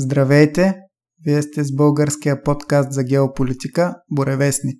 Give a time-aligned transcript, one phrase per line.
[0.00, 0.74] Здравейте!
[1.26, 4.78] Вие сте с българския подкаст за геополитика Боревестник.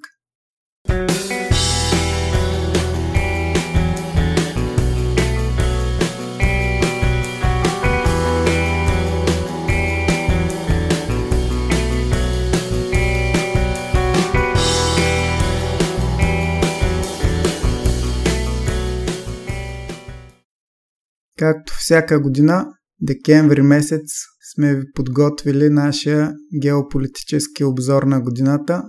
[21.38, 22.66] Както всяка година,
[23.00, 28.82] декември месец сме ви подготвили нашия геополитически обзор на годината.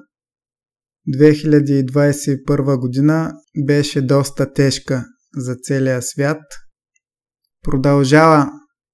[1.18, 3.34] 2021 година
[3.66, 5.06] беше доста тежка
[5.36, 6.42] за целия свят.
[7.64, 8.52] Продължава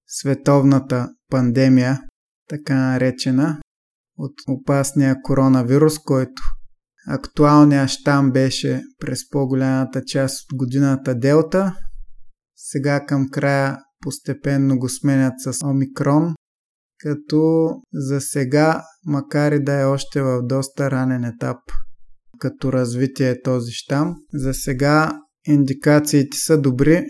[0.08, 2.02] световната пандемия,
[2.50, 3.59] така наречена,
[4.18, 6.42] от опасния коронавирус, който
[7.08, 11.76] актуалният щам беше през по-голямата част от годината Делта.
[12.56, 16.36] Сега към края постепенно го сменят с Омикрон,
[17.05, 21.58] като за сега, макар и да е още в доста ранен етап
[22.39, 27.06] като развитие е този щам, за сега индикациите са добри.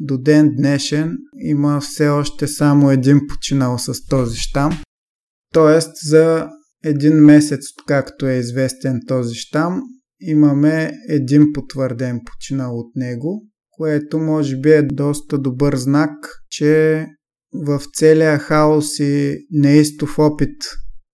[0.00, 4.72] До ден днешен има все още само един починал с този щам.
[5.52, 6.48] Тоест за
[6.84, 9.80] един месец, както е известен този щам,
[10.20, 13.46] имаме един потвърден починал от него
[13.76, 16.10] което може би е доста добър знак,
[16.50, 17.06] че
[17.54, 20.56] в целия хаос и неистов опит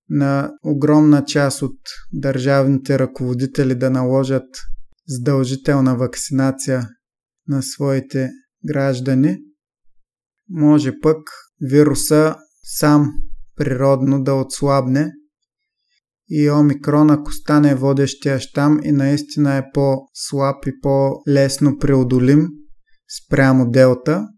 [0.08, 1.78] на огромна част от
[2.12, 4.48] държавните ръководители да наложат
[5.08, 6.88] задължителна вакцинация
[7.48, 8.30] на своите
[8.64, 9.38] граждани,
[10.50, 11.19] може пък
[11.60, 13.12] вируса сам
[13.56, 15.12] природно да отслабне
[16.28, 22.48] и омикрон, ако стане водещия щам и наистина е по-слаб и по-лесно преодолим
[23.27, 24.28] спрямо делта,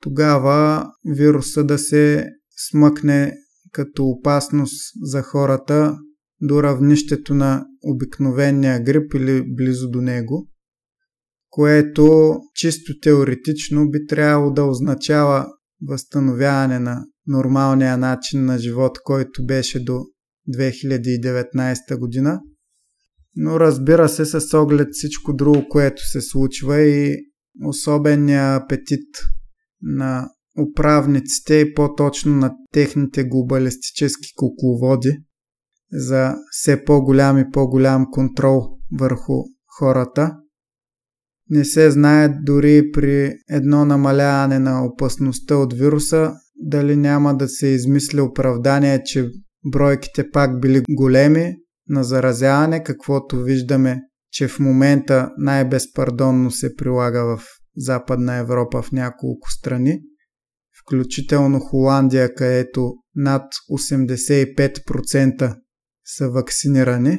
[0.00, 2.26] тогава вируса да се
[2.70, 3.32] смъкне
[3.72, 5.98] като опасност за хората
[6.40, 10.48] до равнището на обикновения грип или близо до него,
[11.50, 15.46] което чисто теоретично би трябвало да означава
[15.88, 20.00] възстановяване на нормалния начин на живот, който беше до
[20.56, 22.40] 2019 година.
[23.36, 27.16] Но разбира се, с оглед всичко друго, което се случва и
[27.64, 29.08] особения апетит
[29.82, 35.18] на управниците и по-точно на техните глобалистически кукловоди
[35.92, 38.62] за все по-голям и по-голям контрол
[38.98, 39.34] върху
[39.78, 40.36] хората.
[41.50, 47.66] Не се знае дори при едно намаляване на опасността от вируса дали няма да се
[47.66, 49.30] измисли оправдание, че
[49.72, 51.56] бройките пак били големи
[51.88, 54.00] на заразяване, каквото виждаме,
[54.32, 57.42] че в момента най-безпардонно се прилага в
[57.80, 60.00] Западна Европа в няколко страни,
[60.82, 65.56] включително Холандия, където над 85%
[66.04, 67.18] са вакцинирани.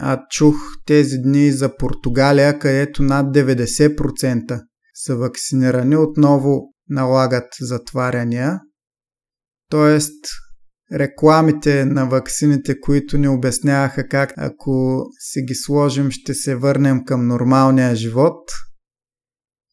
[0.00, 4.62] А чух тези дни за Португалия, където над 90%
[4.94, 8.60] са вакцинирани, отново налагат затваряния.
[9.70, 10.24] Тоест,
[10.92, 17.26] рекламите на ваксините, които ни обясняваха как ако си ги сложим ще се върнем към
[17.26, 18.50] нормалния живот.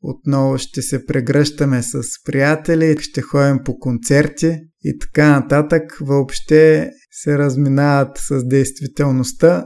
[0.02, 5.98] Отново ще се прегръщаме с приятели, ще ходим по концерти и така нататък.
[6.02, 9.66] Въобще се разминават с действителността.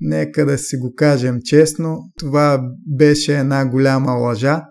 [0.00, 2.62] Нека да си го кажем честно, това
[2.96, 4.62] беше една голяма лъжа.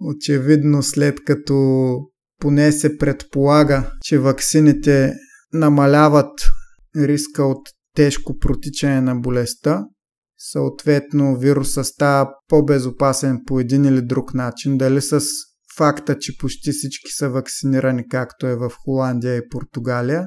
[0.00, 1.96] Очевидно след като
[2.40, 5.14] поне се предполага, че ваксините
[5.52, 6.32] намаляват
[6.96, 9.84] риска от тежко протичане на болестта.
[10.38, 14.78] Съответно, вируса става по-безопасен по един или друг начин.
[14.78, 15.20] Дали с
[15.76, 20.26] факта, че почти всички са вакцинирани, както е в Холандия и Португалия,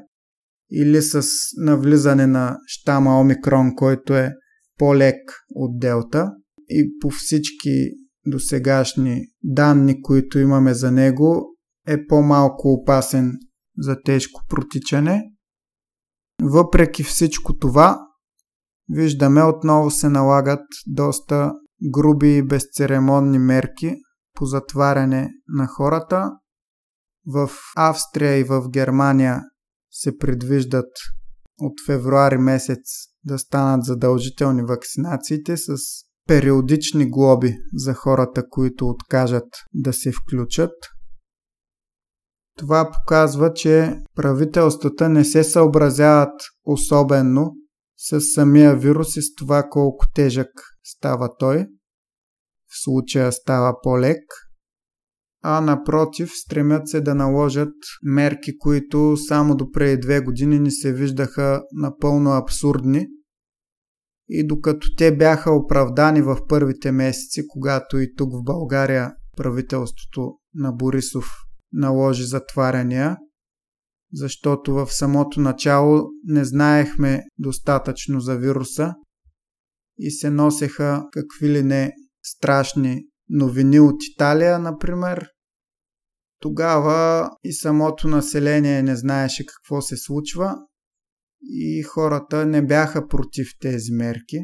[0.72, 1.24] или с
[1.58, 4.34] навлизане на щама Омикрон, който е
[4.78, 5.18] по-лек
[5.50, 6.32] от Делта.
[6.70, 7.90] И по всички
[8.26, 11.46] досегашни данни, които имаме за него,
[11.88, 13.32] е по-малко опасен
[13.78, 15.24] за тежко протичане.
[16.42, 18.00] Въпреки всичко това,
[18.90, 21.52] виждаме отново се налагат доста
[21.92, 23.96] груби и безцеремонни мерки
[24.34, 26.32] по затваряне на хората.
[27.28, 29.42] В Австрия и в Германия
[29.92, 30.92] се предвиждат
[31.60, 32.80] от февруари месец
[33.24, 35.78] да станат задължителни вакцинациите с
[36.28, 40.72] периодични глоби за хората, които откажат да се включат.
[42.58, 46.34] Това показва, че правителствата не се съобразяват
[46.66, 47.52] особено
[48.02, 50.50] с самия вирус и с това колко тежък
[50.84, 51.68] става той.
[52.68, 54.24] В случая става по-лек.
[55.44, 57.74] а напротив стремят се да наложат
[58.04, 63.08] мерки, които само до преди две години ни се виждаха напълно абсурдни.
[64.30, 70.72] И докато те бяха оправдани в първите месеци, когато и тук в България правителството на
[70.72, 71.26] Борисов
[71.74, 73.18] наложи затваряния,
[74.14, 78.94] защото в самото начало не знаехме достатъчно за вируса
[79.98, 85.28] и се носеха какви ли не страшни новини от Италия, например.
[86.40, 90.56] Тогава и самото население не знаеше какво се случва
[91.42, 94.38] и хората не бяха против тези мерки.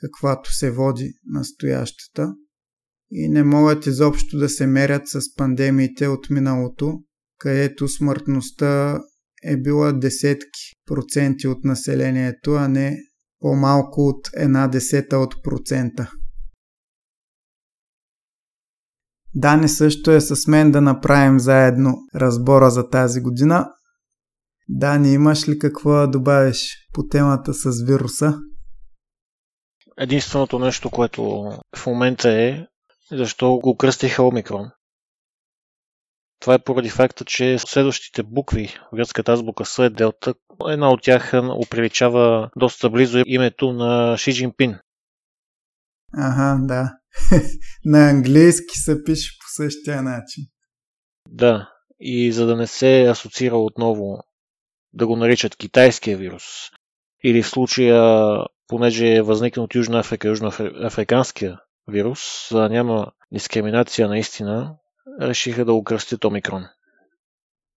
[0.00, 2.34] каквато се води настоящата,
[3.10, 7.00] и не могат изобщо да се мерят с пандемиите от миналото,
[7.38, 9.00] където смъртността
[9.44, 12.96] е била десетки проценти от населението, а не
[13.40, 16.10] по-малко от една десета от процента.
[19.34, 23.68] Дани също е с мен да направим заедно разбора за тази година.
[24.68, 28.38] Дани, имаш ли какво да добавиш по темата с вируса?
[29.98, 31.22] Единственото нещо, което
[31.76, 32.66] в момента е,
[33.12, 34.70] защо го кръстиха Омикрон.
[36.40, 40.34] Това е поради факта, че следващите букви в гръцката азбука С е делта.
[40.68, 44.78] Една от тях оприличава доста близо името на Ши Джинпин.
[46.14, 46.92] Ага, да.
[47.84, 50.44] на английски се пише по същия начин.
[51.28, 51.70] Да,
[52.00, 54.18] и за да не се асоциира отново
[54.92, 56.42] да го наричат китайския вирус,
[57.24, 58.36] или в случая,
[58.66, 64.76] понеже е възникнал от Южна Африка, южноафриканския вирус, за да няма дискриминация наистина,
[65.20, 66.64] решиха да го кръстят Омикрон.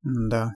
[0.03, 0.53] Да.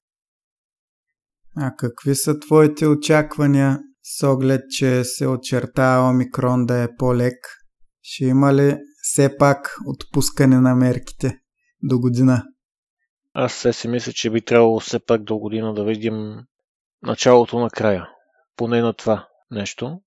[1.58, 7.48] А какви са твоите очаквания с оглед, че се очерта Омикрон да е по-лек?
[8.02, 11.40] Ще има ли все пак отпускане на мерките
[11.84, 12.44] до година?
[13.34, 16.36] Аз се си мисля, че би трябвало все пак до година да видим
[17.02, 18.08] началото на края.
[18.56, 20.02] Поне на това нещо.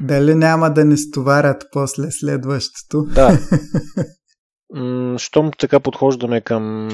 [0.00, 3.02] Дали няма да ни стоварят после следващото?
[3.02, 3.38] Да.
[5.18, 6.88] щом така подхождаме към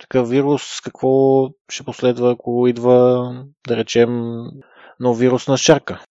[0.00, 3.30] такъв вирус, какво ще последва, ако идва,
[3.68, 4.10] да речем,
[5.00, 6.04] нов вирус на шарка,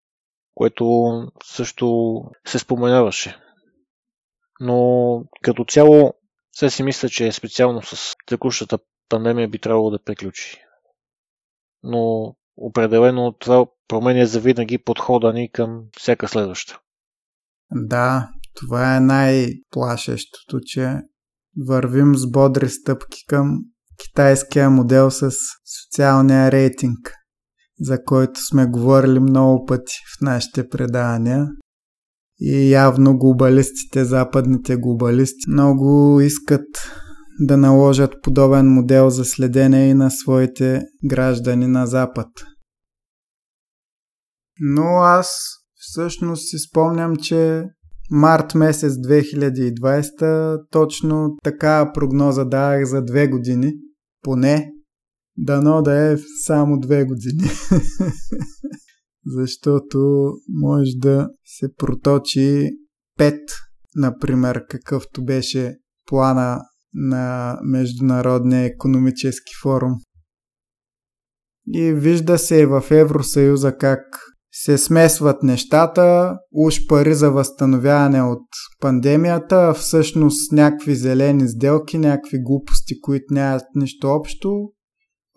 [0.55, 1.11] което
[1.43, 2.15] също
[2.47, 3.37] се споменаваше.
[4.59, 6.13] Но като цяло,
[6.51, 8.79] все си мисля, че специално с текущата
[9.09, 10.63] пандемия би трябвало да приключи.
[11.83, 16.79] Но определено това променя завинаги подхода ни към всяка следваща.
[17.71, 21.01] Да, това е най-плашещото, че
[21.67, 23.57] вървим с бодри стъпки към
[24.03, 25.31] китайския модел с
[25.81, 27.13] социалния рейтинг,
[27.79, 31.45] за който сме говорили много пъти в нашите предавания.
[32.39, 36.65] И явно глобалистите, западните глобалисти, много искат
[37.43, 42.27] да наложат подобен модел за следене и на своите граждани на Запад.
[44.59, 45.37] Но аз
[45.75, 47.63] всъщност си спомням, че
[48.11, 53.73] март месец 2020 точно така прогноза давах за две години,
[54.21, 54.71] поне.
[55.37, 57.43] Дано да е само две години.
[59.25, 62.69] Защото може да се проточи
[63.17, 63.41] пет,
[63.95, 66.61] например, какъвто беше плана
[66.93, 69.93] на Международния економически форум.
[71.73, 73.99] И вижда се и в Евросъюза как
[74.53, 78.47] се смесват нещата, уж пари за възстановяване от
[78.79, 84.71] пандемията, а всъщност някакви зелени сделки, някакви глупости, които нямат нищо общо.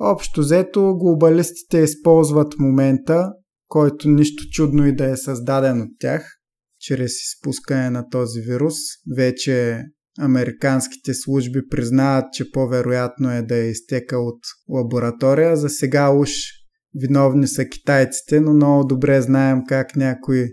[0.00, 3.32] Общо взето глобалистите използват момента,
[3.68, 6.38] който нищо чудно и да е създаден от тях,
[6.80, 8.74] чрез изпускане на този вирус,
[9.16, 9.82] вече
[10.20, 15.56] американските служби признават, че по-вероятно е да е изтекал от лаборатория.
[15.56, 16.30] За сега уж
[16.94, 20.44] виновни са китайците, но много добре знаем как някои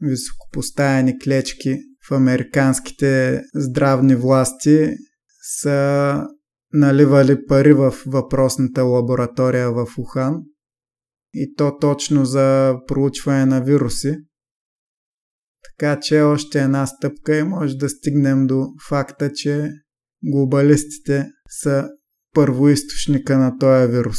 [0.00, 4.90] високопоставени клечки в американските здравни власти
[5.60, 6.22] са
[6.72, 10.42] наливали пари в въпросната лаборатория в Ухан
[11.34, 14.16] и то точно за проучване на вируси.
[15.70, 19.70] Така че още една стъпка и може да стигнем до факта, че
[20.24, 21.26] глобалистите
[21.60, 21.88] са
[22.34, 24.18] първоисточника на този вирус.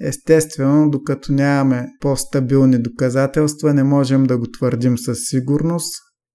[0.00, 5.94] Естествено, докато нямаме по-стабилни доказателства, не можем да го твърдим със сигурност,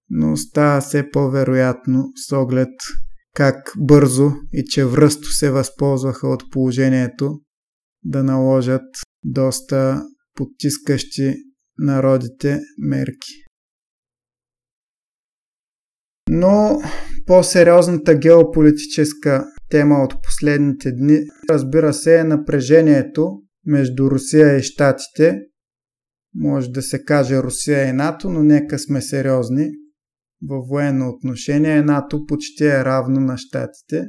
[0.10, 2.74] но става все по-вероятно с оглед
[3.36, 7.40] как бързо и че връсто се възползваха от положението
[8.04, 8.86] да наложат
[9.24, 10.04] доста
[10.36, 11.34] потискащи
[11.78, 13.45] народите мерки.
[16.36, 16.82] Но
[17.26, 25.40] по-сериозната геополитическа тема от последните дни, разбира се, е напрежението между Русия и Штатите.
[26.36, 29.70] Може да се каже Русия и НАТО, но нека сме сериозни.
[30.50, 34.08] Във военно отношение НАТО почти е равно на Штатите.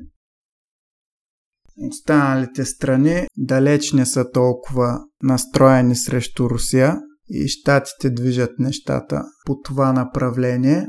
[1.90, 6.98] Останалите страни далеч не са толкова настроени срещу Русия
[7.30, 10.86] и Штатите движат нещата по това направление.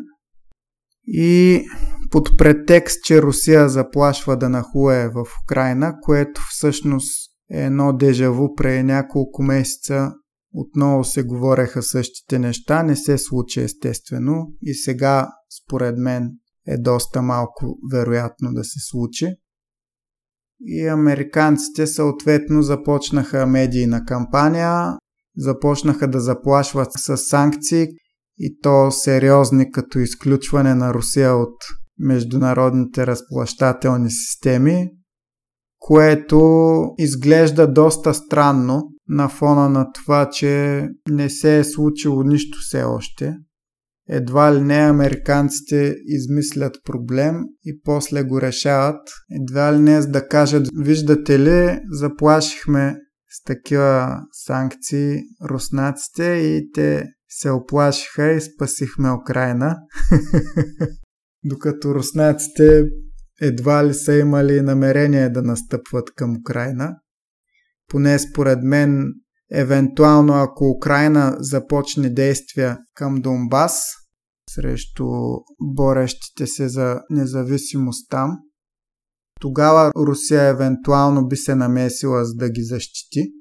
[1.07, 1.63] И
[2.11, 8.83] под претекст, че Русия заплашва да нахуе в Украина, което всъщност е едно дежаво преди
[8.83, 10.11] няколко месеца
[10.53, 15.29] отново се говореха същите неща, не се случи естествено и сега
[15.63, 16.31] според мен
[16.67, 19.35] е доста малко вероятно да се случи.
[20.61, 24.97] И американците съответно започнаха медийна кампания,
[25.37, 27.87] започнаха да заплашват с санкции
[28.39, 31.55] и то сериозни като изключване на Русия от
[31.99, 34.89] международните разплащателни системи,
[35.79, 36.39] което
[36.97, 43.35] изглежда доста странно на фона на това, че не се е случило нищо все още.
[44.09, 49.01] Едва ли не американците измислят проблем и после го решават.
[49.31, 52.95] Едва ли не да кажат, виждате ли, заплашихме
[53.29, 59.77] с такива санкции руснаците и те се оплашиха и спасихме Украина.
[61.43, 62.85] Докато руснаците
[63.41, 66.95] едва ли са имали намерение да настъпват към Украина.
[67.87, 69.13] Поне според мен,
[69.51, 73.83] евентуално ако Украина започне действия към Донбас
[74.49, 75.05] срещу
[75.61, 78.31] борещите се за независимост там,
[79.41, 83.31] тогава Русия евентуално би се намесила за да ги защити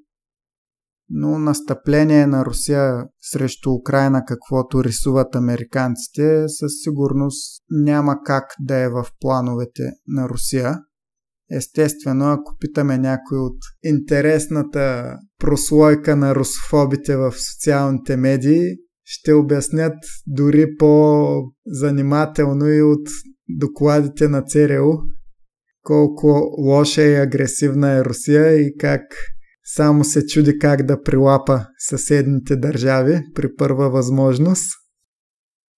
[1.10, 8.88] но настъпление на Русия срещу Украина, каквото рисуват американците, със сигурност няма как да е
[8.88, 10.78] в плановете на Русия.
[11.50, 19.94] Естествено, ако питаме някой от интересната прослойка на русофобите в социалните медии, ще обяснят
[20.26, 23.08] дори по-занимателно и от
[23.48, 24.92] докладите на ЦРУ
[25.82, 29.02] колко лоша и агресивна е Русия и как
[29.74, 34.66] само се чуди как да прилапа съседните държави при първа възможност.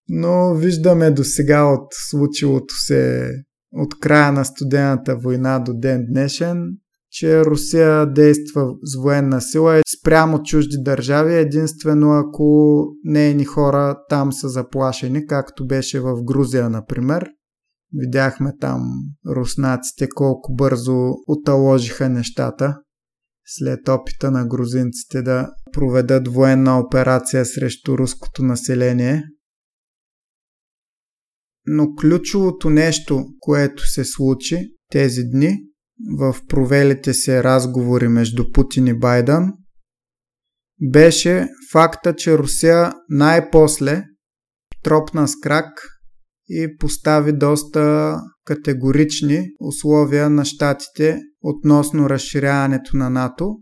[0.09, 3.31] Но виждаме до сега от случилото се
[3.73, 6.63] от края на студената война до ден днешен,
[7.11, 14.49] че Русия действа с военна сила спрямо чужди държави, единствено ако нейни хора там са
[14.49, 17.29] заплашени, както беше в Грузия, например.
[17.95, 18.83] Видяхме там
[19.37, 22.77] руснаците колко бързо оталожиха нещата
[23.51, 29.25] след опита на грузинците да проведат военна операция срещу руското население.
[31.67, 35.57] Но ключовото нещо, което се случи тези дни
[36.19, 39.53] в провелите се разговори между Путин и Байден,
[40.91, 44.05] беше факта, че Русия най-после
[44.83, 45.83] тропна с крак
[46.49, 48.15] и постави доста
[48.49, 53.57] категорични условия на щатите относно разширяването на НАТО,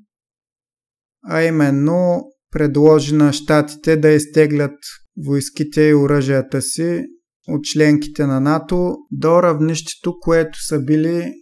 [1.24, 4.78] а именно предложи на щатите да изтеглят
[5.26, 7.04] войските и оръжията си
[7.48, 11.32] от членките на НАТО до равнището, което са били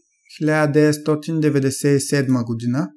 [0.43, 2.89] 1997 година,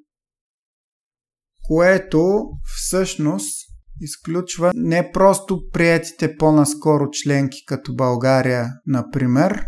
[1.67, 2.43] което
[2.75, 3.67] всъщност
[4.01, 9.63] изключва не просто приятите по-наскоро членки като България, например,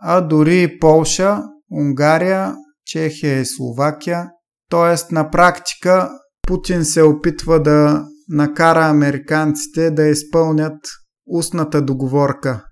[0.00, 2.54] а дори Полша, Унгария,
[2.84, 4.30] Чехия и Словакия.
[4.70, 6.10] Тоест на практика
[6.46, 10.80] Путин се опитва да накара американците да изпълнят
[11.26, 12.64] устната договорка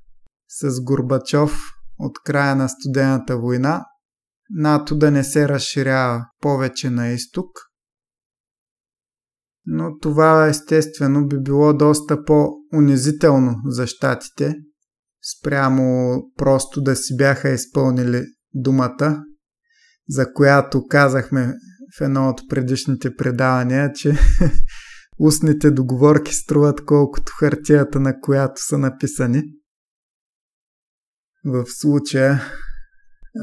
[0.48, 1.60] с Горбачов
[1.98, 3.84] от края на студената война,
[4.50, 7.50] НАТО да не се разширява повече на изток.
[9.66, 14.54] Но това естествено би било доста по-унизително за щатите,
[15.38, 19.24] спрямо просто да си бяха изпълнили думата,
[20.08, 21.54] за която казахме
[21.96, 24.18] в едно от предишните предавания, че
[25.18, 29.42] устните договорки струват колкото хартията, на която са написани.
[31.44, 32.42] В случая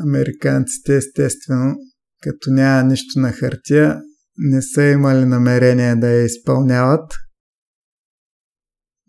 [0.08, 1.76] американците естествено,
[2.22, 4.02] като няма нищо на хартия,
[4.38, 7.14] не са имали намерение да я изпълняват.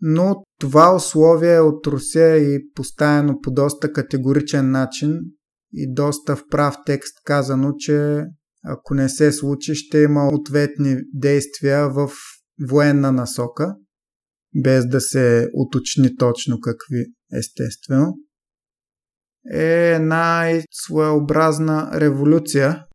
[0.01, 5.19] Но това условие от Русия е поставено по доста категоричен начин
[5.73, 8.25] и доста в прав текст казано, че
[8.63, 12.11] ако не се случи, ще има ответни действия в
[12.69, 13.75] военна насока,
[14.55, 17.05] без да се уточни точно какви,
[17.37, 18.13] естествено.
[19.53, 22.86] Е една своеобразна революция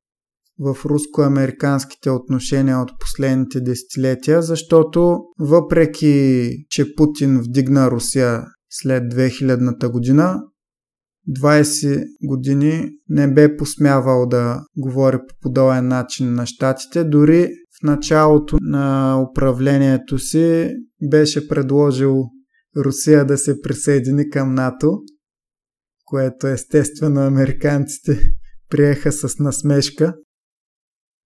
[0.59, 10.40] в руско-американските отношения от последните десетилетия, защото въпреки, че Путин вдигна Русия след 2000-та година,
[11.28, 17.04] 20 години не бе посмявал да говори по подобен начин на щатите.
[17.04, 17.49] Дори
[17.80, 20.71] в началото на управлението си
[21.11, 22.25] беше предложил
[22.76, 24.99] Русия да се присъедини към НАТО,
[26.04, 28.21] което естествено американците
[28.71, 30.14] приеха с насмешка.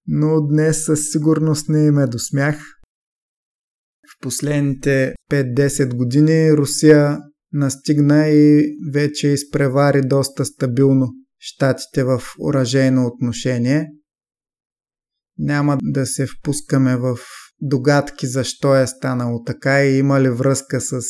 [0.07, 2.57] Но днес със сигурност не им е до смях.
[4.11, 7.19] В последните 5-10 години Русия
[7.53, 11.07] настигна и вече изпревари доста стабилно
[11.39, 13.87] щатите в оръжейно отношение.
[15.39, 17.19] Няма да се впускаме в
[17.61, 21.01] догадки защо е станало така и има ли връзка с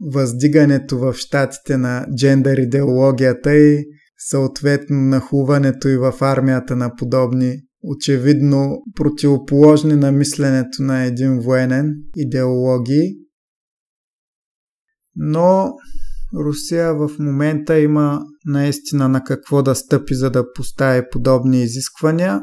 [0.00, 3.84] въздигането в щатите на джендър идеологията и
[4.18, 13.26] съответно нахуването и в армията на подобни очевидно противоположни на мисленето на един военен идеологии
[15.16, 15.74] но
[16.34, 22.40] Русия в момента има наистина на какво да стъпи, за да постави подобни изисквания.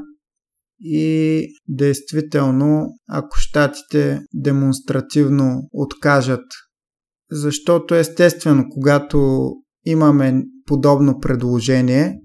[0.79, 6.45] И действително, ако щатите демонстративно откажат,
[7.31, 9.49] защото естествено, когато
[9.85, 12.19] имаме подобно предложение,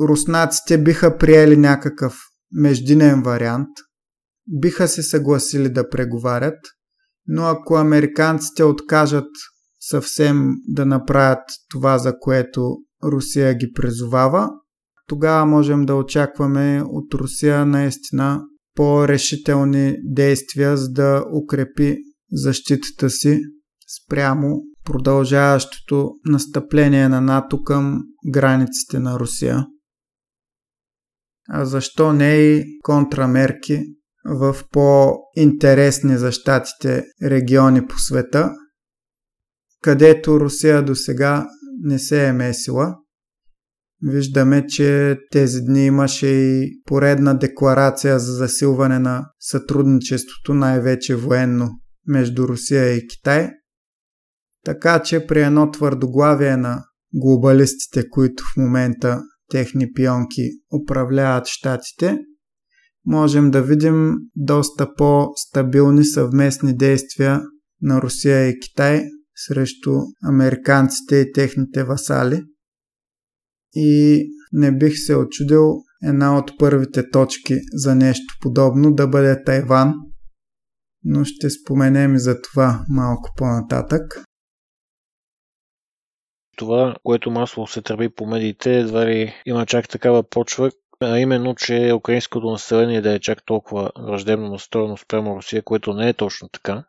[0.00, 2.18] руснаците биха приели някакъв
[2.52, 3.68] междинен вариант,
[4.48, 6.58] биха се съгласили да преговарят,
[7.26, 9.28] но ако американците откажат
[9.80, 14.50] съвсем да направят това, за което Русия ги призовава,
[15.06, 18.40] тогава можем да очакваме от Русия наистина
[18.74, 21.96] по-решителни действия, за да укрепи
[22.32, 23.40] защитата си
[23.98, 29.66] спрямо продължаващото настъпление на НАТО към границите на Русия.
[31.54, 33.82] А защо не и контрамерки
[34.24, 38.52] в по-интересни за щатите региони по света–
[39.82, 41.46] където Русия до сега
[41.80, 42.96] не се е месила.
[44.02, 51.70] Виждаме, че тези дни имаше и поредна декларация за засилване на сътрудничеството, най-вече военно,
[52.06, 53.50] между Русия и Китай.
[54.64, 56.84] Така че при едно твърдоглавие на
[57.14, 60.42] глобалистите, които в момента техни пионки
[60.82, 62.18] управляват щатите,
[63.06, 67.40] можем да видим доста по-стабилни съвместни действия
[67.82, 69.04] на Русия и Китай
[69.48, 69.92] срещу
[70.24, 72.42] американците и техните васали.
[73.74, 75.72] И не бих се очудил
[76.04, 79.94] една от първите точки за нещо подобно да бъде Тайван,
[81.04, 84.24] но ще споменем и за това малко по-нататък.
[86.62, 90.70] Това, което масло се тръби по медиите, едва ли има чак такава почва,
[91.00, 96.08] а именно, че украинското население да е чак толкова враждебно настроено спрямо Русия, което не
[96.08, 96.84] е точно така.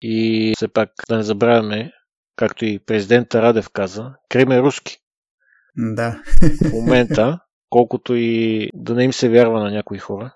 [0.00, 1.92] И все пак да не забравяме,
[2.36, 4.96] както и президента Радев каза, Крим е руски.
[5.76, 6.22] Да.
[6.64, 7.38] В момента,
[7.70, 10.34] колкото и да не им се вярва на някои хора.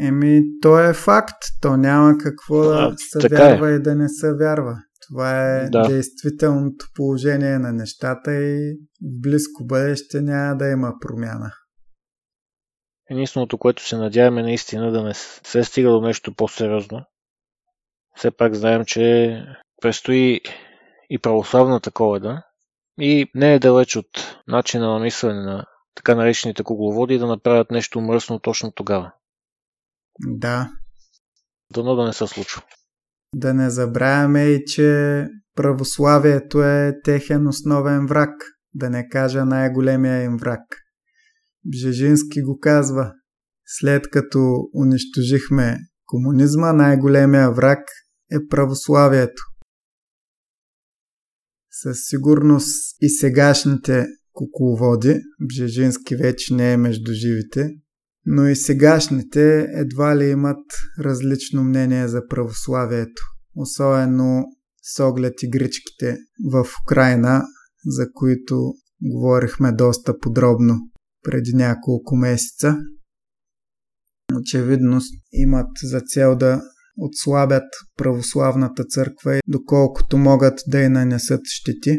[0.00, 1.42] Еми, то е факт.
[1.60, 3.28] То няма какво да се е.
[3.36, 3.74] вярва е.
[3.74, 4.76] и да не се вярва.
[5.10, 5.82] Това е да.
[5.82, 11.52] действителното положение на нещата и в близко бъдеще няма да има промяна.
[13.10, 17.04] Единственото, което се надяваме наистина да не се стига до нещо по-сериозно,
[18.16, 19.36] все пак знаем, че
[19.82, 20.40] предстои
[21.10, 22.42] и православната коледа
[23.00, 28.00] и не е далеч от начина на мислене на така наречените кугловоди да направят нещо
[28.00, 29.12] мръсно точно тогава.
[30.26, 30.70] Да.
[31.72, 32.62] Дано да не се случва.
[33.34, 38.34] Да не забравяме и, че православието е техен основен враг.
[38.74, 40.60] да не кажа най-големия им враг.
[41.66, 43.12] Бжежински го казва,
[43.66, 47.78] след като унищожихме комунизма, най-големия враг
[48.32, 49.42] е православието.
[51.70, 57.70] Със сигурност и сегашните кукловоди, Бжежински вече не е между живите,
[58.26, 60.64] но и сегашните едва ли имат
[60.98, 63.22] различно мнение за православието,
[63.56, 64.44] особено
[64.82, 66.16] с оглед игричките
[66.52, 67.44] в Украина,
[67.86, 70.78] за които говорихме доста подробно
[71.22, 72.76] преди няколко месеца.
[74.34, 75.00] Очевидно
[75.32, 76.62] имат за цел да
[76.96, 77.64] отслабят
[77.96, 81.98] православната църква и доколкото могат да я нанесат щети.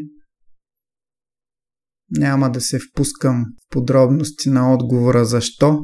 [2.09, 5.79] Няма да се впускам в подробности на отговора защо,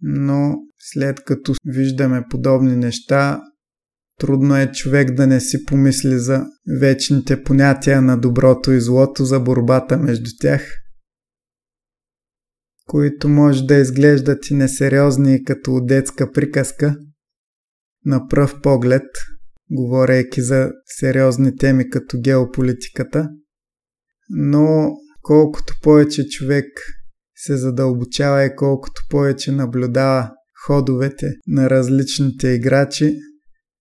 [0.00, 3.40] но след като виждаме подобни неща,
[4.18, 6.46] трудно е човек да не си помисли за
[6.80, 10.62] вечните понятия на доброто и злото, за борбата между тях,
[12.86, 16.96] които може да изглеждат и несериозни като детска приказка,
[18.04, 19.06] на пръв поглед,
[19.70, 23.28] говорейки за сериозни теми като геополитиката,
[24.30, 24.90] но
[25.22, 26.66] колкото повече човек
[27.36, 30.30] се задълбочава и колкото повече наблюдава
[30.66, 33.18] ходовете на различните играчи,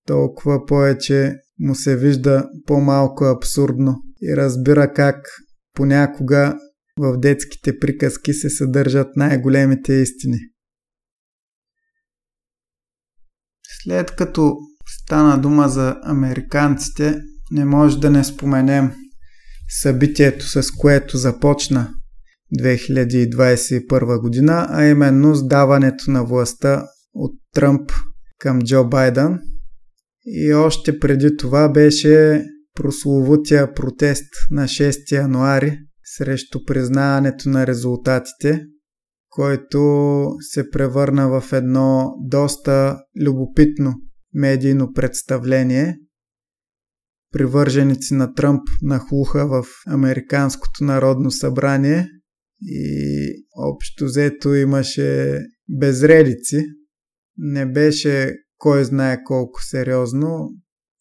[0.08, 5.28] толкова повече му се вижда по-малко абсурдно и разбира как
[5.74, 6.58] понякога
[7.00, 10.40] в детските приказки се съдържат най-големите истини.
[13.84, 18.92] След като стана дума за американците, не може да не споменем
[19.82, 21.94] събитието, с което започна
[22.54, 27.92] 2021 година, а именно сдаването на властта от Тръмп
[28.40, 29.40] към Джо Байден.
[30.26, 35.78] И още преди това беше прословутия протест на 6 януари
[36.18, 38.66] срещу признаването на резултатите,
[39.30, 43.94] който се превърна в едно доста любопитно
[44.34, 45.98] медийно представление.
[47.32, 52.08] Привърженици на Тръмп нахлуха в Американското народно събрание
[52.62, 55.40] и общо взето имаше
[55.70, 56.66] безредици.
[57.38, 60.50] Не беше кой знае колко сериозно,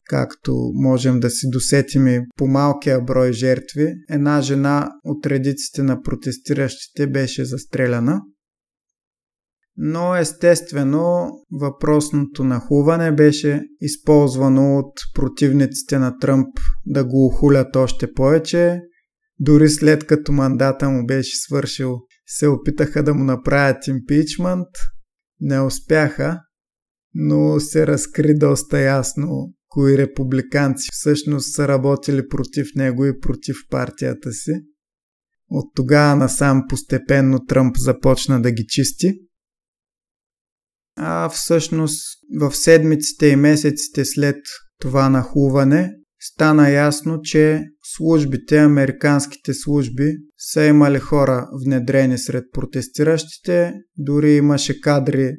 [0.04, 3.94] както можем да си досетим и по малкия брой жертви.
[4.10, 8.20] Една жена от редиците на протестиращите беше застреляна.
[9.76, 16.48] Но естествено въпросното нахуване беше използвано от противниците на Тръмп
[16.86, 18.80] да го охулят още повече
[19.44, 24.68] дори след като мандата му беше свършил, се опитаха да му направят импичмент,
[25.40, 26.40] не успяха,
[27.14, 34.33] но се разкри доста ясно кои републиканци всъщност са работили против него и против партията
[34.33, 34.52] си.
[35.48, 39.12] От тогава насам постепенно Тръмп започна да ги чисти.
[40.96, 42.00] А всъщност
[42.40, 44.37] в седмиците и месеците след
[44.80, 47.62] това нахуване стана ясно, че
[47.96, 55.33] службите, американските служби са имали хора внедрени сред протестиращите, дори имаше кадри,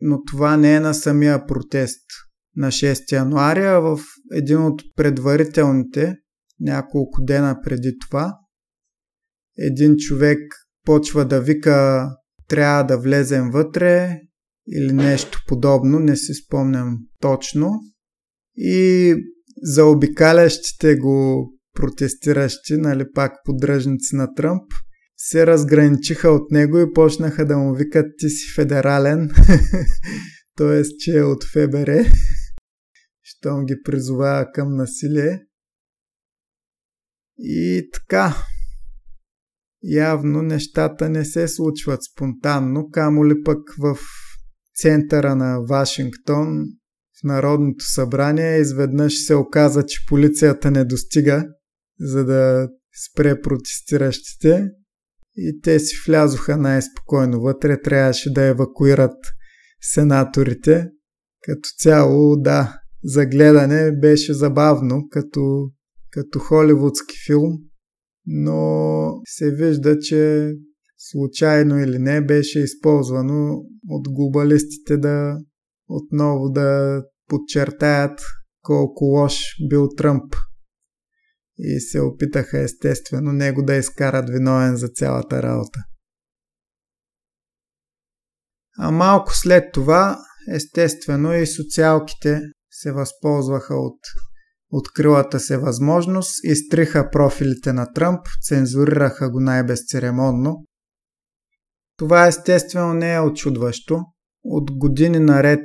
[0.00, 2.02] но това не е на самия протест
[2.56, 4.00] на 6 януари, а в
[4.32, 6.16] един от предварителните,
[6.60, 8.32] няколко дена преди това,
[9.58, 10.38] един човек
[10.84, 12.08] почва да вика
[12.48, 14.20] трябва да влезем вътре
[14.68, 17.70] или нещо подобно, не си спомням точно.
[18.56, 19.14] И
[19.62, 24.62] заобикалящите го протестиращи, нали пак поддръжници на Тръмп,
[25.16, 29.30] се разграничиха от него и почнаха да му викат ти си федерален,
[30.56, 30.82] т.е.
[30.98, 31.88] че е от ФБР,
[33.22, 35.42] щом ги призовава към насилие.
[37.38, 38.36] И така,
[39.82, 43.98] явно нещата не се случват спонтанно, камо ли пък в
[44.74, 46.64] центъра на Вашингтон
[47.20, 51.44] в Народното събрание изведнъж се оказа, че полицията не достига,
[52.00, 52.68] за да
[53.06, 54.68] спре протестиращите
[55.36, 59.16] и те си влязоха най-спокойно вътре, трябваше да евакуират
[59.80, 60.88] сенаторите.
[61.42, 65.70] Като цяло, да, за гледане беше забавно, като,
[66.10, 67.52] като холивудски филм,
[68.26, 70.52] но се вижда, че
[70.98, 73.54] случайно или не беше използвано
[73.88, 75.38] от глобалистите да
[75.88, 78.20] отново да подчертаят
[78.62, 80.34] колко лош бил Тръмп.
[81.58, 85.78] И се опитаха естествено него да изкарат виновен за цялата работа.
[88.78, 90.18] А малко след това,
[90.52, 92.40] естествено и социалките
[92.70, 93.98] се възползваха от
[94.70, 100.64] открилата се възможност, изтриха профилите на Тръмп, цензурираха го най-безцеремонно.
[101.96, 104.00] Това естествено не е очудващо.
[104.44, 105.64] От години наред,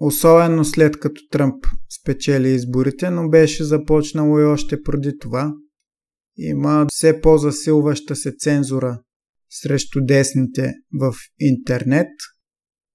[0.00, 1.66] особено след като Тръмп
[2.00, 5.52] спечели изборите, но беше започнало и още преди това.
[6.36, 9.00] Има все по-засилваща се цензура
[9.50, 12.10] срещу десните в интернет,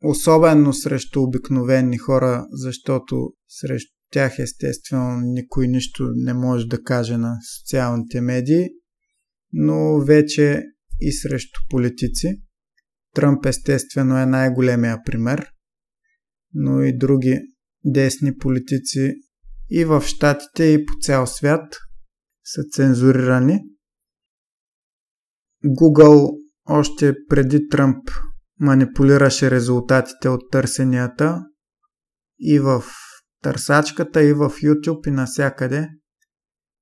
[0.04, 7.38] особено срещу обикновени хора, защото срещу тях естествено никой нищо не може да каже на
[7.58, 8.70] социалните медии,
[9.54, 10.64] но вече
[11.00, 12.42] и срещу политици.
[13.16, 15.48] Тръмп естествено е най-големия пример,
[16.54, 17.40] но и други
[17.86, 19.16] десни политици
[19.70, 21.78] и в Штатите и по цял свят
[22.44, 23.60] са цензурирани.
[25.66, 28.10] Google още преди Тръмп
[28.60, 31.42] манипулираше резултатите от търсенията
[32.40, 32.84] и в
[33.42, 35.90] търсачката, и в YouTube, и навсякъде,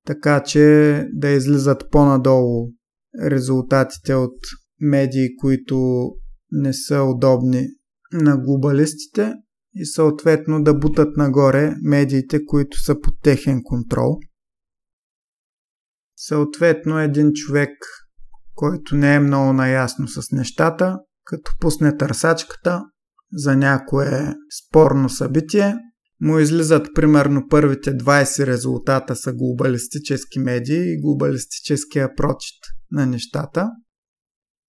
[0.06, 2.68] така че да излизат по-надолу
[3.24, 4.36] резултатите от
[4.80, 6.08] медии, които
[6.50, 7.66] не са удобни
[8.12, 9.32] на глобалистите
[9.74, 14.18] и съответно да бутат нагоре медиите, които са под техен контрол.
[16.16, 17.70] Съответно един човек,
[18.54, 22.82] който не е много наясно с нещата, като пусне търсачката
[23.32, 25.74] за някое спорно събитие,
[26.20, 33.70] му излизат примерно първите 20 резултата са глобалистически медии и глобалистическия прочит на нещата.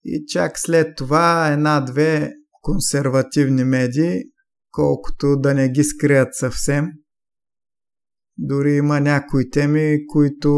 [0.03, 4.21] И чак след това една-две консервативни медии,
[4.73, 6.85] колкото да не ги скрият съвсем.
[8.37, 10.51] Дори има някои теми, които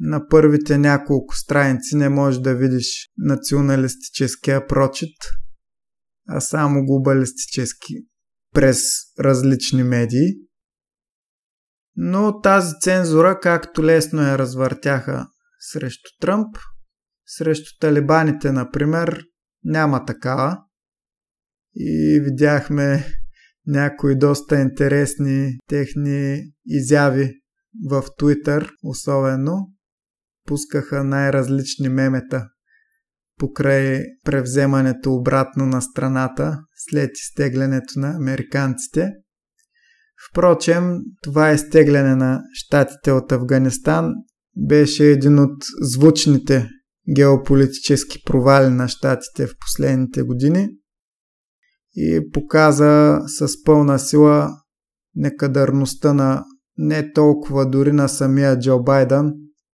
[0.00, 5.16] на първите няколко страници не можеш да видиш националистическия прочит,
[6.28, 7.94] а само глобалистически
[8.54, 8.82] през
[9.18, 10.28] различни медии.
[11.96, 15.26] Но тази цензура, както лесно я развъртяха
[15.72, 16.56] срещу Тръмп,
[17.26, 19.24] срещу талибаните, например,
[19.64, 20.58] няма такава.
[21.74, 23.06] И видяхме
[23.70, 27.32] някои доста интересни техни изяви
[27.88, 29.72] в Twitter, особено.
[30.46, 32.46] Пускаха най-различни мемета
[33.40, 39.10] покрай превземането обратно на страната след изтеглянето на американците.
[40.30, 44.12] Впрочем, това изтегляне на щатите от Афганистан
[44.56, 46.68] беше един от звучните
[47.16, 50.68] геополитически провали на щатите в последните години
[51.96, 54.50] и показа с пълна сила
[55.14, 56.44] некадърността на
[56.78, 59.32] не толкова дори на самия Джо Байден,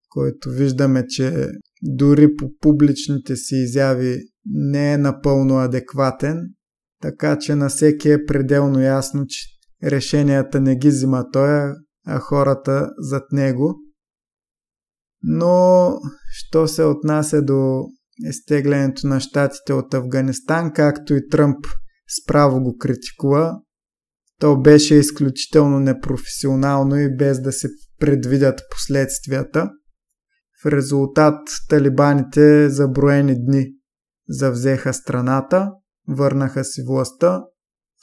[0.08, 1.48] който виждаме, че
[1.82, 6.40] дори по публичните си изяви не е напълно адекватен,
[7.02, 9.46] така че на всеки е пределно ясно, че
[9.84, 11.72] решенията не ги взима той,
[12.06, 13.74] а хората зад него.
[15.22, 15.92] Но,
[16.30, 17.84] що се отнася до
[18.18, 21.66] изтеглянето на щатите от Афганистан, както и Тръмп
[22.08, 23.60] справо го критикува,
[24.40, 29.70] то беше изключително непрофесионално и без да се предвидят последствията–
[30.62, 33.66] в резултат талибаните за броени дни
[34.28, 35.70] завзеха страната,
[36.08, 37.42] върнаха си властта,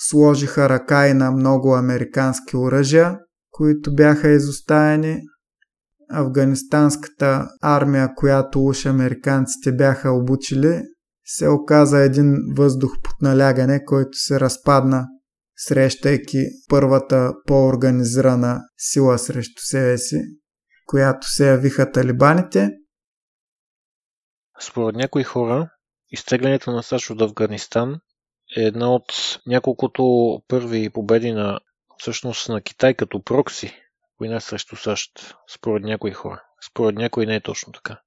[0.10, 3.20] сложиха ръка и на много американски оръжия,
[3.52, 5.22] които бяха изоставени.
[6.10, 10.82] Афганистанската армия, която уж американците бяха обучили,
[11.26, 15.08] се оказа един въздух под налягане, който се разпадна,
[15.56, 16.38] срещайки
[16.70, 20.22] първата по-организирана сила срещу себе си,
[20.86, 22.70] която се явиха талибаните?
[24.62, 25.70] Според някои хора,
[26.10, 28.00] изтеглянето на САЩ от Афганистан
[28.58, 30.04] е една от няколкото
[30.48, 31.60] първи победи на
[31.98, 33.84] всъщност на Китай като прокси
[34.20, 36.44] война срещу САЩ, според някои хора.
[36.72, 38.02] Според някои не е точно така.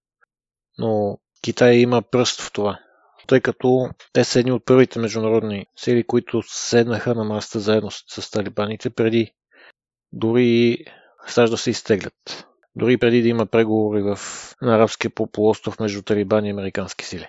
[0.79, 2.79] Но Китай има пръст в това,
[3.27, 8.31] тъй като те са едни от първите международни сили, които седнаха на маста заедно с
[8.31, 9.33] талибаните преди
[10.13, 10.79] дори
[11.29, 14.19] САЩ да се изтеглят дори преди да има преговори в,
[14.63, 17.27] на арабския полуостров между талибани и американски сили.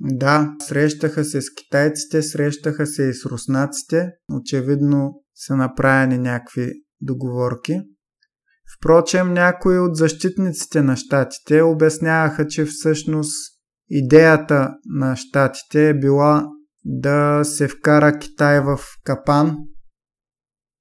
[0.00, 4.10] Да, срещаха се с китайците, срещаха се и с руснаците.
[4.32, 7.80] Очевидно са направени някакви договорки.
[8.78, 13.53] Впрочем, някои от защитниците на щатите обясняваха, че всъщност
[13.96, 16.46] идеята на щатите е била
[16.84, 19.56] да се вкара Китай в капан.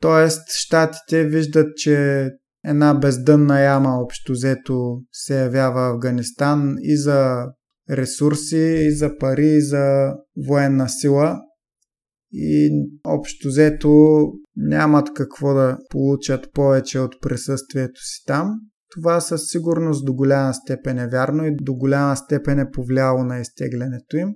[0.02, 2.30] Тоест, щатите виждат, че
[2.65, 7.45] една бездънна яма общо взето се явява Афганистан и за
[7.89, 10.13] ресурси, и за пари, и за
[10.47, 11.39] военна сила.
[12.32, 12.71] и
[13.04, 13.91] общо взето
[14.56, 18.60] нямат какво да получат повече от присъствието си там.
[18.94, 23.40] Това със сигурност до голяма степен е вярно и до голяма степен е повлияло на
[23.40, 24.30] изтеглянето им.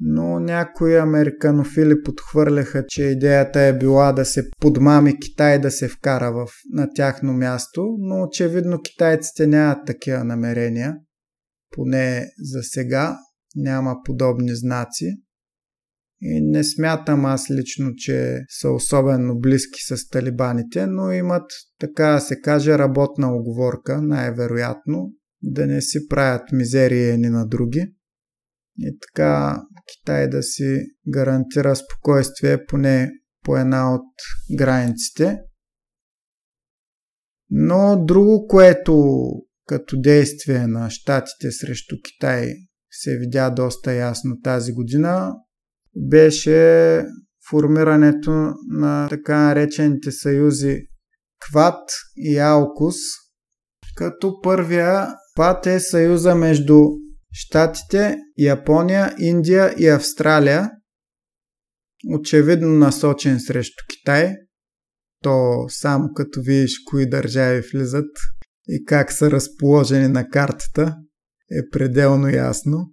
[0.00, 6.32] Но някои американофили подхвърляха, че идеята е била да се подмами Китай да се вкара
[6.32, 10.96] в, на тяхно място, но очевидно китайците нямат такива намерения.
[11.74, 13.18] Поне за сега
[13.56, 15.16] няма подобни знаци.
[16.28, 22.40] И не смятам аз лично, че са особено близки с талибаните, но имат, така се
[22.40, 25.12] каже, работна оговорка, най-вероятно,
[25.42, 27.94] да не си правят мизерия едни на други.
[28.78, 29.62] И така
[29.92, 33.10] Китай да си гарантира спокойствие поне
[33.44, 34.06] по една от
[34.58, 35.38] границите.
[37.50, 39.22] Но друго, което
[39.66, 42.52] като действие на щатите срещу Китай
[42.90, 45.32] се видя доста ясно тази година,
[45.96, 47.02] беше
[47.50, 50.80] формирането на така наречените съюзи
[51.40, 52.96] Квад и Аукус,
[53.96, 56.80] като първия Квад е съюза между
[57.32, 60.70] Штатите, Япония, Индия и Австралия,
[62.14, 64.34] очевидно насочен срещу Китай.
[65.22, 68.10] То само като видиш кои държави влизат
[68.68, 70.96] и как са разположени на картата
[71.50, 72.92] е пределно ясно.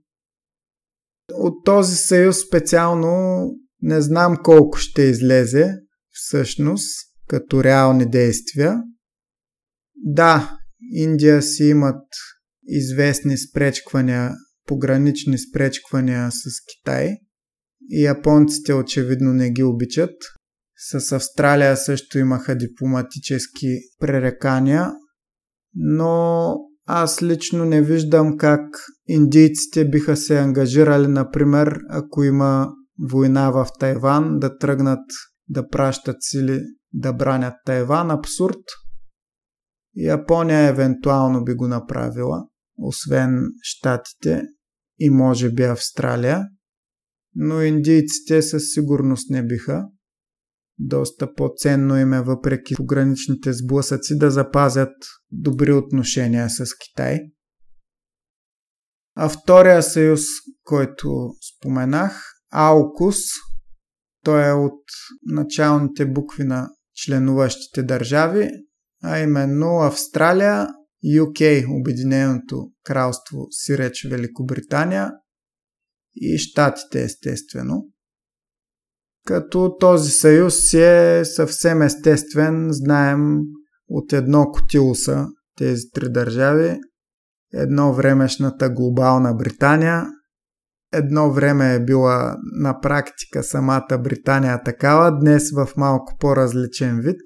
[1.32, 3.46] От този съюз специално
[3.82, 5.76] не знам колко ще излезе
[6.12, 6.88] всъщност
[7.28, 8.84] като реални действия.
[9.96, 10.58] Да,
[10.92, 12.06] Индия си имат
[12.68, 14.32] известни спречквания,
[14.66, 17.18] погранични спречквания с Китай
[17.90, 20.16] и японците очевидно не ги обичат.
[20.78, 23.68] С Австралия също имаха дипломатически
[24.00, 24.92] пререкания,
[25.76, 26.56] но
[26.86, 28.62] аз лично не виждам как
[29.08, 32.74] индийците биха се ангажирали, например, ако има
[33.12, 35.06] война в Тайван, да тръгнат
[35.50, 36.62] да пращат сили
[36.94, 38.12] да бранят Тайван.
[38.12, 38.60] Абсурд.
[39.96, 42.44] Япония евентуално би го направила,
[42.78, 44.44] освен Штатите
[45.00, 46.48] и може би Австралия,
[47.36, 49.86] но индийците със сигурност не биха
[50.80, 54.94] доста по-ценно им е въпреки пограничните сблъсъци да запазят
[55.32, 57.20] добри отношения с Китай.
[59.16, 60.22] А втория съюз,
[60.64, 63.18] който споменах, Аукус,
[64.24, 64.82] той е от
[65.26, 68.50] началните букви на членуващите държави,
[69.04, 70.68] а именно Австралия,
[71.06, 75.12] UK, Обединеното кралство, Сиреч Великобритания
[76.16, 77.93] и Штатите естествено
[79.26, 83.40] като този съюз си е съвсем естествен, знаем
[83.88, 86.80] от едно котило са тези три държави,
[87.54, 90.06] едно времешната глобална Британия,
[90.94, 97.22] едно време е била на практика самата Британия такава, днес в малко по-различен вид,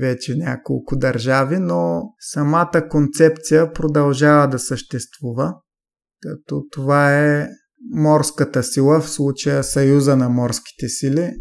[0.00, 5.54] вече няколко държави, но самата концепция продължава да съществува,
[6.22, 7.48] като това е
[7.80, 11.32] морската сила, в случая Съюза на морските сили,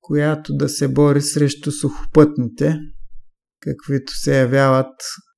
[0.00, 2.78] която да се бори срещу сухопътните,
[3.60, 4.94] каквито се явяват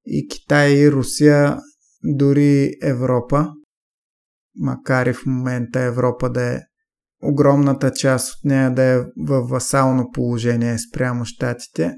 [0.06, 1.58] и Китай и Русия,
[2.04, 3.48] дори Европа,
[4.56, 6.60] макар и в момента Европа да е
[7.22, 11.94] огромната част от нея да е в васално положение спрямо щатите.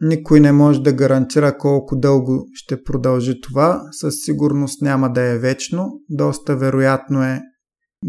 [0.00, 3.82] Никой не може да гарантира колко дълго ще продължи това.
[3.90, 5.92] Със сигурност няма да е вечно.
[6.10, 7.40] Доста вероятно е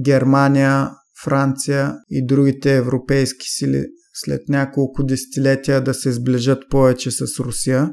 [0.03, 0.89] Германия,
[1.23, 7.91] Франция и другите европейски сили след няколко десетилетия да се сближат повече с Русия.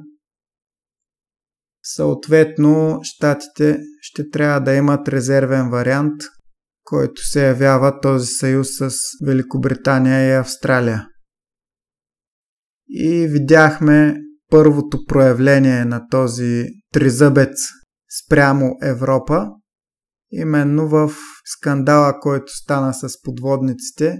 [1.83, 6.23] Съответно, щатите ще трябва да имат резервен вариант,
[6.85, 8.91] който се явява този съюз с
[9.27, 11.07] Великобритания и Австралия
[12.93, 14.17] и видяхме
[14.51, 17.57] първото проявление на този тризъбец
[18.25, 19.47] спрямо Европа,
[20.33, 21.13] именно в
[21.45, 24.19] скандала, който стана с подводниците,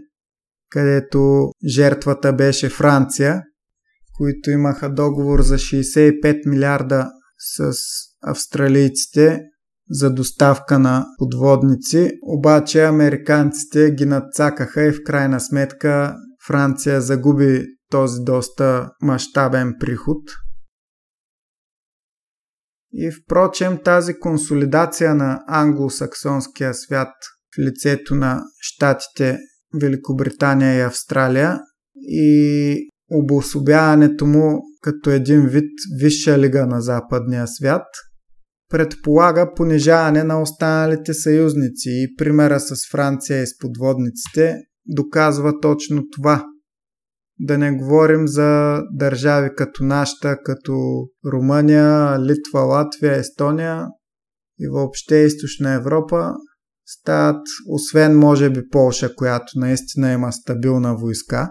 [0.71, 3.43] където жертвата беше Франция,
[4.17, 7.73] които имаха договор за 65 милиарда с
[8.23, 9.41] австралийците
[9.91, 16.17] за доставка на подводници, обаче американците ги надцакаха и в крайна сметка
[16.47, 20.23] Франция загуби този доста мащабен приход.
[22.93, 27.13] И впрочем тази консолидация на англосаксонския свят
[27.55, 29.39] в лицето на щатите
[29.81, 31.61] Великобритания и Австралия
[31.97, 32.77] и
[33.11, 35.71] обособяването му като един вид
[36.01, 37.87] висша лига на западния свят
[38.73, 46.47] предполага понижаване на останалите съюзници и примера с Франция и с подводниците доказва точно това.
[47.41, 50.73] Да не говорим за държави като нашата, като
[51.33, 53.87] Румъния, Литва, Латвия, Естония
[54.59, 56.33] и въобще източна Европа.
[56.87, 61.49] Стават, освен може би Полша, която наистина има стабилна войска,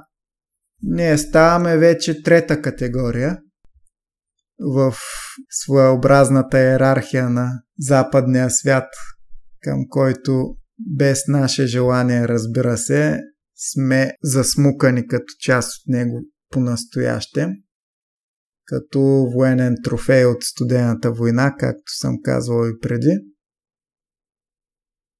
[0.84, 3.40] ние ставаме вече трета категория
[4.60, 4.96] в
[5.50, 8.88] своеобразната иерархия на западния свят,
[9.62, 10.56] към който
[10.98, 13.20] без наше желание, разбира се,
[13.62, 17.48] сме засмукани като част от него по-настояще,
[18.66, 19.00] като
[19.36, 23.20] военен трофей от студената война, както съм казвал и преди.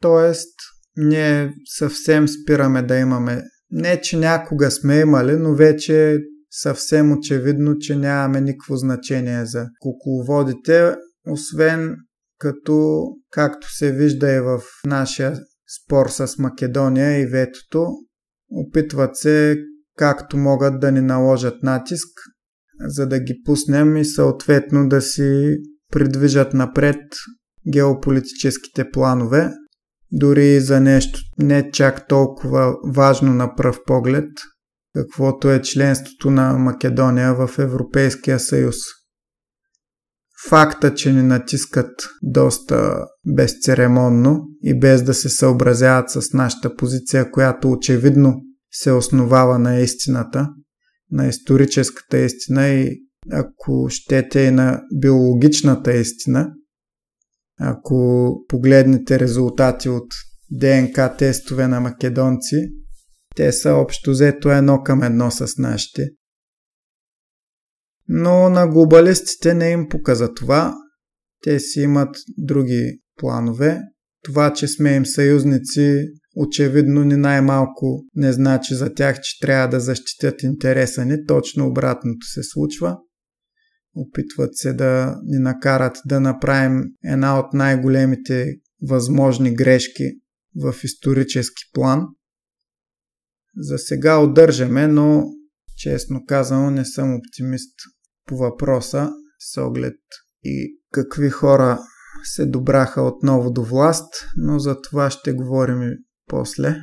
[0.02, 0.56] Тоест,
[0.98, 3.44] ние съвсем спираме да имаме.
[3.72, 6.20] Не, че някога сме имали, но вече
[6.52, 10.96] съвсем очевидно, че нямаме никакво значение за кукловодите,
[11.28, 11.96] освен
[12.38, 15.40] като, както се вижда и в нашия
[15.78, 17.88] спор с Македония и ветото,
[18.52, 19.58] опитват се
[19.98, 22.08] както могат да ни наложат натиск,
[22.80, 25.58] за да ги пуснем и съответно да си
[25.92, 27.02] придвижат напред
[27.74, 29.52] геополитическите планове,
[30.12, 34.30] дори за нещо не чак толкова важно на пръв поглед,
[34.96, 38.76] каквото е членството на Македония в Европейския съюз.
[40.50, 47.72] Факта, че ни натискат доста безцеремонно и без да се съобразяват с нашата позиция, която
[47.72, 50.50] очевидно се основава на истината,
[51.12, 56.54] на историческата истина и ако щете и на биологичната истина,
[57.60, 60.08] ако погледнете резултати от
[60.52, 62.72] ДНК тестове на македонци,
[63.36, 66.10] те са общо взето едно към едно с нашите.
[68.08, 70.76] Но на глобалистите не им показа това.
[71.44, 73.82] Те си имат други планове.
[74.24, 76.04] Това, че сме им съюзници,
[76.36, 81.26] очевидно ни най-малко не значи за тях, че трябва да защитят интереса ни.
[81.26, 82.98] Точно обратното се случва.
[83.96, 88.48] Опитват се да ни накарат да направим една от най-големите
[88.82, 90.04] възможни грешки
[90.56, 92.06] в исторически план.
[93.58, 95.26] За сега удържаме, но
[95.82, 97.76] честно казано не съм оптимист
[98.26, 99.10] по въпроса
[99.40, 100.00] с оглед
[100.44, 101.80] и какви хора
[102.24, 106.76] се добраха отново до власт, но за това ще говорим и после.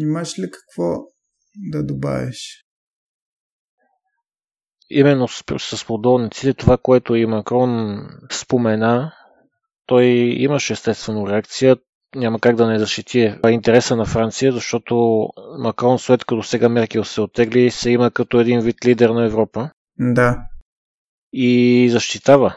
[0.00, 0.96] Имаш ли какво
[1.72, 2.64] да добавиш?
[4.90, 7.98] именно с, с подолниците, това, което и Макрон
[8.32, 9.12] спомена,
[9.86, 10.04] той
[10.38, 11.76] имаше естествено реакция.
[12.14, 17.20] Няма как да не защити интереса на Франция, защото Макрон, след като сега Меркел се
[17.20, 19.70] отегли, се има като един вид лидер на Европа.
[19.98, 20.38] Да.
[21.32, 22.56] И защитава.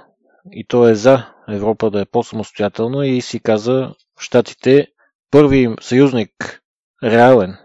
[0.51, 4.87] И то е за Европа да е по-самостоятелна и си каза, щатите,
[5.31, 6.61] първи съюзник
[7.03, 7.57] реален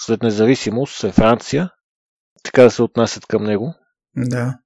[0.00, 1.70] след независимост е Франция,
[2.42, 3.74] така да се отнасят към него.
[4.16, 4.58] Да.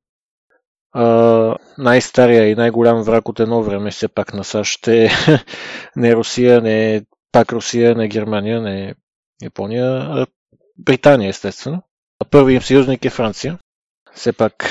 [0.94, 5.10] А, най-стария и най-голям враг от едно време все пак на САЩ е
[5.96, 8.94] не Русия, не пак Русия, не Германия, не
[9.42, 10.26] Япония, а
[10.78, 11.82] Британия естествено.
[12.20, 13.58] А първият им съюзник е Франция.
[14.14, 14.66] Все пак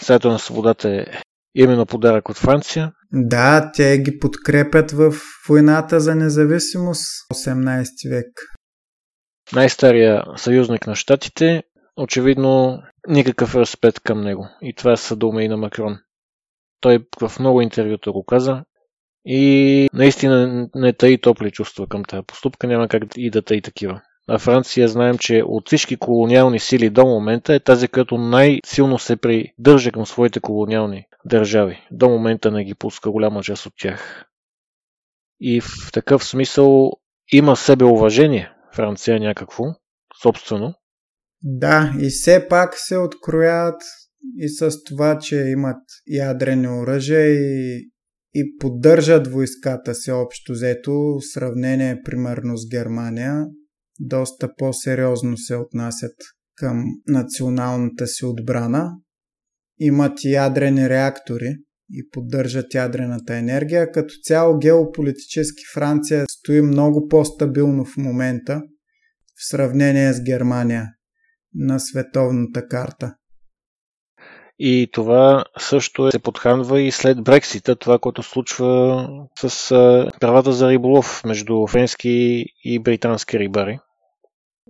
[0.00, 1.06] Сайто на свободата е
[1.54, 2.92] именно подарък от Франция.
[3.12, 5.12] Да, те ги подкрепят в
[5.48, 8.26] войната за независимост 18 век.
[9.52, 11.62] Най-стария съюзник на щатите
[11.96, 14.48] очевидно никакъв респект към него.
[14.62, 15.98] И това са думи и на Макрон.
[16.80, 18.64] Той в много интервюта го каза.
[19.24, 24.00] И наистина не таи топли чувства към тази поступка, няма как и да таи такива.
[24.30, 29.16] А Франция знаем, че от всички колониални сили до момента е тази, която най-силно се
[29.16, 31.86] придържа към своите колониални държави.
[31.90, 34.24] До момента не ги пуска голяма част от тях.
[35.40, 36.92] И в такъв смисъл
[37.32, 39.64] има себе уважение Франция някакво,
[40.22, 40.74] собствено,
[41.42, 43.82] да, и все пак се откроят
[44.36, 47.78] и с това, че имат ядрени оръжия и,
[48.34, 53.46] и поддържат войската си общо взето, в сравнение примерно с Германия,
[54.00, 56.14] доста по-сериозно се отнасят
[56.56, 58.92] към националната си отбрана.
[59.80, 61.56] Имат ядрени реактори
[61.92, 63.92] и поддържат ядрената енергия.
[63.92, 68.62] Като цяло геополитически Франция стои много по-стабилно в момента
[69.34, 70.86] в сравнение с Германия
[71.58, 73.14] на световната карта.
[74.58, 79.08] И това също се подхранва и след Брексита, това, което случва
[79.40, 79.68] с
[80.20, 83.80] правата за риболов между френски и британски рибари.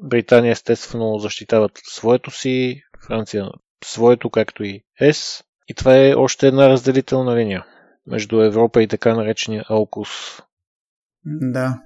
[0.03, 3.49] Британия естествено защитават своето си, Франция
[3.84, 5.45] своето, както и ЕС.
[5.68, 7.66] И това е още една разделителна линия
[8.07, 10.09] между Европа и така наречения Алкус.
[11.24, 11.82] Да.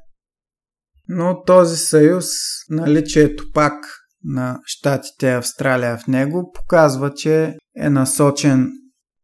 [1.09, 2.27] Но този съюз,
[2.71, 8.71] наличието пак на Штатите и Австралия в него, показва, че е насочен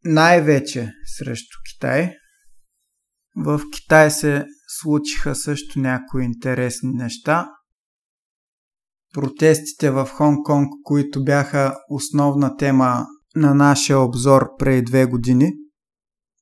[0.05, 2.13] най-вече срещу Китай.
[3.35, 7.49] В Китай се случиха също някои интересни неща.
[9.13, 15.51] Протестите в Хонг-Конг, които бяха основна тема на нашия обзор преди две години,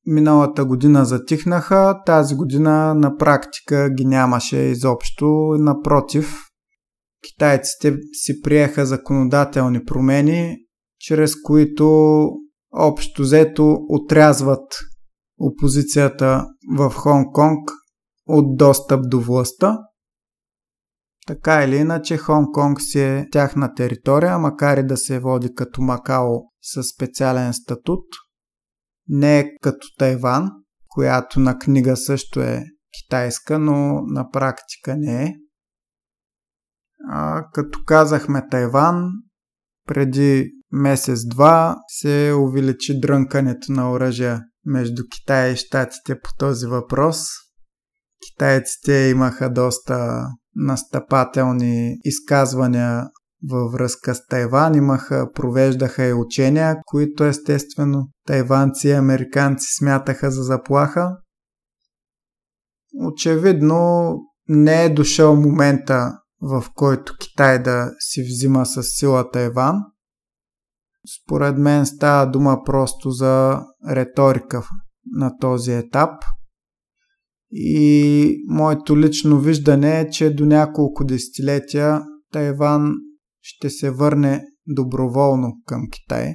[0.07, 5.25] миналата година затихнаха, тази година на практика ги нямаше изобщо.
[5.59, 6.46] Напротив,
[7.21, 10.57] китайците си приеха законодателни промени,
[10.99, 12.27] чрез които
[12.71, 14.73] общо взето отрязват
[15.39, 16.45] опозицията
[16.77, 17.71] в Хонг-Конг
[18.27, 19.77] от достъп до властта.
[21.27, 26.33] Така или иначе, Хонг-Конг си е тяхна територия, макар и да се води като Макао
[26.61, 28.05] със специален статут.
[29.07, 30.49] Не е като Тайван,
[30.87, 32.63] която на книга също е
[32.99, 35.33] китайска, но на практика не е.
[37.09, 39.09] А, като казахме Тайван,
[39.87, 47.25] преди месец-два се увеличи дрънкането на оръжия между Китай и Штатите по този въпрос.
[48.27, 53.03] Китайците имаха доста настъпателни изказвания
[53.49, 54.75] във връзка с Тайван.
[54.75, 61.17] Имаха, провеждаха и учения, които естествено тайванци и американци смятаха за заплаха.
[63.05, 64.13] Очевидно
[64.47, 69.75] не е дошъл момента, в който Китай да си взима с сила Тайван.
[71.23, 74.69] Според мен става дума просто за риторика
[75.05, 76.11] на този етап–
[77.51, 82.93] и моето лично виждане е, че до няколко десетилетия Тайван
[83.41, 86.33] ще се върне доброволно към Китай.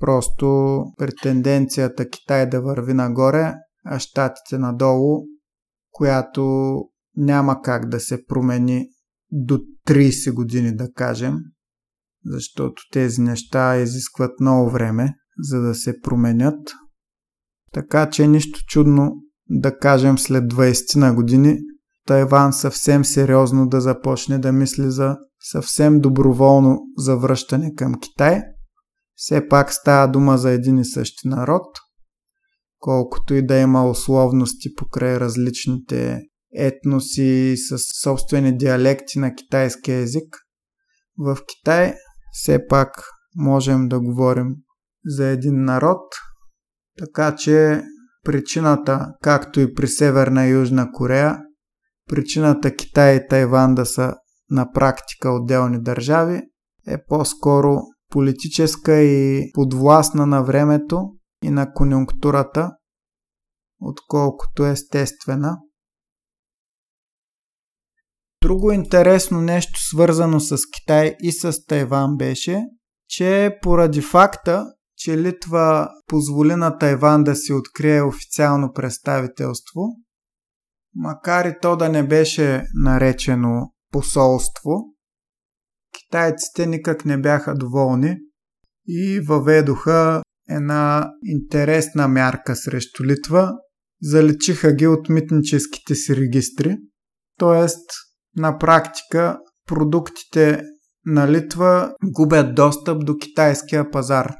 [0.00, 5.24] Просто при тенденцията Китай да върви нагоре, а щатите надолу,
[5.90, 6.74] която
[7.18, 8.86] няма как да се промени
[9.32, 11.34] до 30 години, да кажем,
[12.24, 16.72] защото тези неща изискват много време, за да се променят.
[17.72, 19.12] Така че нищо чудно
[19.50, 21.58] да кажем след 20 на години,
[22.06, 28.42] Тайван съвсем сериозно да започне да мисли за съвсем доброволно завръщане към Китай.
[29.14, 31.66] Все пак става дума за един и същи народ,
[32.78, 36.20] колкото и да има условности покрай различните
[36.58, 40.36] етноси с собствени диалекти на китайския език.
[41.18, 41.94] В Китай
[42.32, 42.90] все пак
[43.36, 44.48] можем да говорим
[45.04, 46.02] за един народ,
[46.98, 47.82] така че
[48.28, 51.38] Причината, както и при Северна и Южна Корея,
[52.08, 54.14] причината Китай и Тайван да са
[54.50, 56.42] на практика отделни държави
[56.86, 57.78] е по-скоро
[58.10, 61.02] политическа и подвластна на времето
[61.42, 62.70] и на конюнктурата,
[63.80, 65.56] отколкото естествена.
[68.42, 72.62] Друго интересно нещо свързано с Китай и с Тайван беше,
[73.08, 74.66] че поради факта,
[74.96, 79.80] че Литва позволи на Тайван да си открие официално представителство,
[80.94, 84.70] макар и то да не беше наречено посолство,
[85.98, 88.16] китайците никак не бяха доволни
[88.86, 93.52] и въведоха една интересна мярка срещу Литва.
[94.02, 96.76] Заличиха ги от митническите си регистри,
[97.38, 97.66] т.е.
[98.36, 100.62] на практика продуктите
[101.06, 104.34] на Литва губят достъп до китайския пазар.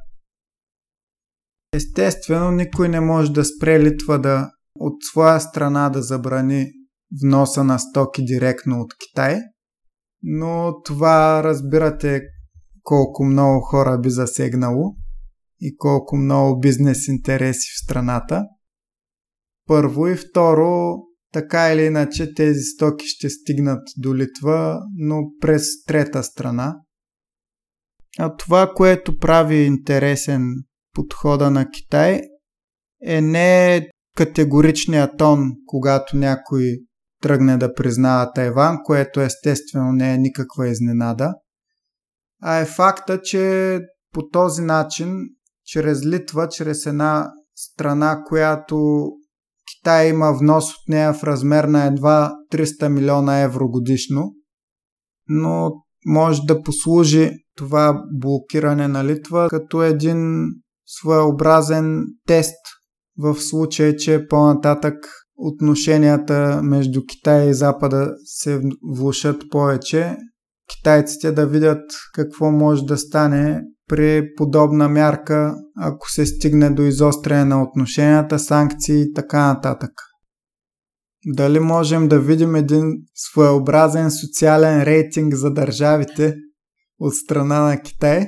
[1.73, 6.67] Естествено, никой не може да спре Литва да от своя страна да забрани
[7.25, 9.41] вноса на стоки директно от Китай,
[10.23, 12.23] но това разбирате
[12.83, 14.97] колко много хора би засегнало
[15.61, 18.45] и колко много бизнес интереси в страната.
[19.67, 20.97] Първо и второ,
[21.33, 26.77] така или иначе тези стоки ще стигнат до Литва, но през трета страна.
[28.19, 30.43] А това, което прави интересен
[30.95, 32.21] подхода на Китай
[33.05, 36.79] е не категоричния тон, когато някой
[37.23, 41.35] тръгне да признава Тайван, което естествено не е никаква изненада,
[42.43, 43.81] а е факта, че
[44.13, 45.15] по този начин,
[45.65, 49.07] чрез Литва, чрез една страна, която
[49.89, 54.33] Китай има внос от нея в размер на едва 300 милиона евро годишно,
[55.29, 55.73] но
[56.07, 60.45] може да послужи това блокиране на Литва като един
[60.87, 62.57] своеобразен тест
[63.19, 64.95] в случай, че по-нататък
[65.37, 68.63] отношенията между Китай и Запада се
[68.97, 70.17] влушат повече,
[70.77, 71.83] китайците да видят
[72.15, 79.03] какво може да стане при подобна мярка, ако се стигне до изостряне на отношенията, санкции
[79.03, 79.91] и така нататък.
[81.27, 86.35] Дали можем да видим един своеобразен социален рейтинг за държавите
[86.99, 88.27] от страна на Китай,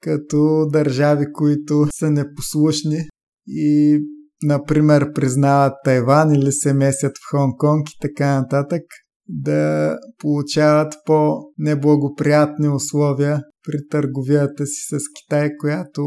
[0.00, 2.98] като държави, които са непослушни
[3.46, 3.98] и,
[4.42, 8.82] например, признават Тайван или се месят в Хонг-Конг и така нататък,
[9.28, 16.02] да получават по-неблагоприятни условия при търговията си с Китай, която,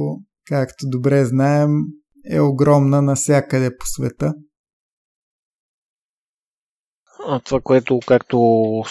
[0.45, 1.69] както добре знаем,
[2.31, 4.33] е огромна навсякъде по света.
[7.27, 8.37] А това, което, както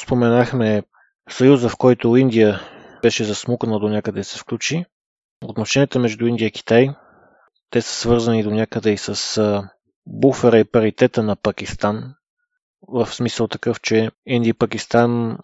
[0.03, 0.83] споменахме,
[1.31, 2.61] съюза, в който Индия
[3.03, 4.85] беше засмукана до някъде се включи,
[5.45, 6.89] отношенията между Индия и Китай,
[7.71, 9.63] те са свързани до някъде и с
[10.07, 12.15] буфера и паритета на Пакистан,
[12.89, 15.39] в смисъл такъв, че Индия и Пакистан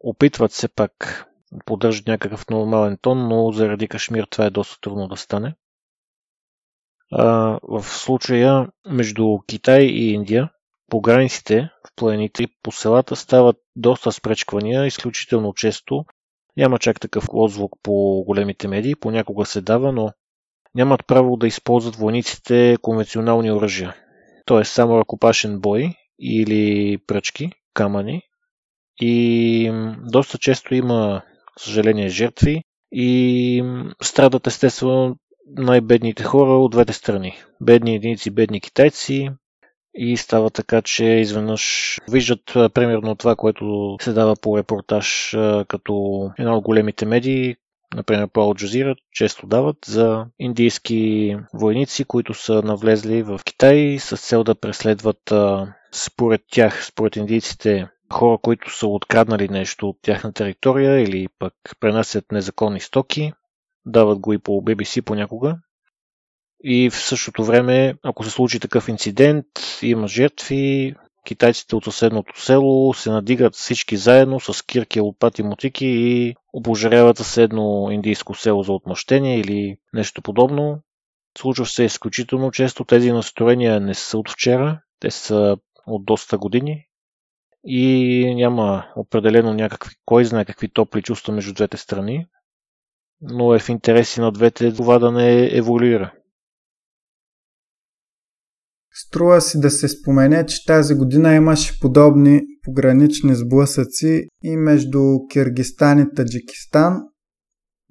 [0.00, 1.24] опитват се пак
[1.64, 5.54] поддържат някакъв нормален тон, но заради Кашмир това е доста трудно да стане.
[7.12, 10.50] А, в случая между Китай и Индия
[10.90, 16.04] по границите, в планините по селата стават доста спречквания, изключително често.
[16.56, 20.12] Няма чак такъв отзвук по големите медии, понякога се дава, но
[20.74, 23.96] нямат право да използват войниците конвенционални оръжия.
[24.46, 24.64] Т.е.
[24.64, 28.22] само ръкопашен бой или пръчки, камъни.
[29.00, 29.72] И
[30.10, 31.22] доста често има,
[31.58, 32.62] съжаление, жертви.
[32.92, 33.64] И
[34.02, 35.16] страдат естествено
[35.56, 37.38] най-бедните хора от двете страни.
[37.60, 39.30] Бедни единици, бедни китайци,
[39.94, 42.42] и става така, че изведнъж виждат
[42.74, 45.36] примерно това, което се дава по репортаж
[45.68, 47.56] като една от големите медии,
[47.94, 54.44] например по Алджазира, често дават за индийски войници, които са навлезли в Китай с цел
[54.44, 55.32] да преследват
[55.92, 62.32] според тях, според индийците, хора, които са откраднали нещо от тяхна територия или пък пренасят
[62.32, 63.32] незаконни стоки.
[63.86, 65.58] Дават го и по BBC понякога.
[66.64, 69.46] И в същото време, ако се случи такъв инцидент,
[69.82, 70.94] има жертви,
[71.26, 77.88] китайците от съседното село се надигат всички заедно с кирки, лопати, мотики и обожаряват съседно
[77.90, 80.82] индийско село за отмъщение или нещо подобно.
[81.38, 82.84] Случва се изключително често.
[82.84, 85.56] Тези настроения не са от вчера, те са
[85.86, 86.87] от доста години
[87.70, 92.26] и няма определено някакви, кой знае какви топли чувства между двете страни,
[93.20, 96.12] но е в интереси на двете това да не еволюира.
[98.92, 105.00] Струва си да се спомене, че тази година имаше подобни погранични сблъсъци и между
[105.32, 107.02] Киргистан и Таджикистан,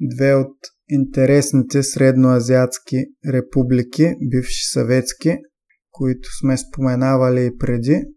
[0.02, 0.58] две от
[0.90, 2.98] интересните средноазиатски
[3.34, 5.38] републики, бивши съветски,
[5.92, 8.17] които сме споменавали и преди.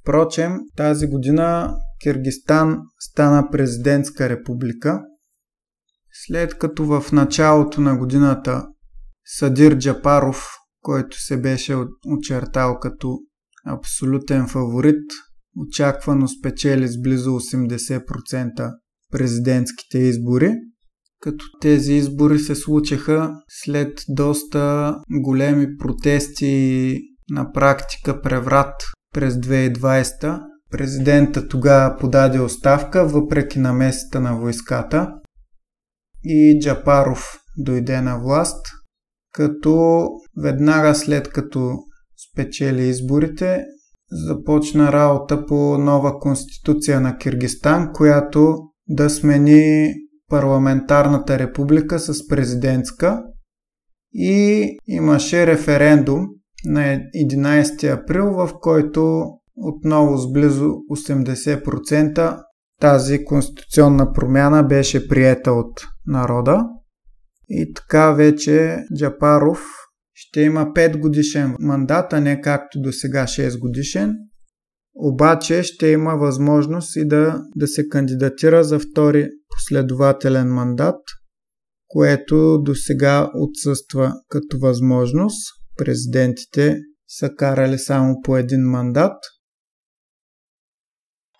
[0.00, 5.02] Впрочем, тази година Киргистан стана президентска република,
[6.26, 8.66] след като в началото на годината
[9.24, 10.48] Садир Джапаров
[10.84, 11.76] който се беше
[12.06, 13.18] очертал като
[13.66, 15.10] абсолютен фаворит,
[15.56, 18.70] очаквано спечели с близо 80%
[19.12, 20.52] президентските избори,
[21.20, 28.74] като тези избори се случиха след доста големи протести и на практика преврат
[29.14, 30.40] през 2020.
[30.70, 35.12] Президента тогава подаде оставка, въпреки намесата на войската
[36.24, 38.66] и Джапаров дойде на власт–
[39.34, 40.06] като
[40.42, 41.72] веднага след като
[42.30, 43.64] спечели изборите,
[44.10, 48.56] започна работа по нова конституция на Киргистан, която
[48.88, 49.94] да смени
[50.28, 53.22] парламентарната република с президентска
[54.12, 56.26] и имаше референдум
[56.64, 59.24] на 11 април, в който
[59.56, 62.42] отново с близо 80%
[62.80, 66.64] тази конституционна промяна беше приета от народа.
[67.48, 69.64] И така вече Джапаров
[70.14, 74.14] ще има 5 годишен мандат, а не както до сега 6 годишен.
[74.94, 81.00] Обаче ще има възможност и да, да се кандидатира за втори последователен мандат,
[81.88, 85.63] което до сега отсъства като възможност.
[85.76, 86.76] Президентите
[87.08, 89.16] са карали само по един мандат–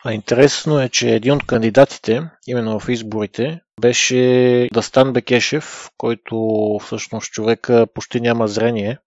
[0.07, 6.37] а интересно е, че един от кандидатите, именно в изборите, беше Дастан Бекешев, който
[6.83, 8.99] всъщност човека почти няма зрение,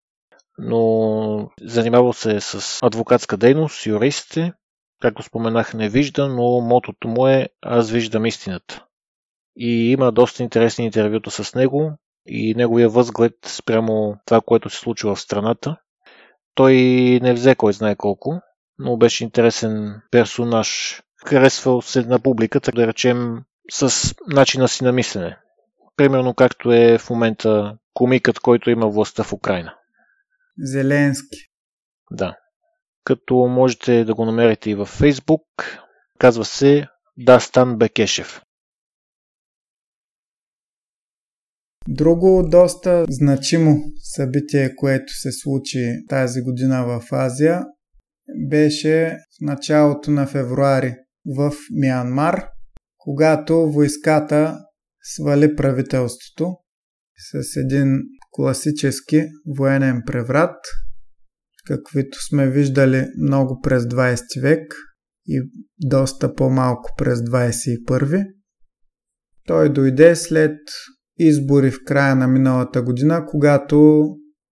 [0.58, 4.54] но занимавал се с адвокатска дейност, юристите,
[5.02, 8.86] както споменах, не вижда, но мотото му е Аз виждам истината.
[9.56, 11.92] И има доста интересни интервюта с него
[12.28, 15.78] и неговия възглед спрямо това, което се случва в страната.
[16.56, 16.74] Той
[17.22, 18.42] не взе кой знае колко,
[18.80, 21.02] но беше интересен персонаж.
[21.26, 25.38] Харесвал се на публиката, да речем, с начина си на мислене.
[25.96, 29.74] Примерно както е в момента комикът, който има властта в Украина.
[30.60, 31.38] Зеленски.
[32.12, 32.36] Да.
[33.04, 35.80] като можете да го намерите и във Facebook.
[36.20, 38.42] Казва се Дастан Бекешев.
[41.88, 43.84] Друго доста значимо
[44.16, 47.66] събитие, което се случи тази година в Азия,
[48.50, 50.96] беше в началото на февруари
[51.38, 52.46] в Миянмар,
[52.98, 54.60] когато войската
[55.04, 56.58] свали правителството
[57.32, 58.00] с един
[58.32, 59.24] класически
[59.58, 60.56] военен преврат,
[61.66, 64.76] каквито сме виждали много през 20 век
[65.28, 65.42] и
[65.80, 68.26] доста по-малко през 21.
[69.48, 70.58] Той дойде след
[71.20, 74.06] избори в края на миналата година, когато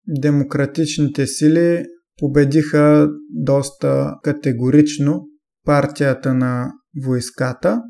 [0.07, 1.85] демократичните сили
[2.17, 5.21] победиха доста категорично
[5.65, 6.71] партията на
[7.05, 7.81] войската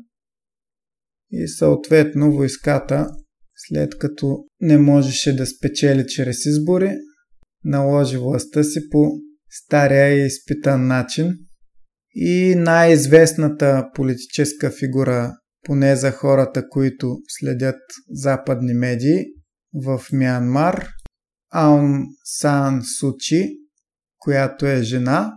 [1.30, 3.06] и съответно войската,
[3.56, 6.90] след като не можеше да спечели чрез избори,
[7.64, 9.10] наложи властта си по
[9.50, 11.32] стария и изпитан начин.
[12.14, 15.32] И най-известната политическа фигура,
[15.66, 19.24] поне за хората, които следят западни медии
[19.74, 20.88] в Мянмар,
[21.52, 23.58] Аун Сан Сучи,
[24.18, 25.32] която е жена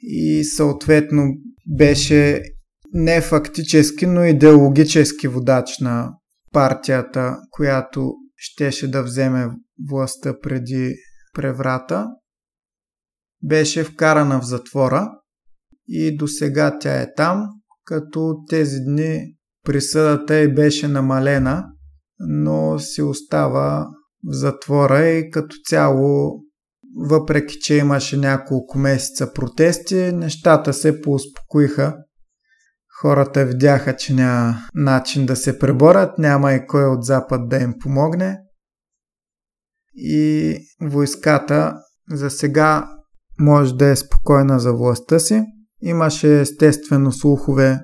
[0.00, 1.22] и съответно
[1.66, 2.42] беше
[2.92, 6.10] не фактически, но идеологически водач на
[6.52, 9.48] партията, която щеше да вземе
[9.90, 10.94] властта преди
[11.34, 12.06] преврата.
[13.42, 15.10] Беше вкарана в затвора
[15.88, 17.46] и до сега тя е там,
[17.84, 19.34] като тези дни
[19.64, 21.64] присъдата й беше намалена,
[22.18, 23.86] но си остава
[24.24, 26.40] в затвора и като цяло,
[27.10, 31.96] въпреки че имаше няколко месеца протести, нещата се поуспокоиха
[33.02, 37.74] Хората видяха, че няма начин да се преборят, няма и кой от Запад да им
[37.80, 38.38] помогне.
[39.94, 41.74] И войската
[42.10, 42.88] за сега
[43.40, 45.44] може да е спокойна за властта си.
[45.82, 47.80] Имаше естествено слухове,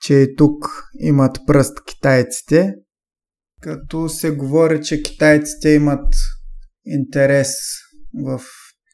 [0.00, 2.74] че и тук имат пръст китайците,
[3.62, 6.14] като се говори, че китайците имат
[6.86, 7.54] интерес
[8.24, 8.40] в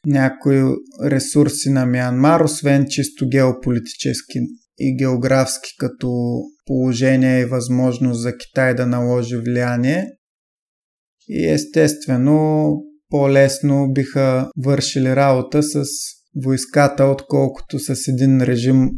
[0.05, 0.63] някои
[1.03, 4.39] ресурси на Мянмар, освен чисто геополитически
[4.79, 10.05] и географски като положение и възможност за Китай да наложи влияние.
[11.27, 12.69] И естествено
[13.09, 15.83] по-лесно биха вършили работа с
[16.43, 18.89] войската, отколкото с един режим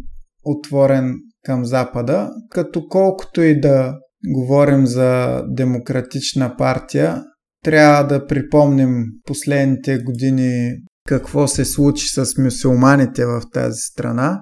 [0.43, 1.15] отворен
[1.45, 2.29] към Запада.
[2.49, 3.95] Като колкото и да
[4.27, 7.23] говорим за демократична партия,
[7.63, 10.71] трябва да припомним последните години
[11.07, 14.39] какво се случи с мюсюлманите в тази страна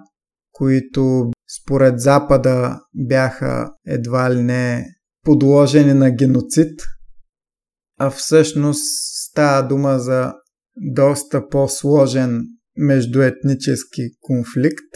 [0.57, 1.31] които
[1.61, 4.85] според Запада бяха едва ли не
[5.23, 6.81] подложени на геноцид,
[7.99, 8.81] а всъщност
[9.29, 10.33] става дума за
[10.77, 12.41] доста по-сложен
[12.77, 14.93] междуетнически конфликт,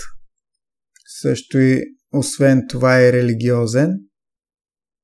[1.22, 4.00] също и освен това е религиозен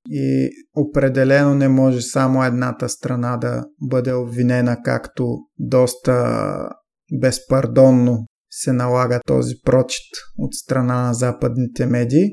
[0.09, 6.47] и определено не може само едната страна да бъде обвинена, както доста
[7.22, 12.30] безпардонно се налага този прочит от страна на западните медии.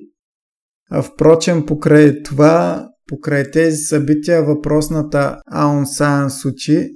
[0.90, 6.90] А впрочем, покрай това, покрай тези събития, въпросната Аун Сан Сучи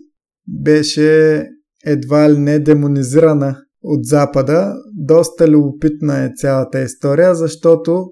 [0.48, 1.42] беше
[1.84, 4.74] едва ли не демонизирана от Запада.
[4.94, 8.06] Доста любопитна е цялата история, защото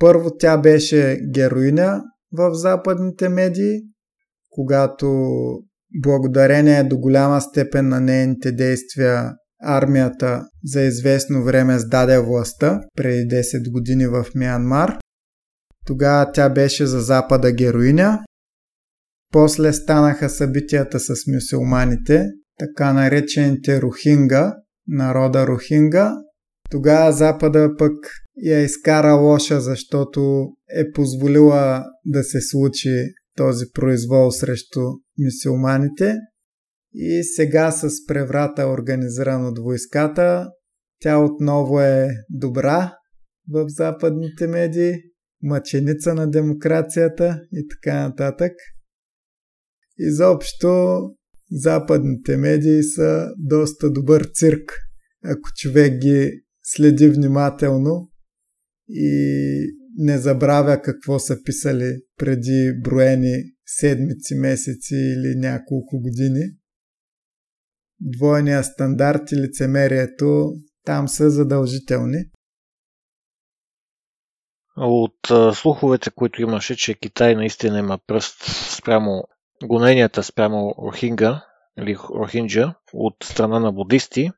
[0.00, 2.02] първо тя беше героиня
[2.32, 3.80] в западните медии,
[4.50, 5.28] когато
[6.02, 9.32] благодарение до голяма степен на нейните действия
[9.62, 14.98] армията за известно време сдаде властта преди 10 години в Мянмар.
[15.86, 18.18] Тогава тя беше за Запада героиня.
[19.32, 22.26] После станаха събитията с мюсюлманите,
[22.58, 24.54] така наречените Рухинга,
[24.88, 26.14] народа Рухинга.
[26.70, 27.92] Тогава Запада пък
[28.36, 34.80] я изкара лоша, защото е позволила да се случи този произвол срещу
[35.18, 36.16] мюсюлманите.
[36.94, 40.50] И сега с преврата, организиран от войската,
[41.00, 42.92] тя отново е добра
[43.48, 44.94] в западните медии,
[45.42, 48.52] мъченица на демокрацията и така нататък.
[49.98, 51.00] Изобщо
[51.52, 54.72] западните медии са доста добър цирк,
[55.24, 58.10] ако човек ги следи внимателно
[58.88, 59.10] и
[59.96, 66.56] не забравя какво са писали преди броени седмици, месеци или няколко години
[68.00, 70.52] двойния стандарт и лицемерието
[70.84, 72.24] там са задължителни.
[74.76, 75.18] От
[75.54, 78.42] слуховете, които имаше, че Китай наистина има пръст
[78.76, 79.24] спрямо
[79.64, 81.46] гоненията спрямо Рохинга
[81.78, 84.30] или Рохинджа от страна на будисти,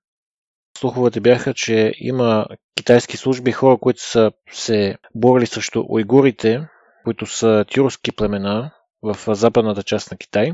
[0.79, 2.47] слуховете бяха, че има
[2.77, 6.69] китайски служби, хора, които са се борили срещу уйгурите,
[7.05, 8.71] които са тюркски племена
[9.03, 10.53] в западната част на Китай,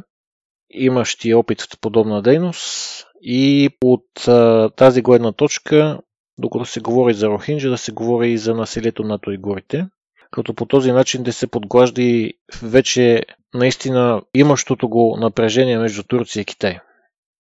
[0.70, 6.00] имащи опит в подобна дейност и от а, тази гледна точка,
[6.38, 9.86] докато се говори за Рохинджа, да се говори и за населието на уйгурите,
[10.32, 13.22] като по този начин да се подглажди вече
[13.54, 16.80] наистина имащото го напрежение между Турция и Китай.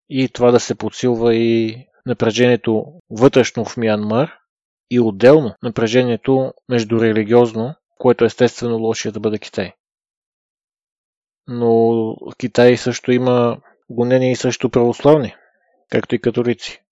[0.09, 4.33] И това да се подсилва и напрежението вътрешно в Мянмар
[4.91, 9.73] и отделно напрежението между религиозно, което естествено лошия да бъде Китай.
[11.47, 13.57] Но Китай също има
[13.91, 15.35] гонения и също православни,
[15.91, 16.83] както и католици.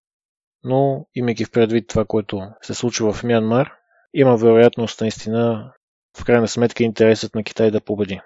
[0.64, 3.72] Но, имайки в предвид това, което се случва в Мянмар,
[4.14, 5.72] има вероятност наистина,
[6.20, 8.20] в крайна сметка, интересът на Китай да победи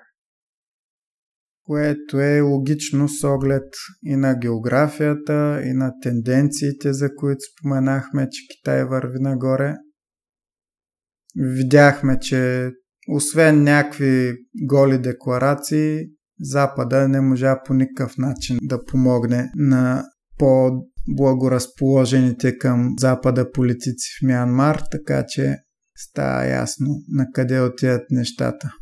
[1.66, 3.68] което е логично с оглед
[4.02, 9.74] и на географията, и на тенденциите, за които споменахме, че Китай върви нагоре.
[11.36, 12.70] Видяхме, че
[13.08, 16.00] освен някакви голи декларации,
[16.40, 20.04] Запада не можа по никакъв начин да помогне на
[20.38, 25.56] по-благоразположените към Запада политици в Мянмар, така че
[25.96, 28.72] става ясно на къде отиват нещата.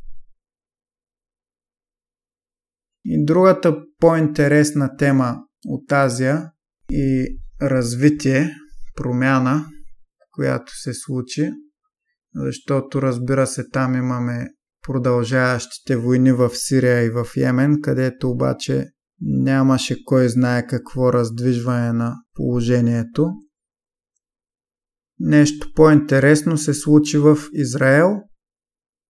[3.05, 5.37] И другата по-интересна тема
[5.67, 6.51] от Азия
[6.91, 8.55] и развитие,
[8.97, 9.67] промяна,
[10.33, 11.51] която се случи,
[12.35, 14.49] защото разбира се там имаме
[14.83, 18.87] продължаващите войни в Сирия и в Йемен, където обаче
[19.21, 23.31] нямаше кой знае какво раздвижване на положението.
[25.21, 28.17] Нещо по-интересно се случи в Израел.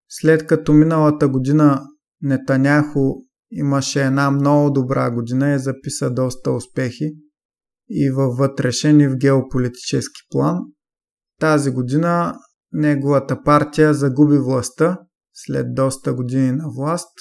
[0.09, 1.83] След като миналата година
[2.23, 7.17] Нетаняхо Имаше една много добра година и записа доста успехи
[7.89, 10.59] и във вътрешен и в геополитически план.
[11.41, 12.35] Тази година
[12.73, 14.99] неговата партия загуби властта
[15.35, 17.19] след доста години на власт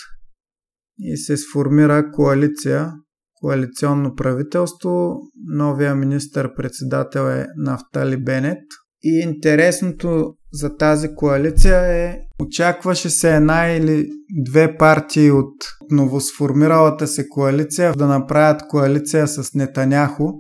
[1.00, 2.94] и се сформира коалиция,
[3.42, 5.20] коалиционно правителство.
[5.54, 8.64] Новия министър-председател е Нафтали Бенет.
[9.04, 14.10] И интересното за тази коалиция е, очакваше се една или
[14.46, 15.54] две партии от
[15.92, 20.34] новосформиралата се коалиция да направят коалиция с Нетаняхо,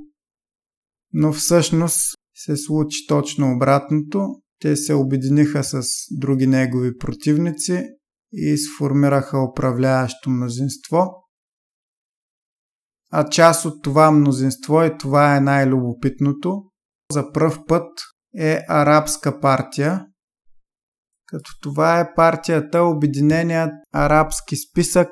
[1.13, 1.99] но всъщност
[2.35, 4.27] се случи точно обратното.
[4.61, 5.81] Те се обединиха с
[6.11, 7.83] други негови противници
[8.33, 11.05] и сформираха управляващо мнозинство.
[13.11, 16.63] А част от това мнозинство, и това е най-любопитното,
[17.11, 17.89] за пръв път
[18.37, 20.05] е арабска партия,
[21.25, 25.09] като това е партията Обединеният арабски списък,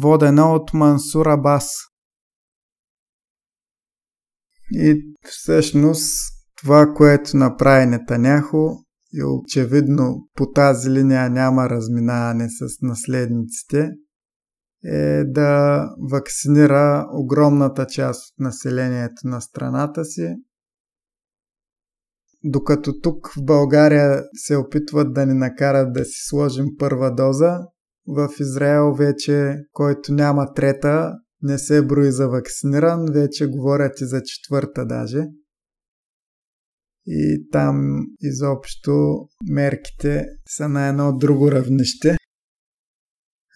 [0.00, 1.70] водена от Мансур Абас.
[4.72, 6.12] И всъщност
[6.62, 13.90] това, което направи Нетаняхо, и очевидно по тази линия няма разминаване с наследниците,
[14.84, 20.36] е да вакцинира огромната част от населението на страната си
[22.44, 27.58] докато тук в България се опитват да ни накарат да си сложим първа доза,
[28.06, 31.12] в Израел вече, който няма трета,
[31.42, 35.24] не се брои за вакциниран, вече говорят и за четвърта даже.
[37.06, 39.16] И там изобщо
[39.50, 42.16] мерките са на едно друго равнище.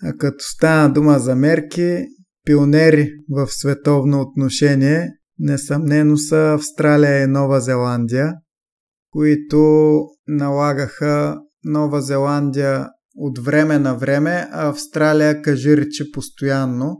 [0.04, 2.06] А като стана дума за мерки,
[2.44, 8.32] пионери в световно отношение несъмнено са Австралия и Нова Зеландия,
[9.10, 15.76] които налагаха Нова Зеландия от време на време, а Австралия кажи
[16.12, 16.96] постоянно.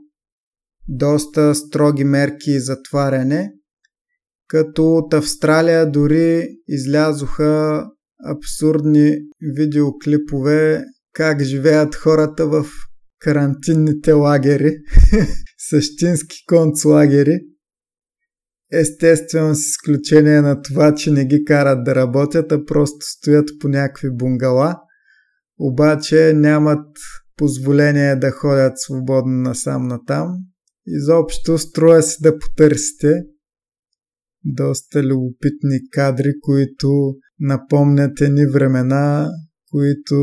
[0.89, 3.53] Доста строги мерки и затваряне,
[4.49, 7.85] като от Австралия дори излязоха
[8.25, 9.17] абсурдни
[9.57, 12.67] видеоклипове как живеят хората в
[13.25, 14.77] карантинните лагери,
[15.69, 17.41] същински концлагери.
[18.73, 23.69] Естествено с изключение на това, че не ги карат да работят, а просто стоят по
[23.69, 24.77] някакви бунгала,
[25.59, 26.87] обаче нямат
[27.37, 30.29] позволение да ходят свободно насам натам.
[30.87, 33.23] Изобщо струва си да потърсите.
[34.45, 39.31] Доста любопитни кадри, които напомнят едни времена,
[39.71, 40.15] които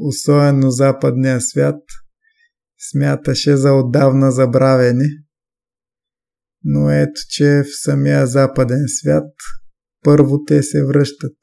[0.00, 1.80] особено западния свят
[2.78, 5.08] смяташе за отдавна забравени.
[6.64, 9.32] Но ето, че в самия западен свят
[10.04, 11.36] първо те се връщат.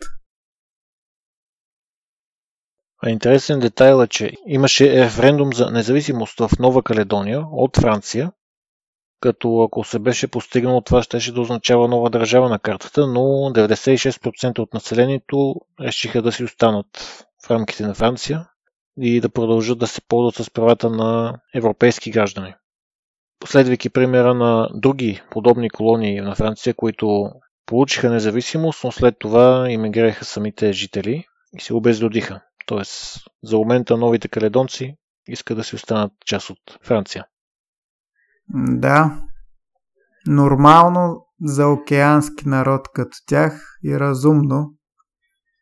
[3.08, 8.32] Интересен детайл е, че имаше референдум за независимост в Нова Каледония от Франция,
[9.20, 14.60] като ако се беше постигнало това, ще да означава нова държава на картата, но 96%
[14.60, 16.88] от населението решиха да си останат
[17.46, 18.50] в рамките на Франция
[18.98, 22.54] и да продължат да се ползват с правата на европейски граждани.
[23.40, 27.32] Последвайки примера на други подобни колонии на Франция, които
[27.66, 32.42] получиха независимост, но след това иммигрираха самите жители и се обезлюдиха.
[32.66, 34.96] Тоест, за момента новите каледонци
[35.28, 37.26] искат да си останат част от Франция.
[38.54, 39.22] Да,
[40.28, 44.74] нормално за океански народ като тях и разумно.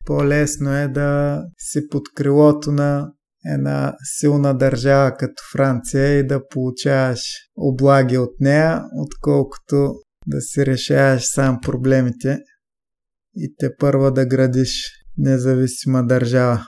[0.05, 3.11] По-лесно е да си под крилото на
[3.45, 7.21] една силна държава като Франция и да получаваш
[7.57, 9.93] облаги от нея, отколкото
[10.27, 12.39] да си решаваш сам проблемите
[13.35, 16.67] и те първа да градиш независима държава.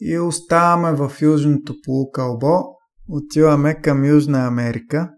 [0.00, 2.62] И оставаме в Южното полукълбо,
[3.08, 5.10] отиваме към Южна Америка,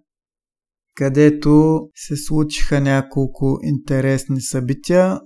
[0.95, 5.21] където се случиха няколко интересни събития.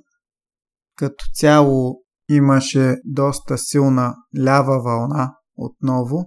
[0.97, 2.03] Като цяло
[2.35, 4.15] имаше доста силна
[4.45, 6.25] лява вълна отново,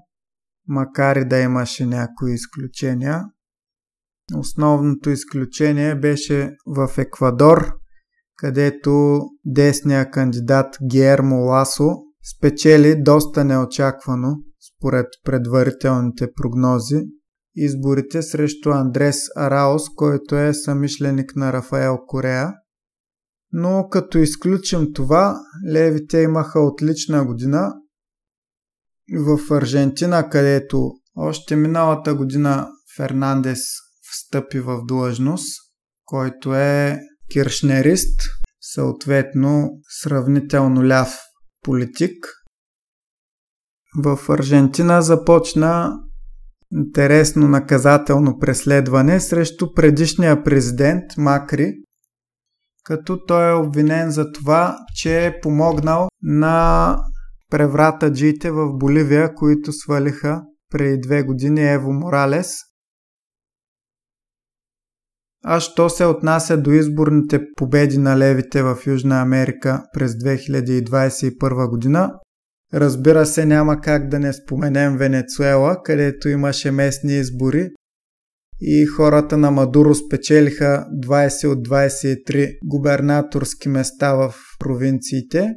[0.67, 3.23] макар и да имаше някои изключения.
[4.35, 7.73] Основното изключение беше в Еквадор,
[8.37, 11.89] където десния кандидат Гермо Ласо
[12.37, 14.35] спечели доста неочаквано,
[14.71, 17.01] според предварителните прогнози,
[17.55, 22.53] изборите срещу Андрес Араос, който е самишленик на Рафаел Корея.
[23.53, 25.39] Но като изключим това,
[25.71, 27.73] левите имаха отлична година.
[29.19, 33.59] В Аржентина, където още миналата година Фернандес
[34.11, 35.47] встъпи в длъжност,
[36.05, 36.99] който е
[37.31, 38.21] киршнерист,
[38.61, 39.69] съответно
[40.01, 41.17] сравнително ляв
[41.61, 42.25] политик.
[44.03, 45.99] В Аржентина започна
[46.71, 51.73] интересно наказателно преследване срещу предишния президент Макри,
[52.83, 56.97] като той е обвинен за това, че е помогнал на
[57.49, 62.53] превратаджиите в Боливия, които свалиха преди две години Ево Моралес–
[65.43, 72.13] а що се отнася до изборните победи на левите в Южна Америка през 2021 година,
[72.73, 77.69] разбира се няма как да не споменем Венецуела, където имаше местни избори
[78.61, 85.53] и хората на Мадуро спечелиха 20 от 23 губернаторски места в провинциите.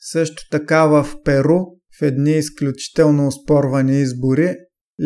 [0.00, 1.58] Също така в Перу,
[1.98, 4.54] в едни изключително успорвани избори,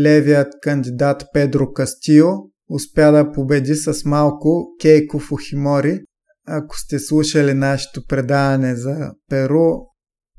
[0.02, 2.26] левият кандидат Педро Кастио
[2.70, 6.00] успя да победи с малко Кейко Фухимори.
[6.46, 9.70] Ако сте слушали нашето предаване за Перу,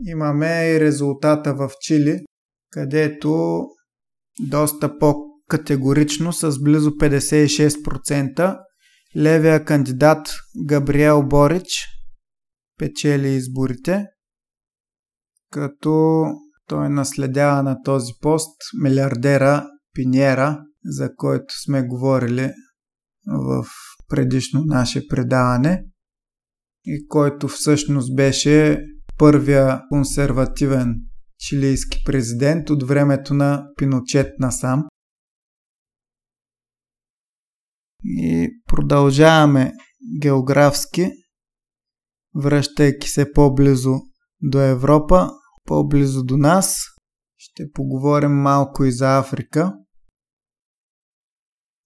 [0.07, 2.25] имаме и резултата в Чили,
[2.71, 3.63] където
[4.41, 8.59] доста по-категорично с близо 56%
[9.17, 10.29] левия кандидат
[10.67, 11.87] Габриел Борич
[12.79, 14.07] печели изборите,
[15.51, 16.25] като
[16.67, 22.51] той наследява на този пост милиардера Пиньера, за който сме говорили
[23.27, 23.67] в
[24.09, 25.85] предишно наше предаване
[26.85, 28.85] и който всъщност беше
[29.19, 30.95] първия консервативен
[31.39, 34.85] чилийски президент от времето на Пиночет насам.
[38.05, 39.73] И продължаваме
[40.21, 41.11] географски,
[42.35, 43.95] връщайки се по-близо
[44.43, 45.31] до Европа,
[45.65, 46.77] по-близо до нас.
[47.37, 49.75] Ще поговорим малко и за Африка.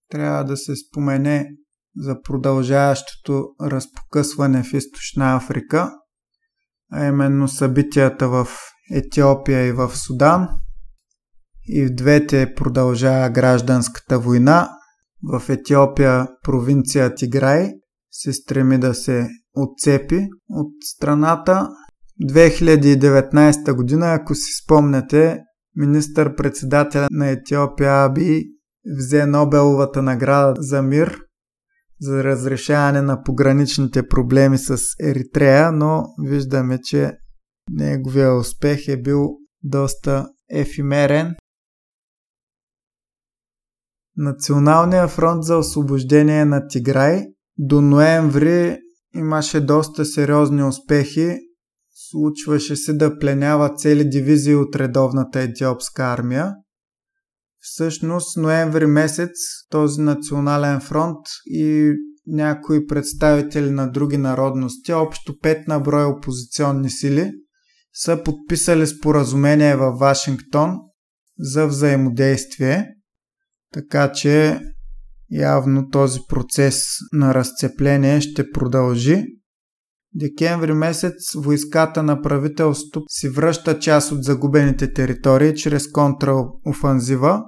[0.09, 1.51] Трябва да се спомене
[1.99, 5.93] за продължаващото разпокъсване в Източна Африка,
[6.93, 8.49] а именно събитията в
[8.91, 10.49] Етиопия и в Судан.
[11.67, 14.71] И в двете продължава гражданската война.
[15.23, 17.73] В Етиопия провинция Тиграй
[18.11, 21.69] се стреми да се отцепи от страната.
[22.31, 25.39] 2019 година, ако си спомняте,
[25.77, 28.45] министър-председателя на Етиопия Аби
[28.99, 31.19] взе Нобеловата награда за мир
[32.01, 37.13] за разрешаване на пограничните проблеми с Еритрея, но виждаме, че
[37.71, 39.29] неговия успех е бил
[39.63, 41.35] доста ефимерен.
[44.17, 47.27] Националният фронт за освобождение на Тиграй
[47.59, 48.79] до ноември
[49.15, 51.37] имаше доста сериозни успехи.
[51.95, 56.55] Случваше се да пленява цели дивизии от редовната етиопска армия.
[57.61, 59.31] Всъщност, ноември месец
[59.71, 61.93] този национален фронт и
[62.27, 67.33] някои представители на други народности, общо 5 на брой опозиционни сили,
[67.93, 70.77] са подписали споразумение във Вашингтон
[71.39, 72.87] за взаимодействие,
[73.73, 74.61] така че
[75.31, 76.83] явно този процес
[77.13, 79.25] на разцепление ще продължи.
[80.15, 87.43] Декември месец войската на правителството си връща част от загубените територии чрез контраофанзива,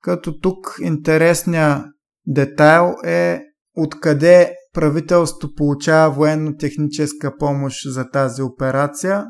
[0.00, 1.82] като тук интересният
[2.26, 3.40] детайл е
[3.76, 9.26] откъде правителството получава военно-техническа помощ за тази операция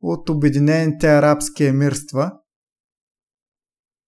[0.00, 2.32] от Обединените арабски емирства.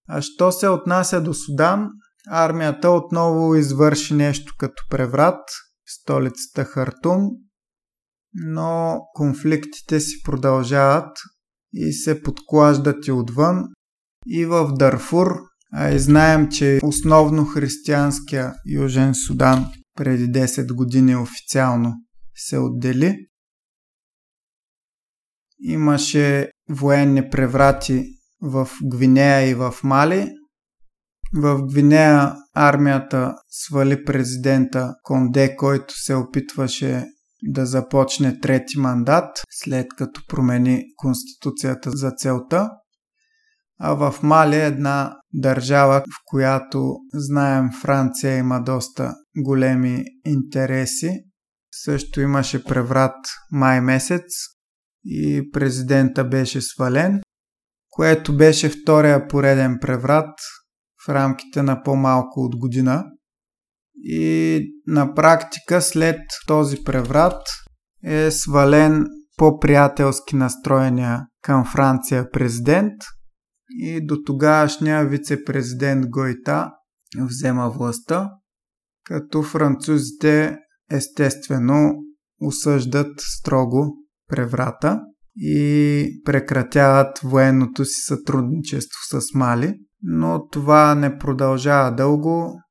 [0.09, 1.89] А що се отнася до Судан,
[2.29, 5.39] армията отново извърши нещо като преврат
[5.87, 7.29] столицата Хартум,
[8.33, 11.17] но конфликтите си продължават
[11.73, 13.63] и се подклаждат и отвън.
[14.27, 15.39] И в Дарфур,
[15.73, 19.65] а и знаем, че основно християнския Южен Судан
[19.95, 21.93] преди 10 години официално
[22.35, 23.27] се отдели.
[25.59, 28.05] Имаше военни преврати
[28.41, 30.29] в Гвинея и в Мали.
[31.33, 37.05] В Гвинея армията свали президента Конде, който се опитваше
[37.43, 42.69] да започне трети мандат, след като промени конституцията за целта.
[43.79, 51.23] А в Мали една държава, в която знаем Франция има доста големи интереси.
[51.83, 53.15] Също имаше преврат
[53.51, 54.23] май месец
[55.05, 57.21] и президента беше свален,
[57.89, 60.39] което беше втория пореден преврат
[61.07, 63.05] в рамките на по-малко от година.
[63.95, 67.41] И на практика след този преврат
[68.03, 69.05] е свален
[69.37, 72.93] по-приятелски настроения към Франция президент
[73.69, 76.71] и до тогавашния вице-президент Гойта
[77.19, 78.31] взема властта,
[79.03, 80.57] като французите
[80.91, 81.93] естествено
[82.41, 83.95] осъждат строго
[84.27, 85.01] преврата
[85.35, 89.79] и прекратяват военното си сътрудничество с Мали.
[90.01, 92.61] Но това не продължава дълго.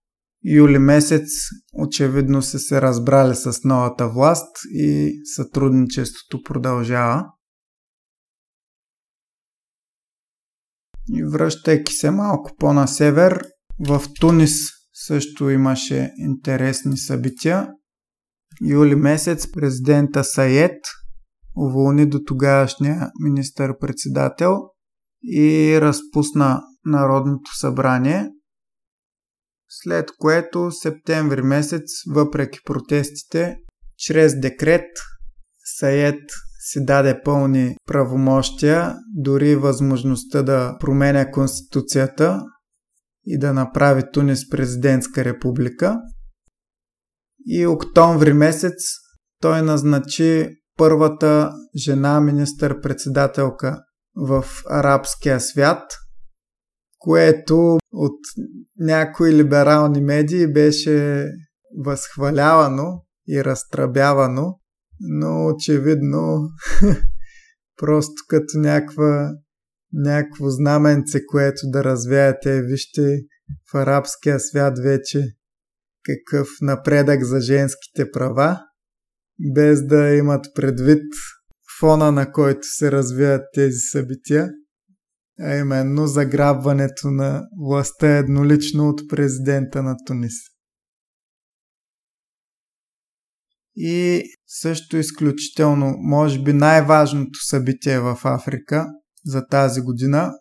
[0.44, 1.28] Юли месец
[1.72, 7.24] очевидно са се разбрали с новата власт и сътрудничеството продължава.
[11.08, 13.44] И връщайки се малко по-на север,
[13.88, 14.52] в Тунис
[14.92, 17.68] също имаше интересни събития.
[18.62, 20.80] Юли месец президента Саед
[21.56, 24.56] уволни до тогавашния министър-председател
[25.22, 28.30] и разпусна Народното събрание,
[29.68, 31.82] след което септември месец,
[32.14, 33.56] въпреки протестите,
[33.96, 34.90] чрез декрет
[35.78, 36.20] Саед
[36.60, 42.40] си даде пълни правомощия, дори възможността да променя конституцията
[43.24, 45.96] и да направи Тунис президентска република.
[47.46, 48.74] И октомври месец
[49.40, 51.52] той назначи първата
[51.84, 53.82] жена министър-председателка
[54.16, 55.82] в арабския свят,
[57.06, 58.20] което от
[58.78, 61.28] някои либерални медии беше
[61.84, 64.60] възхвалявано и разтрабявано,
[65.00, 66.48] но очевидно
[67.76, 69.30] просто като някаква,
[69.92, 72.62] някакво знаменце, което да развяете.
[72.62, 73.20] Вижте
[73.72, 75.24] в арабския свят вече
[76.02, 78.60] какъв напредък за женските права,
[79.54, 81.04] без да имат предвид
[81.80, 84.50] фона, на който се развиват тези събития,
[85.40, 90.34] а именно заграбването на властта еднолично от президента на Тунис.
[93.76, 98.86] И също изключително, може би най-важното събитие в Африка
[99.24, 100.32] за тази година,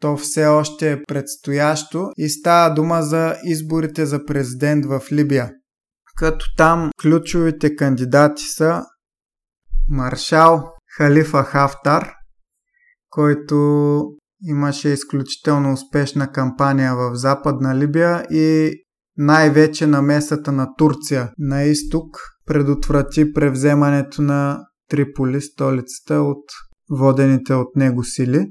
[0.00, 5.52] то все още е предстоящо и става дума за изборите за президент в Либия.
[6.16, 8.82] Като там ключовите кандидати са
[9.88, 10.64] маршал
[10.96, 12.12] Халифа Хафтар,
[13.10, 14.02] който
[14.42, 18.72] имаше изключително успешна кампания в Западна Либия и
[19.16, 26.44] най-вече намесата на Турция на изток предотврати превземането на Триполи, столицата от
[26.90, 28.46] водените от него сили.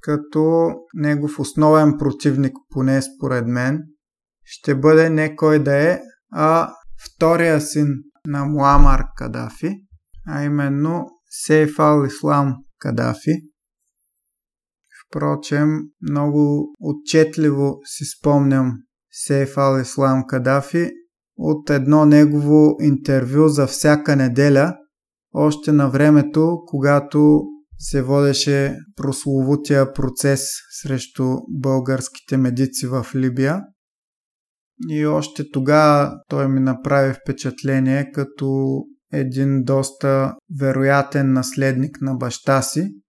[0.00, 3.82] Като негов основен противник, поне според мен,
[4.44, 6.00] ще бъде не кой да е,
[6.32, 6.74] а
[7.06, 7.88] втория син
[8.26, 9.82] на Муамар Кадафи,
[10.28, 13.51] а именно Сейф ал Ислам Кадафи.
[15.12, 15.68] Впрочем,
[16.10, 18.72] много отчетливо си спомням
[19.10, 20.90] Сейф ал Ислам Кадафи
[21.36, 24.76] от едно негово интервю за всяка неделя,
[25.34, 27.42] още на времето, когато
[27.78, 30.40] се водеше прословутия процес
[30.82, 33.60] срещу българските медици в Либия.
[34.88, 38.78] И още тогава той ми направи впечатление като
[39.12, 43.01] един доста вероятен наследник на баща си.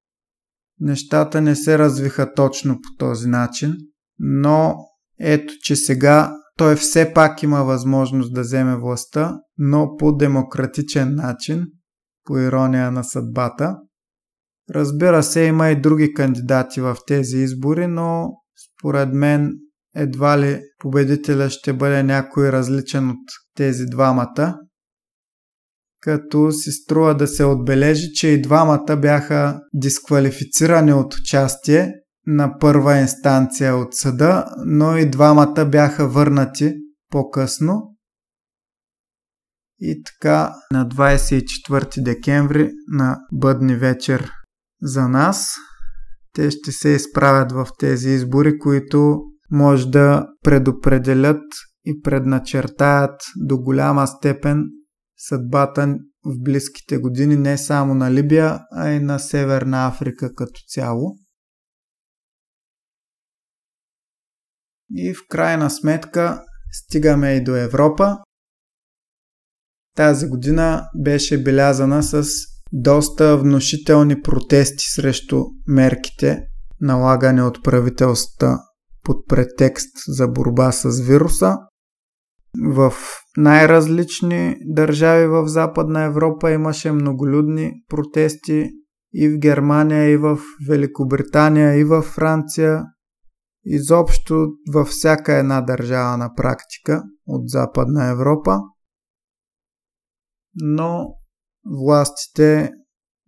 [0.79, 3.75] Нещата не се развиха точно по този начин,
[4.19, 4.75] но
[5.19, 11.65] ето, че сега той все пак има възможност да вземе властта, но по демократичен начин,
[12.23, 13.77] по ирония на съдбата.
[14.69, 18.29] Разбира се, има и други кандидати в тези избори, но
[18.69, 19.51] според мен
[19.95, 23.25] едва ли победителя ще бъде някой различен от
[23.55, 24.59] тези двамата.
[26.03, 31.93] Като си струва да се отбележи, че и двамата бяха дисквалифицирани от участие
[32.27, 36.73] на първа инстанция от съда, но и двамата бяха върнати
[37.09, 37.95] по-късно.
[39.79, 44.31] И така на 24 декември на бъдни вечер
[44.81, 45.49] за нас,
[46.33, 49.21] те ще се изправят в тези избори, които
[49.51, 51.43] може да предопределят
[51.85, 54.63] и предначертаят до голяма степен
[55.17, 61.17] съдбата в близките години не само на Либия, а и на Северна Африка като цяло.
[64.95, 68.17] И в крайна сметка стигаме и до Европа.
[69.95, 72.27] Тази година беше белязана с
[72.71, 76.47] доста внушителни протести срещу мерките,
[76.81, 78.57] налагани от правителствата
[79.03, 81.57] под претекст за борба с вируса.
[82.61, 82.93] В
[83.37, 88.69] най-различни държави в Западна Европа имаше многолюдни протести
[89.13, 90.39] и в Германия, и в
[90.69, 92.83] Великобритания, и в Франция,
[93.65, 98.59] изобщо във всяка една държава на практика от Западна Европа.
[100.55, 101.15] Но
[101.65, 102.71] властите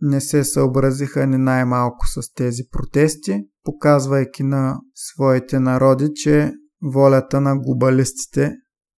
[0.01, 7.57] не се съобразиха ни най-малко с тези протести, показвайки на своите народи, че волята на
[7.59, 8.55] глобалистите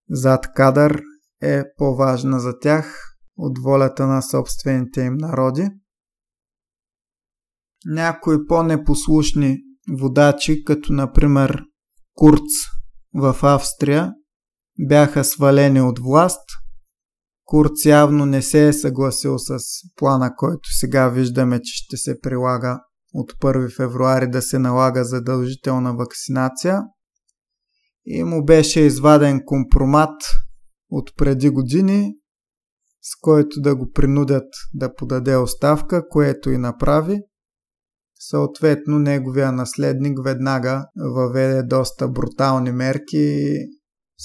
[0.10, 1.02] зад кадър
[1.42, 5.70] е по-важна за тях от волята на собствените им народи.
[7.86, 9.58] Някои по-непослушни
[10.00, 11.64] водачи, като например
[12.14, 12.52] Курц
[13.14, 14.14] в Австрия,
[14.88, 16.50] бяха свалени от власт.
[17.46, 19.60] Курц явно не се е съгласил с
[19.96, 22.80] плана, който сега виждаме, че ще се прилага
[23.14, 26.84] от 1 февруари да се налага задължителна вакцинация.
[28.10, 30.22] И му беше изваден компромат
[30.90, 32.14] от преди години,
[33.02, 37.20] с който да го принудят да подаде оставка, което и направи.
[38.20, 40.86] Съответно, неговия наследник веднага
[41.16, 43.68] въведе доста брутални мерки и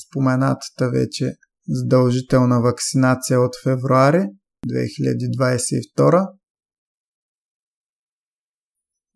[0.07, 1.33] споменатата вече
[1.69, 4.25] задължителна вакцинация от февруари
[4.67, 6.29] 2022.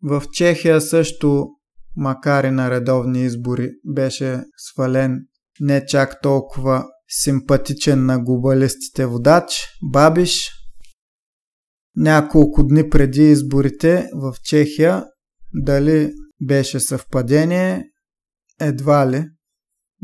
[0.03, 1.47] В Чехия също,
[1.97, 5.19] макар и на редовни избори, беше свален
[5.59, 10.51] не чак толкова симпатичен на глобалистите водач Бабиш,
[11.95, 15.05] няколко дни преди изборите в Чехия.
[15.53, 17.83] Дали беше съвпадение?
[18.61, 19.25] Едва ли.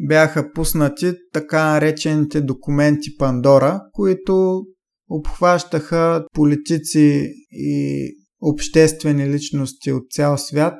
[0.07, 4.63] бяха пуснати така наречените документи Пандора, които
[5.09, 8.07] обхващаха политици и
[8.41, 10.77] обществени личности от цял свят,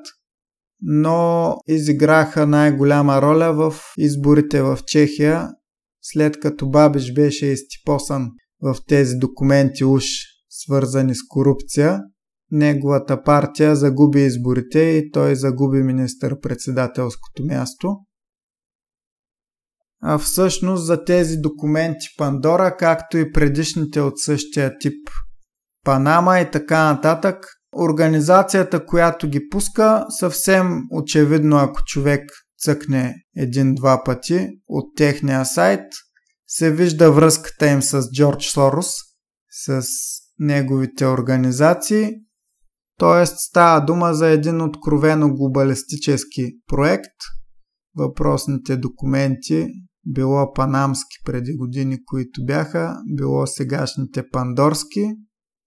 [0.84, 5.50] но изиграха най-голяма роля в изборите в Чехия,
[6.02, 8.30] след като Бабиш беше изтипосан
[8.62, 10.06] в тези документи уж
[10.50, 12.00] свързани с корупция.
[12.52, 17.98] Неговата партия загуби изборите и той загуби министър-председателското място.
[20.02, 25.10] А всъщност за тези документи Пандора, както и предишните от същия тип
[25.86, 32.22] Панама и така нататък, организацията, която ги пуска, съвсем очевидно, ако човек
[32.60, 35.86] цъкне един-два пъти от техния сайт,
[36.48, 38.88] се вижда връзката им с Джордж Сорос,
[39.50, 39.84] с
[40.40, 42.12] неговите организации.
[43.00, 47.16] Тоест става дума за един откровено глобалистически проект.
[47.96, 49.68] Въпросните документи,
[50.06, 55.12] било панамски преди години, които бяха, било сегашните пандорски,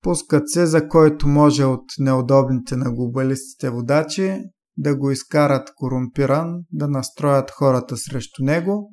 [0.07, 4.39] пускат се за който може от неудобните на глобалистите водачи
[4.77, 8.93] да го изкарат корумпиран, да настроят хората срещу него.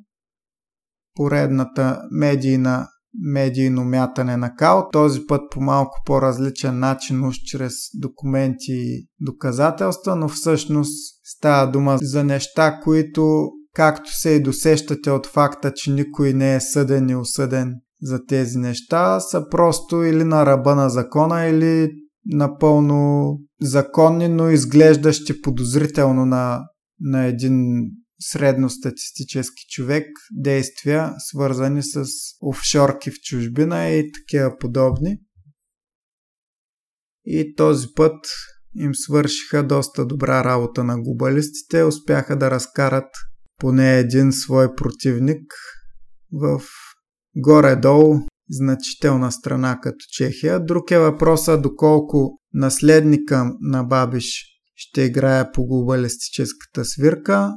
[1.14, 2.88] Поредната медийна
[3.22, 10.16] медийно мятане на као, този път по малко по-различен начин, уж чрез документи и доказателства,
[10.16, 16.32] но всъщност става дума за неща, които, както се и досещате от факта, че никой
[16.32, 21.44] не е съден и осъден за тези неща, са просто или на ръба на закона,
[21.44, 21.90] или
[22.26, 26.60] напълно законни, но изглеждащи подозрително на,
[27.00, 27.82] на един
[28.20, 32.04] средностатистически човек действия, свързани с
[32.42, 35.18] офшорки в чужбина и такива подобни.
[37.24, 38.26] И този път
[38.76, 43.08] им свършиха доста добра работа на глобалистите, успяха да разкарат
[43.58, 45.52] поне един свой противник
[46.32, 46.60] в
[47.36, 48.20] горе-долу
[48.50, 50.64] значителна страна като Чехия.
[50.64, 54.44] Друг е въпроса доколко наследника на Бабиш
[54.76, 57.52] ще играе по глобалистическата свирка.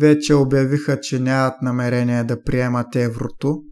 [0.00, 3.62] Вече обявиха, че нямат намерение да приемат еврото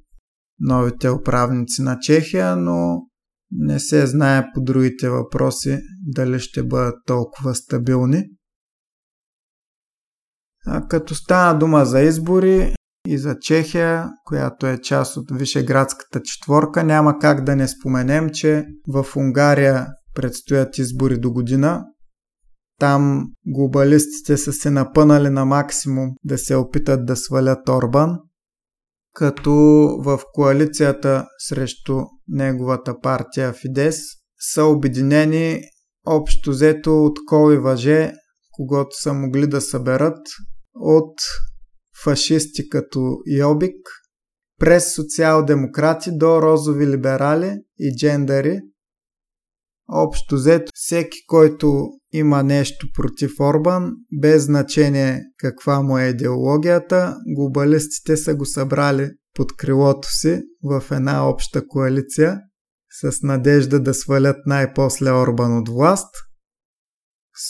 [0.60, 3.02] новите управници на Чехия, но
[3.50, 8.24] не се знае по другите въпроси дали ще бъдат толкова стабилни.
[10.66, 12.74] А като стана дума за избори,
[13.10, 16.84] и за Чехия, която е част от Вишеградската четворка.
[16.84, 21.84] Няма как да не споменем, че в Унгария предстоят избори до година.
[22.80, 28.18] Там глобалистите са се напънали на максимум да се опитат да свалят Орбан,
[29.14, 29.52] като
[30.04, 34.00] в коалицията срещу неговата партия Фидес
[34.52, 35.60] са обединени
[36.06, 38.12] общо взето от кол и въже,
[38.52, 40.18] когато са могли да съберат
[40.74, 41.14] от
[42.04, 43.76] фашисти като Йобик,
[44.58, 48.60] през социал-демократи до розови либерали и джендари.
[49.92, 58.16] Общо взето всеки, който има нещо против Орбан, без значение каква му е идеологията, глобалистите
[58.16, 62.40] са го събрали под крилото си в една обща коалиция
[63.02, 66.14] с надежда да свалят най-после Орбан от власт.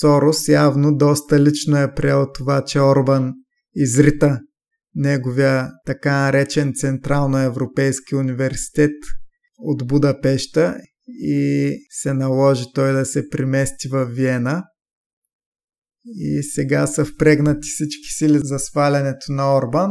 [0.00, 3.32] Сорос явно доста лично е приел това, че Орбан
[3.82, 4.40] изрита
[4.94, 8.94] неговия така наречен Централно-европейски университет
[9.58, 10.76] от Будапешта
[11.08, 14.64] и се наложи той да се примести в Виена.
[16.04, 19.90] И сега са впрегнати всички сили за свалянето на Орбан,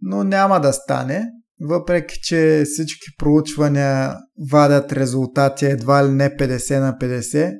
[0.00, 1.26] но няма да стане,
[1.60, 4.14] въпреки че всички проучвания
[4.50, 7.52] вадят резултати едва ли не 50 на 50.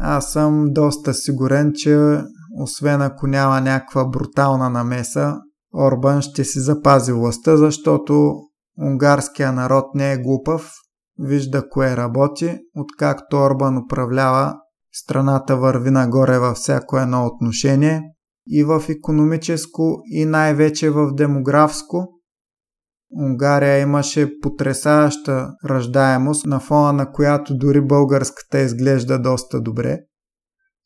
[0.00, 1.96] Аз съм доста сигурен, че
[2.62, 5.36] освен ако няма някаква брутална намеса,
[5.74, 8.34] Орбан ще си запази властта, защото
[8.78, 10.72] унгарския народ не е глупав,
[11.18, 14.54] вижда кое работи, откакто Орбан управлява,
[14.92, 18.02] страната върви нагоре във всяко едно отношение
[18.46, 22.08] и в економическо и най-вече в демографско.
[23.10, 29.98] Унгария имаше потрясаваща ръждаемост, на фона на която дори българската изглежда доста добре.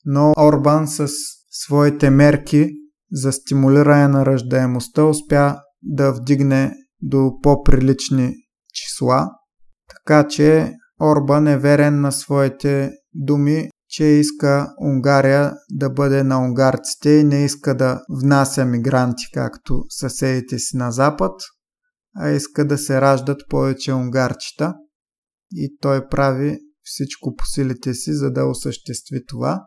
[0.04, 1.08] Но Орбан с
[1.52, 2.70] своите мерки
[3.12, 8.34] за стимулиране на ръждаемостта успя да вдигне до по-прилични
[8.74, 9.28] числа,
[9.88, 10.72] така че
[11.02, 17.44] Орбан е верен на своите думи, че иска Унгария да бъде на унгарците и не
[17.44, 21.32] иска да внася мигранти, както съседите си на запад,
[22.16, 24.74] а иска да се раждат повече унгарчета
[25.52, 29.60] и той прави всичко по силите си, за да осъществи това.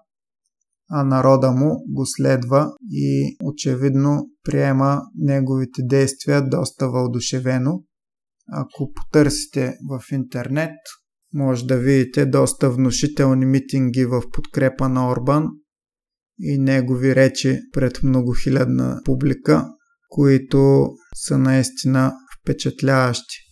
[0.89, 7.83] А народа му го следва и очевидно приема неговите действия доста въодушевено.
[8.51, 10.75] Ако потърсите в интернет,
[11.33, 15.47] може да видите доста внушителни митинги в подкрепа на Орбан
[16.39, 19.67] и негови речи пред многохилядна публика,
[20.09, 23.44] които са наистина впечатляващи.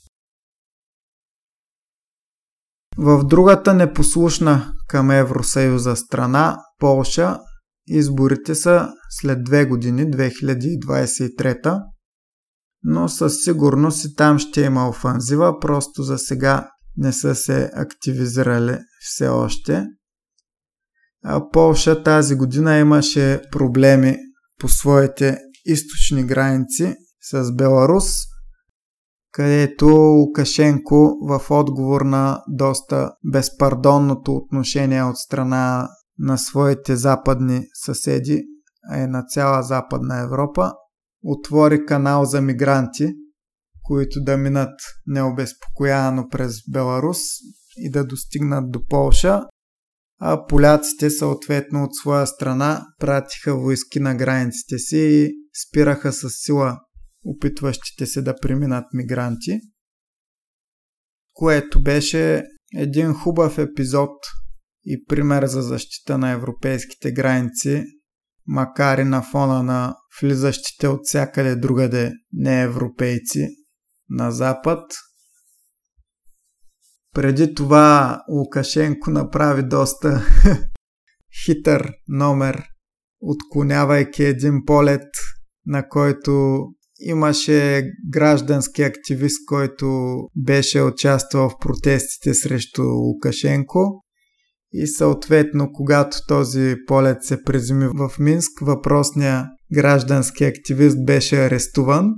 [2.97, 7.39] В другата непослушна към Евросъюза страна, Полша,
[7.87, 11.83] изборите са след две години, 2023,
[12.83, 18.77] но със сигурност и там ще има офанзива, просто за сега не са се активизирали
[18.99, 19.85] все още.
[21.25, 24.17] А Полша тази година имаше проблеми
[24.59, 26.95] по своите източни граници
[27.31, 28.05] с Беларус,
[29.33, 35.89] където Лукашенко в отговор на доста безпардонното отношение от страна
[36.19, 38.43] на своите западни съседи,
[38.89, 40.71] а и на цяла Западна Европа,
[41.23, 43.13] отвори канал за мигранти,
[43.83, 47.17] които да минат необезпокояно през Беларус
[47.77, 49.41] и да достигнат до Полша,
[50.21, 55.31] а поляците съответно от своя страна пратиха войски на границите си и
[55.65, 56.79] спираха с сила
[57.25, 59.59] опитващите се да преминат мигранти,
[61.33, 62.43] което беше
[62.75, 64.11] един хубав епизод
[64.85, 67.83] и пример за защита на европейските граници,
[68.47, 73.47] макар и на фона на влизащите от всякъде другаде неевропейци
[74.09, 74.91] на Запад.
[77.13, 80.21] Преди това Лукашенко направи доста
[81.45, 82.63] хитър номер,
[83.21, 85.07] отклонявайки един полет,
[85.65, 86.63] на който
[87.03, 94.03] имаше граждански активист, който беше участвал в протестите срещу Лукашенко.
[94.71, 102.11] И съответно, когато този полет се приземи в Минск, въпросният граждански активист беше арестуван.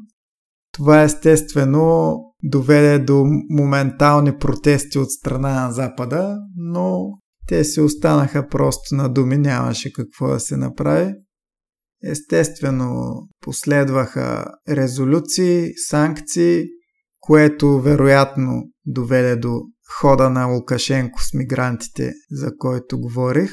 [0.73, 6.99] Това естествено доведе до моментални протести от страна на Запада, но
[7.47, 11.13] те си останаха просто на думи, нямаше какво да се направи.
[12.03, 16.65] Естествено, последваха резолюции, санкции,
[17.19, 19.61] което вероятно доведе до
[19.99, 23.51] хода на Лукашенко с мигрантите, за който говорих.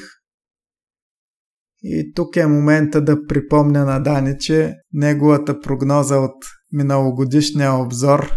[1.83, 6.35] И тук е момента да припомня на Дани, че неговата прогноза от
[6.71, 8.31] миналогодишния обзор,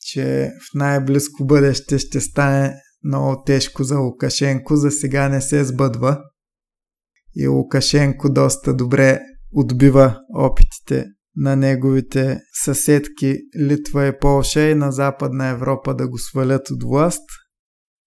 [0.00, 2.74] че в най-близко бъдеще ще стане
[3.04, 6.22] много тежко за Лукашенко, за сега не се сбъдва.
[7.36, 9.18] И Лукашенко доста добре
[9.54, 11.04] отбива опитите
[11.36, 17.24] на неговите съседки Литва и Полша и на Западна Европа да го свалят от власт.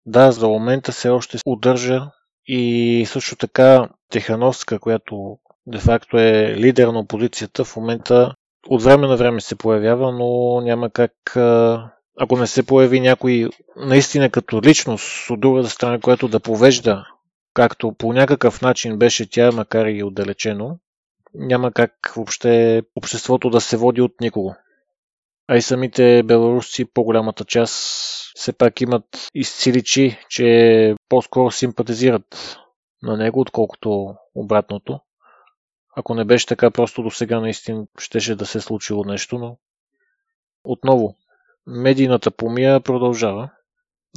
[0.05, 2.01] Да, за момента се още удържа
[2.45, 8.35] и също така Техановска, която де-факто е лидер на опозицията, в момента
[8.67, 11.11] от време на време се появява, но няма как,
[12.19, 17.05] ако не се появи някой наистина като личност от другата страна, която да повежда,
[17.53, 20.79] както по някакъв начин беше тя, макар и отдалечено,
[21.33, 24.55] няма как въобще обществото да се води от никого.
[25.47, 27.73] А и самите беларуси, по-голямата част,
[28.35, 32.57] все пак имат изциличи, че по-скоро симпатизират
[33.03, 34.99] на него, отколкото обратното.
[35.95, 39.57] Ако не беше така, просто до сега наистина щеше да се случило нещо, но
[40.63, 41.15] отново,
[41.67, 43.49] медийната помия продължава,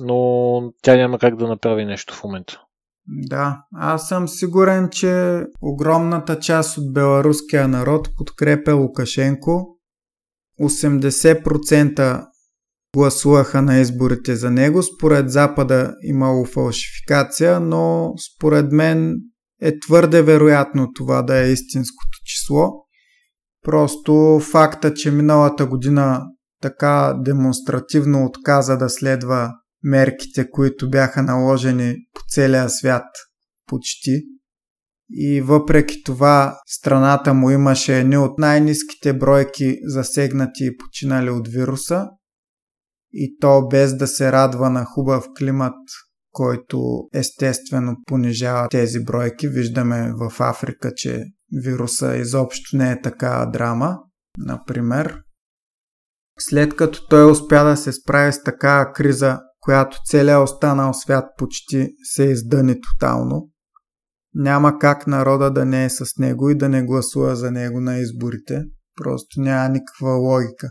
[0.00, 2.63] но тя няма как да направи нещо в момента.
[3.06, 9.78] Да, аз съм сигурен, че огромната част от беларуския народ подкрепя Лукашенко.
[10.60, 12.26] 80%
[12.94, 14.82] гласуваха на изборите за него.
[14.82, 19.16] Според Запада имало фалшификация, но според мен
[19.62, 22.70] е твърде вероятно това да е истинското число.
[23.64, 26.22] Просто факта, че миналата година
[26.62, 29.52] така демонстративно отказа да следва
[29.84, 33.06] мерките, които бяха наложени по целия свят
[33.66, 34.22] почти.
[35.10, 42.08] И въпреки това страната му имаше едни от най-низките бройки засегнати и починали от вируса.
[43.12, 45.76] И то без да се радва на хубав климат,
[46.32, 49.48] който естествено понижава тези бройки.
[49.48, 51.24] Виждаме в Африка, че
[51.64, 53.98] вируса изобщо не е така драма,
[54.38, 55.20] например.
[56.38, 61.88] След като той успя да се справи с такава криза която целият останал свят почти
[62.02, 63.50] се издъни тотално.
[64.34, 67.98] Няма как народа да не е с него и да не гласува за него на
[67.98, 68.62] изборите.
[68.96, 70.70] Просто няма никаква логика.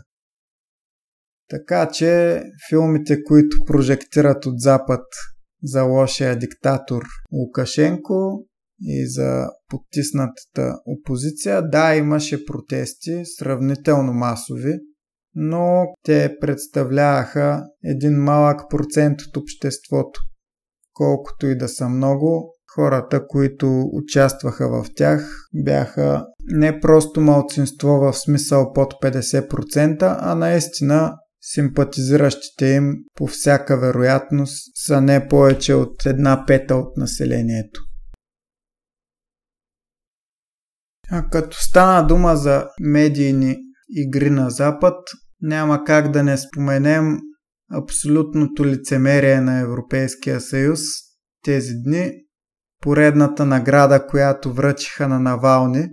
[1.50, 5.04] Така че филмите, които прожектират от Запад
[5.62, 7.02] за лошия диктатор
[7.32, 8.46] Лукашенко,
[8.80, 11.68] и за потиснатата опозиция.
[11.68, 14.78] Да, имаше протести, сравнително масови,
[15.34, 20.20] но те представляваха един малък процент от обществото.
[20.92, 28.12] Колкото и да са много, хората, които участваха в тях, бяха не просто малцинство в
[28.12, 31.14] смисъл под 50%, а наистина
[31.52, 37.80] симпатизиращите им по всяка вероятност са не повече от една пета от населението.
[41.10, 43.56] А като стана дума за медийни
[43.88, 44.94] игри на Запад,
[45.44, 47.18] няма как да не споменем
[47.72, 50.80] абсолютното лицемерие на Европейския съюз
[51.44, 52.12] тези дни.
[52.80, 55.88] Поредната награда, която връчиха на Навални,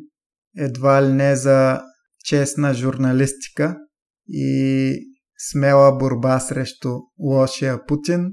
[0.58, 1.82] едва ли не за
[2.26, 3.78] честна журналистика
[4.28, 4.94] и
[5.52, 8.28] смела борба срещу лошия Путин.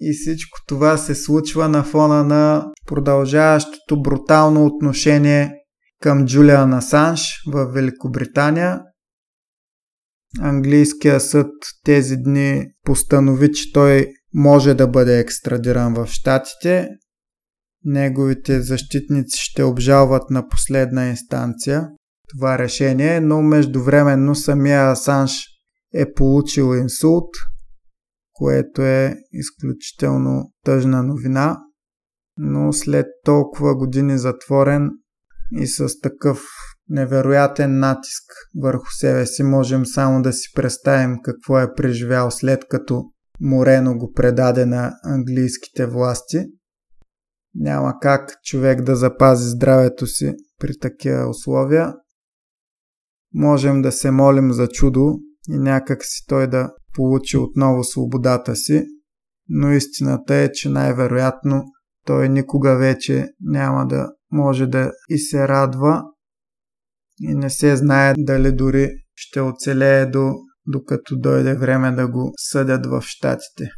[0.00, 5.52] И всичко това се случва на фона на продължаващото брутално отношение
[6.00, 8.80] към Джулиан Асанж в Великобритания.
[10.40, 11.50] Английския съд
[11.84, 16.88] тези дни постанови, че той може да бъде екстрадиран в Штатите.
[17.84, 21.88] Неговите защитници ще обжалват на последна инстанция
[22.28, 25.32] това решение, но междувременно самия Асанж
[25.94, 27.28] е получил инсулт,
[28.32, 31.58] което е изключително тъжна новина,
[32.36, 34.90] но след толкова години затворен
[35.52, 36.44] и с такъв
[36.88, 38.24] невероятен натиск
[38.62, 43.04] върху себе си, можем само да си представим какво е преживял след като
[43.40, 46.38] Морено го предаде на английските власти.
[47.54, 51.94] Няма как човек да запази здравето си при такива условия.
[53.34, 55.18] Можем да се молим за чудо
[55.48, 58.86] и някак си той да получи отново свободата си,
[59.48, 61.64] но истината е, че най-вероятно
[62.06, 66.02] той никога вече няма да може да и се радва
[67.20, 70.32] и не се знае дали дори ще оцелее до,
[70.66, 73.70] докато дойде време да го съдят в щатите.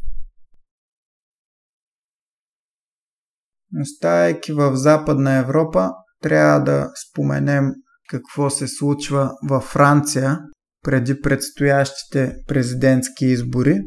[3.83, 5.91] Оставайки в Западна Европа,
[6.21, 7.71] трябва да споменем
[8.09, 10.39] какво се случва във Франция
[10.83, 13.81] преди предстоящите президентски избори.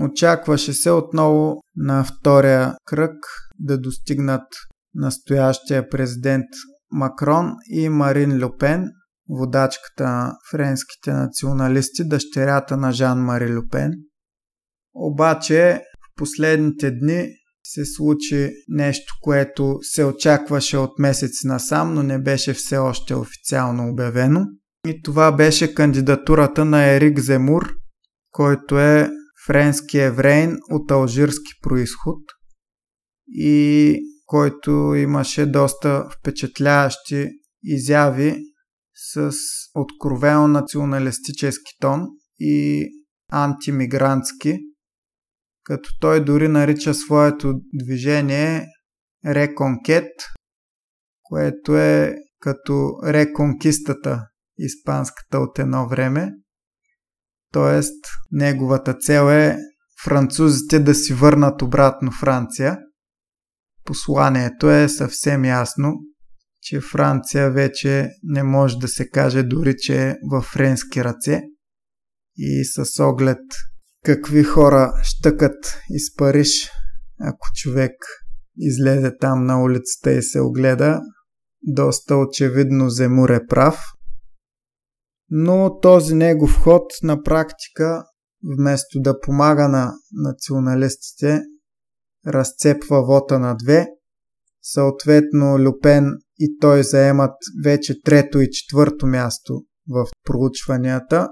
[0.00, 3.14] Очакваше се отново на втория кръг
[3.58, 4.46] да достигнат
[4.94, 6.46] настоящия президент
[6.90, 8.88] Макрон и Марин Люпен,
[9.28, 13.92] водачката на френските националисти, дъщерята на Жан-Мари Люпен.
[14.94, 17.28] Обаче в последните дни
[17.64, 23.88] се случи нещо, което се очакваше от месец насам, но не беше все още официално
[23.90, 24.46] обявено.
[24.86, 27.74] И това беше кандидатурата на Ерик Земур,
[28.30, 29.10] който е
[29.46, 32.18] френски еврейн от алжирски происход
[33.28, 33.94] и
[34.28, 37.28] който имаше доста впечатляващи
[37.62, 38.36] изяви
[38.94, 39.32] с
[39.74, 42.06] откровено националистически тон
[42.38, 42.88] и
[43.32, 44.58] антимигрантски,
[45.64, 48.66] като той дори нарича своето движение
[49.26, 50.12] Реконкет,
[51.22, 54.28] което е като реконкистата
[54.58, 56.32] испанската от едно време.
[57.52, 59.56] Тоест, неговата цел е
[60.04, 62.78] французите да си върнат обратно Франция.
[63.88, 65.92] Посланието е съвсем ясно,
[66.60, 71.42] че Франция вече не може да се каже дори, че е във френски ръце.
[72.36, 73.38] И с оглед
[74.04, 76.70] какви хора щъкат из Париж,
[77.20, 77.92] ако човек
[78.58, 81.00] излезе там на улицата и се огледа,
[81.62, 83.84] доста очевидно Земур е прав–
[85.30, 88.04] но този негов ход на практика,
[88.58, 91.42] вместо да помага на националистите,
[92.26, 93.86] разцепва вота на две.
[94.62, 97.34] Съответно, Люпен и той заемат
[97.64, 101.28] вече трето и четвърто място в проучванията,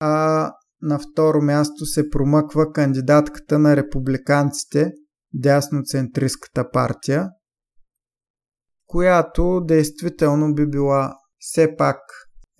[0.00, 0.52] а
[0.82, 4.92] на второ място се промъква кандидатката на републиканците,
[5.34, 7.28] дясноцентристската партия,
[8.86, 11.96] която действително би била все пак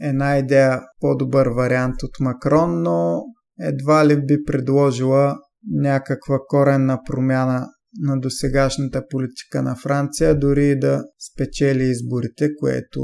[0.00, 3.22] една идея по-добър вариант от Макрон, но
[3.60, 5.36] едва ли би предложила
[5.66, 7.66] някаква коренна промяна
[8.00, 13.00] на досегашната политика на Франция, дори да спечели изборите, което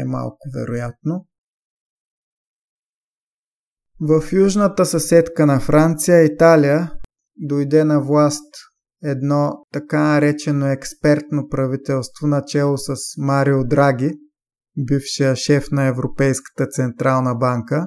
[0.00, 1.26] е малко вероятно.
[4.00, 6.92] В южната съседка на Франция, Италия,
[7.36, 8.54] дойде на власт
[9.02, 14.10] едно така наречено експертно правителство, начало с Марио Драги–
[14.76, 17.86] бившия шеф на Европейската централна банка,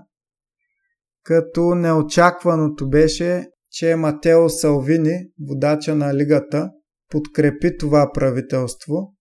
[1.23, 6.69] като неочакваното беше, че Матео Салвини, водача на лигата,
[7.09, 9.13] подкрепи това правителство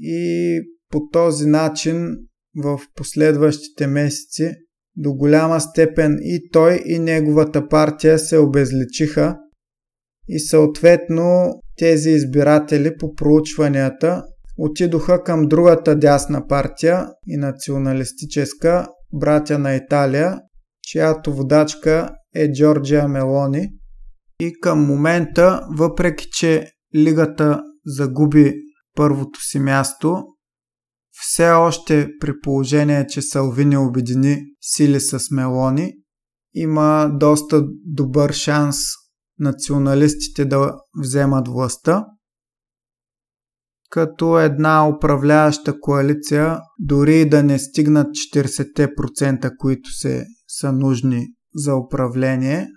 [0.00, 0.60] и
[0.90, 2.16] по този начин
[2.56, 4.54] в последващите месеци
[4.96, 9.36] до голяма степен и той и неговата партия се обезличиха
[10.28, 14.24] и съответно тези избиратели по проучванията
[14.58, 20.38] отидоха към другата дясна партия и националистическа братя на Италия,
[20.82, 23.68] чиято водачка е Джорджия Мелони.
[24.40, 28.54] И към момента, въпреки че лигата загуби
[28.94, 30.24] първото си място,
[31.12, 35.92] все още при положение, че Салвини обедини сили с Мелони,
[36.54, 38.76] има доста добър шанс
[39.38, 42.06] националистите да вземат властта.
[43.90, 52.68] Като една управляваща коалиция, дори да не стигнат 40%, които се, са нужни за управление,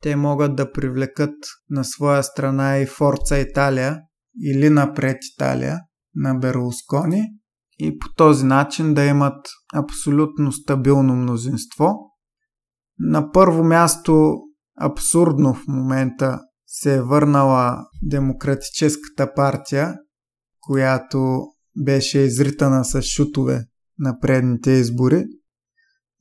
[0.00, 1.34] те могат да привлекат
[1.70, 3.98] на своя страна и Форца Италия
[4.44, 5.78] или напред Италия
[6.14, 7.22] на Берлускони
[7.78, 11.94] и по този начин да имат абсолютно стабилно мнозинство.
[12.98, 14.34] На първо място
[14.80, 19.94] абсурдно в момента се е върнала Демократическата партия,
[20.60, 21.46] която
[21.84, 23.64] беше изритана с шутове
[23.98, 25.24] на предните избори.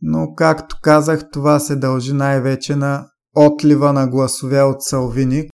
[0.02, 5.50] Но, както казах, това се дължи най-вече на отлива на гласове от Салвини.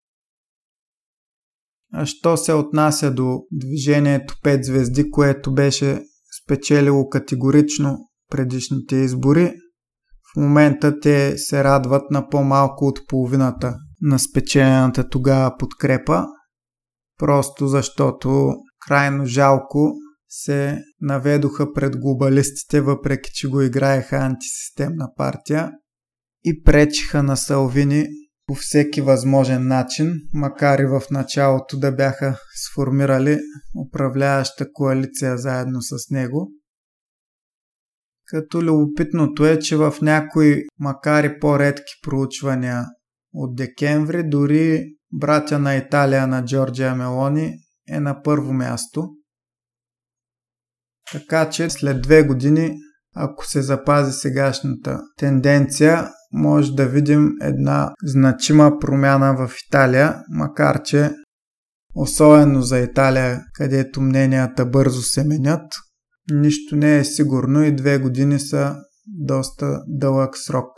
[1.94, 6.02] А що се отнася до движението 5 звезди, което беше
[6.42, 7.98] спечелило категорично
[8.30, 9.52] предишните избори,
[10.32, 16.26] в момента те се радват на по-малко от половината на спечелената тогава подкрепа,
[17.18, 18.54] просто защото
[18.86, 19.92] крайно жалко
[20.28, 25.70] се наведоха пред глобалистите, въпреки че го играеха антисистемна партия
[26.44, 28.06] и пречиха на Салвини
[28.46, 33.38] по всеки възможен начин, макар и в началото да бяха сформирали
[33.86, 36.52] управляваща коалиция заедно с него.
[38.24, 42.84] Като любопитното е, че в някои, макар и по-редки проучвания
[43.32, 47.54] от декември, дори братя на Италия на Джорджия Мелони
[47.88, 49.08] е на първо място.
[51.12, 52.76] Така че след две години,
[53.14, 61.10] ако се запази сегашната тенденция, може да видим една значима промяна в Италия, макар че
[61.94, 65.72] особено за Италия, където мненията бързо се менят,
[66.32, 68.76] нищо не е сигурно и две години са
[69.06, 70.70] доста дълъг срок.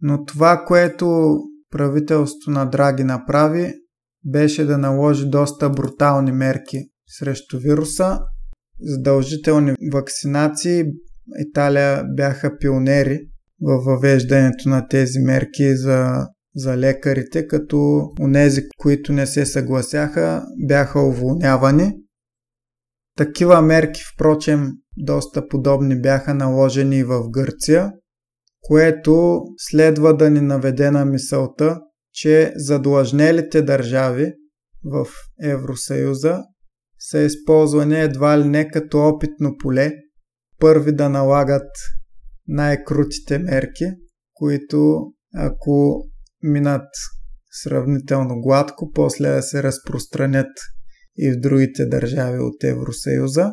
[0.00, 1.36] Но това, което
[1.70, 3.72] правителството на Драги направи,
[4.24, 6.78] беше да наложи доста брутални мерки
[7.18, 8.18] срещу вируса,
[8.80, 10.84] задължителни вакцинации.
[11.48, 13.28] Италия бяха пионери
[13.60, 21.00] във въвеждането на тези мерки за, за лекарите, като онези, които не се съгласяха, бяха
[21.00, 21.92] уволнявани.
[23.16, 27.92] Такива мерки, впрочем, доста подобни бяха наложени и в Гърция,
[28.60, 31.80] което следва да ни наведе на мисълта,
[32.12, 34.32] че задлъжнелите държави
[34.84, 35.06] в
[35.42, 36.42] Евросъюза
[36.98, 39.92] са използвани едва ли не като опитно поле,
[40.60, 41.70] първи да налагат
[42.48, 43.84] най-крутите мерки,
[44.34, 46.04] които ако
[46.42, 46.88] минат
[47.50, 50.50] сравнително гладко, после да се разпространят
[51.16, 53.52] и в другите държави от Евросъюза.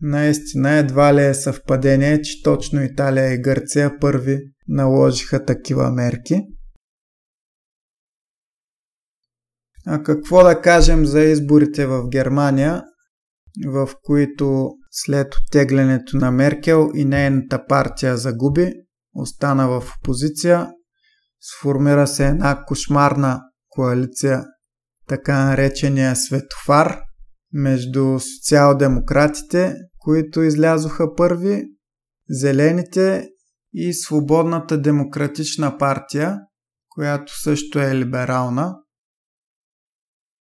[0.00, 4.38] Наистина едва ли е съвпадение, че точно Италия и Гърция първи
[4.68, 6.40] наложиха такива мерки.
[9.86, 12.82] А какво да кажем за изборите в Германия,
[13.66, 18.72] в които след оттеглянето на Меркел и нейната партия загуби,
[19.14, 20.70] остана в опозиция,
[21.40, 24.44] сформира се една кошмарна коалиция,
[25.08, 26.98] така наречения светофар,
[27.52, 31.64] между социал-демократите, които излязоха първи,
[32.30, 33.28] зелените
[33.72, 36.38] и Свободната демократична партия,
[36.88, 38.74] която също е либерална.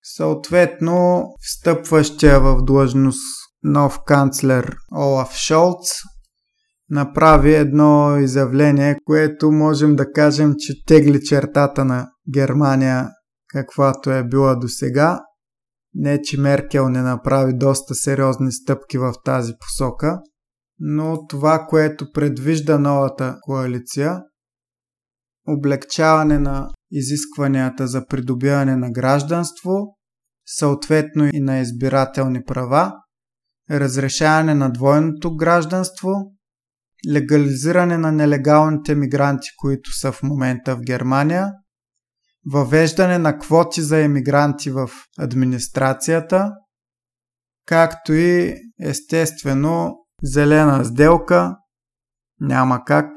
[0.04, 5.88] Съответно, встъпващия в длъжност нов канцлер Олаф Шолц
[6.90, 13.10] направи едно изявление, което можем да кажем, че тегли чертата на Германия,
[13.48, 15.20] каквато е била до сега.
[15.94, 20.20] Не, че Меркел не направи доста сериозни стъпки в тази посока–
[20.80, 24.22] но това, което предвижда новата коалиция,
[25.48, 29.98] облегчаване на изискванията за придобиване на гражданство,
[30.46, 32.94] съответно и на избирателни права,
[33.72, 36.10] разрешаване на двойното гражданство,
[37.12, 41.52] легализиране на нелегалните мигранти, които са в момента в Германия,
[42.52, 44.90] въвеждане на квоти за емигранти в
[45.20, 46.52] администрацията,
[47.66, 51.56] както и естествено зелена сделка.
[52.40, 53.08] Няма как,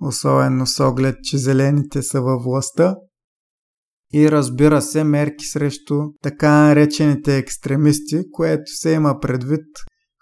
[0.00, 2.96] особено с оглед, че зелените са във властта.
[4.12, 9.66] И разбира се, мерки срещу така наречените екстремисти, което се има предвид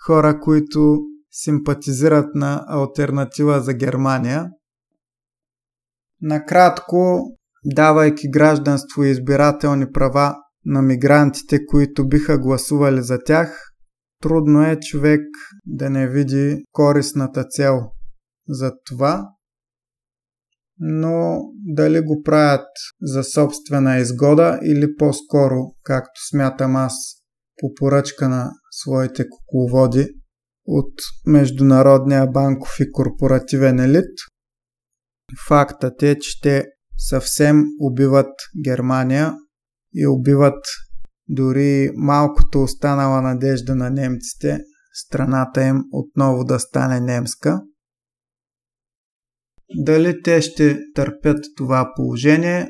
[0.07, 0.99] хора, които
[1.31, 4.51] симпатизират на альтернатива за Германия.
[6.21, 7.21] Накратко,
[7.65, 13.73] давайки гражданство и избирателни права на мигрантите, които биха гласували за тях,
[14.23, 15.21] трудно е човек
[15.67, 17.81] да не види корисната цел
[18.49, 19.29] за това,
[20.79, 22.69] но дали го правят
[23.03, 26.95] за собствена изгода или по-скоро, както смятам аз,
[27.61, 30.09] по поръчка на своите кукловоди
[30.67, 30.93] от
[31.27, 34.15] Международния банков и корпоративен елит.
[35.49, 36.65] Фактът е, че те
[36.97, 38.33] съвсем убиват
[38.65, 39.35] Германия
[39.95, 40.65] и убиват
[41.29, 44.59] дори малкото останала надежда на немците
[44.93, 47.61] страната им отново да стане немска.
[49.75, 52.69] Дали те ще търпят това положение,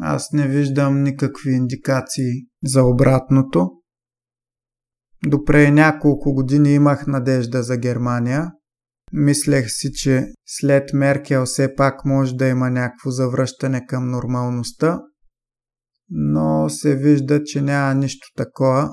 [0.00, 2.32] аз не виждам никакви индикации
[2.64, 3.70] за обратното.
[5.26, 8.52] Допре няколко години имах надежда за Германия.
[9.12, 15.00] Мислех си, че след Меркел все пак може да има някакво завръщане към нормалността,
[16.10, 18.90] но се вижда, че няма нищо такова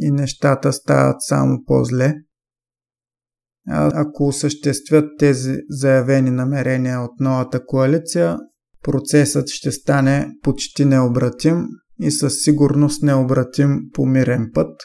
[0.00, 2.14] и нещата стават само по-зле.
[3.70, 8.38] Ако осъществят тези заявени намерения от новата коалиция,
[8.82, 11.66] процесът ще стане почти необратим
[12.00, 14.80] и със сигурност необратим по мирен път.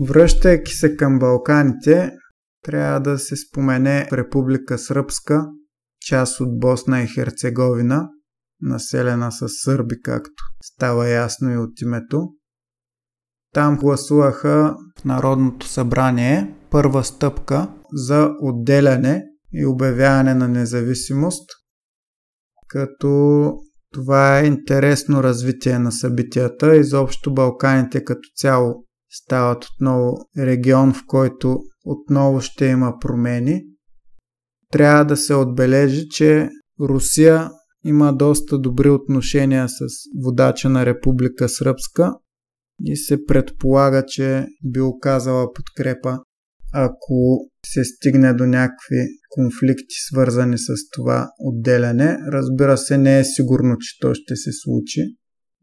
[0.00, 2.12] Връщайки се към Балканите,
[2.62, 5.46] трябва да се спомене Република Сръбска,
[6.00, 8.08] част от Босна и Херцеговина,
[8.60, 12.28] населена с сърби, както става ясно и от името.
[13.52, 19.22] Там гласуваха в Народното събрание първа стъпка за отделяне
[19.52, 21.50] и обявяване на независимост,
[22.68, 23.52] като
[23.92, 26.76] това е интересно развитие на събитията.
[26.76, 28.74] Изобщо Балканите като цяло
[29.10, 33.62] стават отново регион, в който отново ще има промени.
[34.72, 36.48] Трябва да се отбележи, че
[36.80, 37.50] Русия
[37.84, 39.78] има доста добри отношения с
[40.24, 42.14] водача на Република Сръбска
[42.84, 46.18] и се предполага, че би оказала подкрепа,
[46.72, 52.18] ако се стигне до някакви конфликти, свързани с това отделяне.
[52.32, 55.00] Разбира се, не е сигурно, че то ще се случи.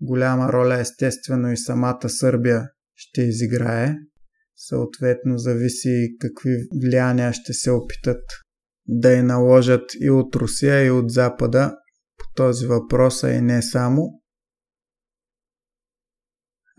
[0.02, 2.64] Голяма роля естествено и самата Сърбия
[2.96, 3.96] ще изиграе.
[4.56, 8.22] Съответно, зависи какви влияния ще се опитат
[8.88, 11.76] да я наложат и от Русия, и от Запада
[12.18, 14.22] по този въпрос, а и не само.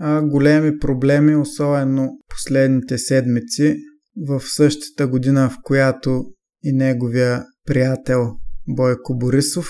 [0.01, 3.77] А големи проблеми, особено последните седмици,
[4.29, 6.25] в същата година, в която
[6.65, 8.31] и неговия приятел
[8.69, 9.69] Бойко Борисов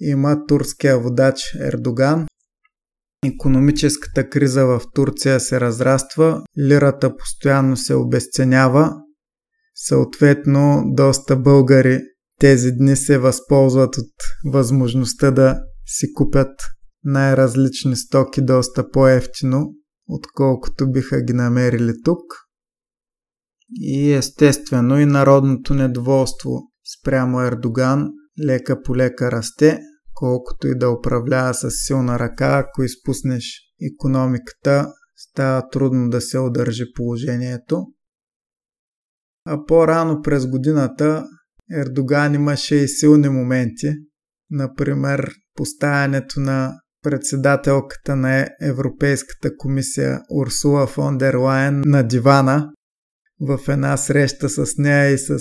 [0.00, 2.26] има турския водач Ердоган,
[3.26, 8.92] Економическата криза в Турция се разраства, лирата постоянно се обесценява,
[9.74, 12.00] съответно доста българи
[12.40, 14.12] тези дни се възползват от
[14.52, 16.50] възможността да си купят
[17.04, 19.74] най-различни стоки доста по-ефтино,
[20.08, 22.22] отколкото биха ги намерили тук.
[23.70, 26.50] И естествено и народното недоволство
[26.98, 28.08] спрямо Ердоган
[28.46, 29.80] лека по лека расте,
[30.14, 33.44] колкото и да управлява с силна ръка, ако изпуснеш
[33.94, 37.86] економиката, става трудно да се удържи положението.
[39.44, 41.26] А по-рано през годината
[41.72, 43.94] Ердоган имаше и силни моменти,
[44.50, 52.70] например поставянето на председателката на Европейската комисия Урсула фон дер Лайен на дивана
[53.40, 55.38] в една среща с нея и с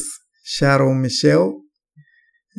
[0.57, 1.51] Шарл Мишел–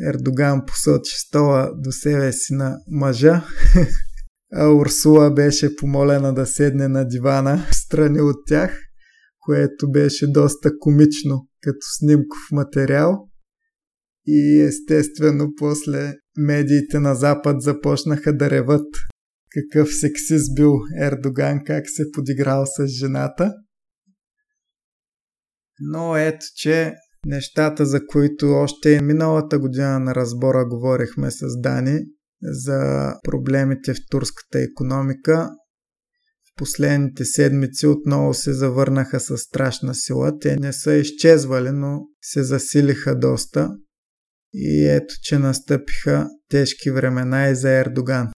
[0.07, 3.45] Ердоган посочи стола до себе си на мъжа,
[4.55, 8.79] а Урсула беше помолена да седне на дивана страни от тях,
[9.41, 13.28] което беше доста комично като снимков материал.
[14.31, 18.87] И естествено после медиите на Запад започнаха да реват
[19.51, 23.55] какъв сексист бил Ердоган, как се подиграл с жената.
[25.81, 26.95] Но ето, че
[27.27, 32.01] нещата, за които още миналата година на разбора говорихме с Дани
[32.43, 35.51] за проблемите в турската економика.
[36.45, 40.39] В последните седмици отново се завърнаха с страшна сила.
[40.39, 43.71] Те не са изчезвали, но се засилиха доста.
[44.61, 48.29] И ето, че настъпиха тежки времена и за Ердоган.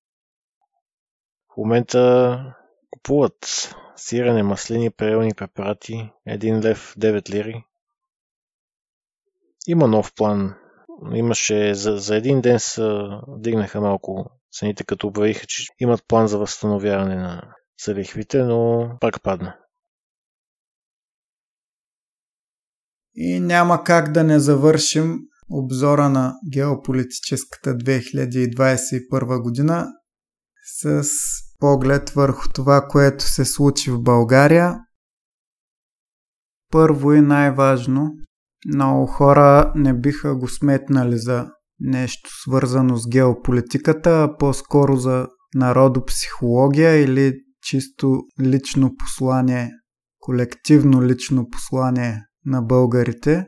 [1.52, 2.54] В момента
[2.90, 7.64] купуват сирене, маслини, перелни препарати, 1 лев 9 лири.
[9.66, 10.54] Има нов план.
[11.14, 16.38] Имаше за, за един ден са дигнаха малко цените, като обявиха, че имат план за
[16.38, 19.56] възстановяване на за лихвите, но пак падна.
[23.14, 25.18] И няма как да не завършим
[25.50, 29.88] обзора на геополитическата 2021 година
[30.80, 31.02] с
[31.58, 34.78] поглед върху това, което се случи в България.
[36.70, 38.10] Първо и най-важно,
[38.74, 41.46] много хора не биха го сметнали за
[41.80, 49.70] нещо свързано с геополитиката, а по-скоро за народопсихология или чисто лично послание,
[50.18, 53.46] колективно лично послание на българите.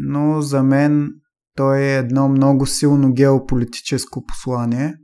[0.00, 1.08] Но за мен
[1.56, 4.94] той е едно много силно геополитическо послание,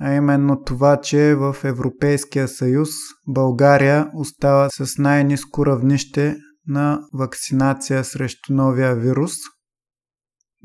[0.00, 2.88] а именно това, че в Европейския съюз
[3.28, 6.36] България остава с най-низко равнище
[6.66, 9.32] на вакцинация срещу новия вирус.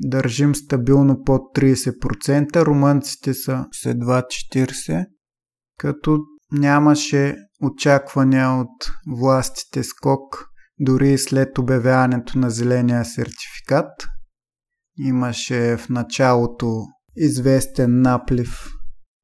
[0.02, 5.06] Държим стабилно под 30%, румънците са едва 40%,
[5.78, 6.18] като
[6.52, 10.49] нямаше очаквания от властите скок
[10.80, 14.06] дори след обявяването на зеления сертификат.
[14.98, 16.82] Имаше в началото
[17.16, 18.66] известен наплив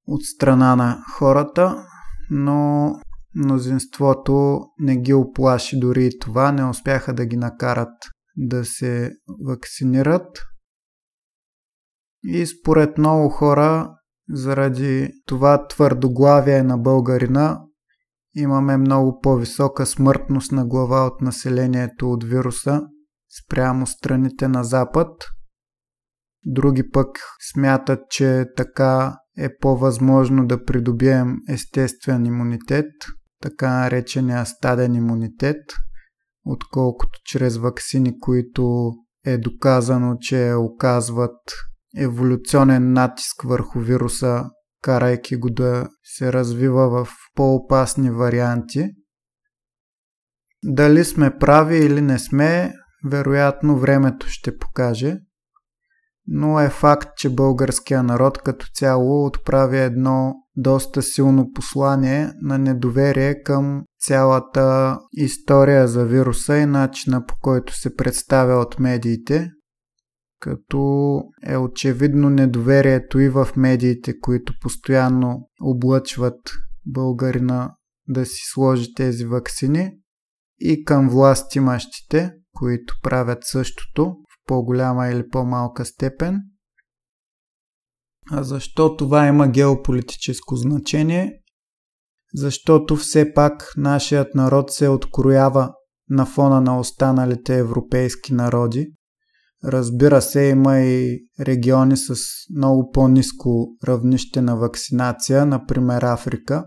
[0.06, 1.86] от страна на хората,
[2.30, 2.90] но
[3.34, 7.92] мнозинството не ги оплаши дори и това, не успяха да ги накарат
[8.36, 9.12] да се
[9.46, 10.42] вакцинират.
[12.24, 13.94] И според много хора,
[14.30, 17.60] заради това твърдоглавие на българина,
[18.36, 22.82] имаме много по-висока смъртност на глава от населението от вируса
[23.44, 25.24] спрямо страните на Запад.
[26.46, 27.08] Други пък
[27.52, 32.92] смятат, че така е по-възможно да придобием естествен имунитет,
[33.42, 35.62] така наречения стаден имунитет,
[36.44, 38.92] отколкото чрез вакцини, които
[39.24, 41.40] е доказано, че оказват
[41.96, 44.44] еволюционен натиск върху вируса,
[44.82, 48.90] карайки го да се развива в по-опасни варианти.
[50.64, 52.72] Дали сме прави или не сме,
[53.04, 55.18] вероятно времето ще покаже
[56.26, 63.42] но е факт, че българския народ като цяло отправя едно доста силно послание на недоверие
[63.42, 69.50] към цялата история за вируса и начина по който се представя от медиите,
[70.40, 76.52] като е очевидно недоверието и в медиите, които постоянно облъчват
[76.86, 77.74] българина
[78.08, 79.92] да си сложи тези вакцини,
[80.60, 86.40] и към властимащите, които правят същото, по-голяма или по-малка степен.
[88.30, 91.40] А защо това има геополитическо значение?
[92.34, 95.72] Защото все пак нашият народ се откроява
[96.08, 98.92] на фона на останалите европейски народи.
[99.66, 102.14] Разбира се, има и региони с
[102.56, 106.64] много по-низко равнище на вакцинация, например Африка.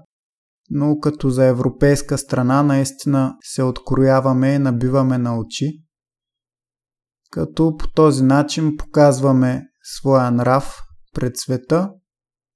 [0.70, 5.84] Но като за европейска страна наистина се открояваме и набиваме на очи
[7.32, 10.82] като по този начин показваме своя нрав
[11.14, 11.92] пред света.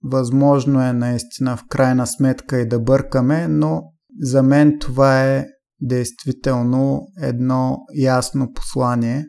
[0.03, 3.84] Възможно е наистина в крайна сметка и да бъркаме, но
[4.22, 5.45] за мен това е
[5.82, 9.26] действително едно ясно послание,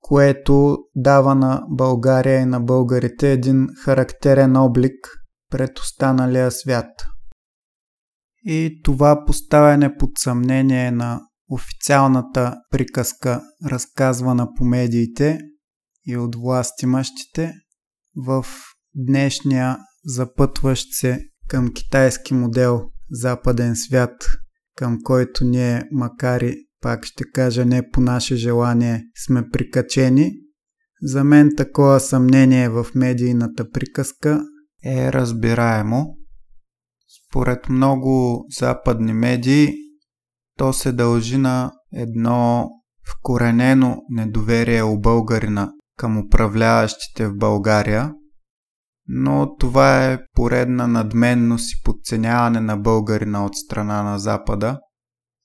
[0.00, 5.08] което дава на България и на българите един характерен облик
[5.50, 6.90] пред останалия свят.
[8.44, 11.20] И това поставяне под съмнение на
[11.50, 15.38] официалната приказка, разказвана по медиите
[16.06, 17.52] и от властимащите,
[18.16, 18.46] в
[18.94, 24.26] днешния запътващ се към китайски модел западен свят,
[24.76, 30.32] към който ние, макар и пак ще кажа не по наше желание, сме прикачени,
[31.02, 34.42] за мен такова съмнение в медийната приказка
[34.84, 36.16] е разбираемо.
[37.28, 39.74] Според много западни медии,
[40.58, 42.70] то се дължи на едно
[43.10, 48.12] вкоренено недоверие у българина към управляващите в България,
[49.08, 54.78] но това е поредна надменност и подценяване на българина от страна на Запада,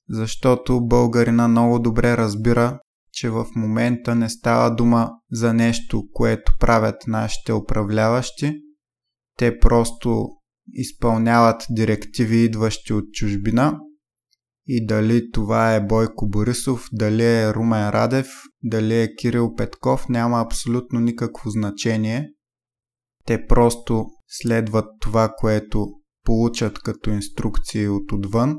[0.08, 2.78] защото българина много добре разбира,
[3.12, 8.52] че в момента не става дума за нещо, което правят нашите управляващи.
[9.38, 10.28] Те просто
[10.72, 13.78] изпълняват директиви, идващи от чужбина
[14.66, 18.28] и дали това е Бойко Борисов, дали е Румен Радев,
[18.64, 22.28] дали е Кирил Петков, няма абсолютно никакво значение.
[23.26, 25.86] Те просто следват това, което
[26.24, 28.56] получат като инструкции от отвън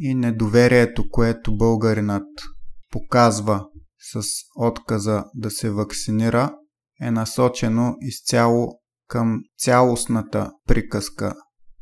[0.00, 2.28] и недоверието, което българинът
[2.90, 3.66] показва
[4.12, 4.22] с
[4.56, 6.54] отказа да се вакцинира,
[7.02, 8.68] е насочено изцяло
[9.06, 11.34] към цялостната приказка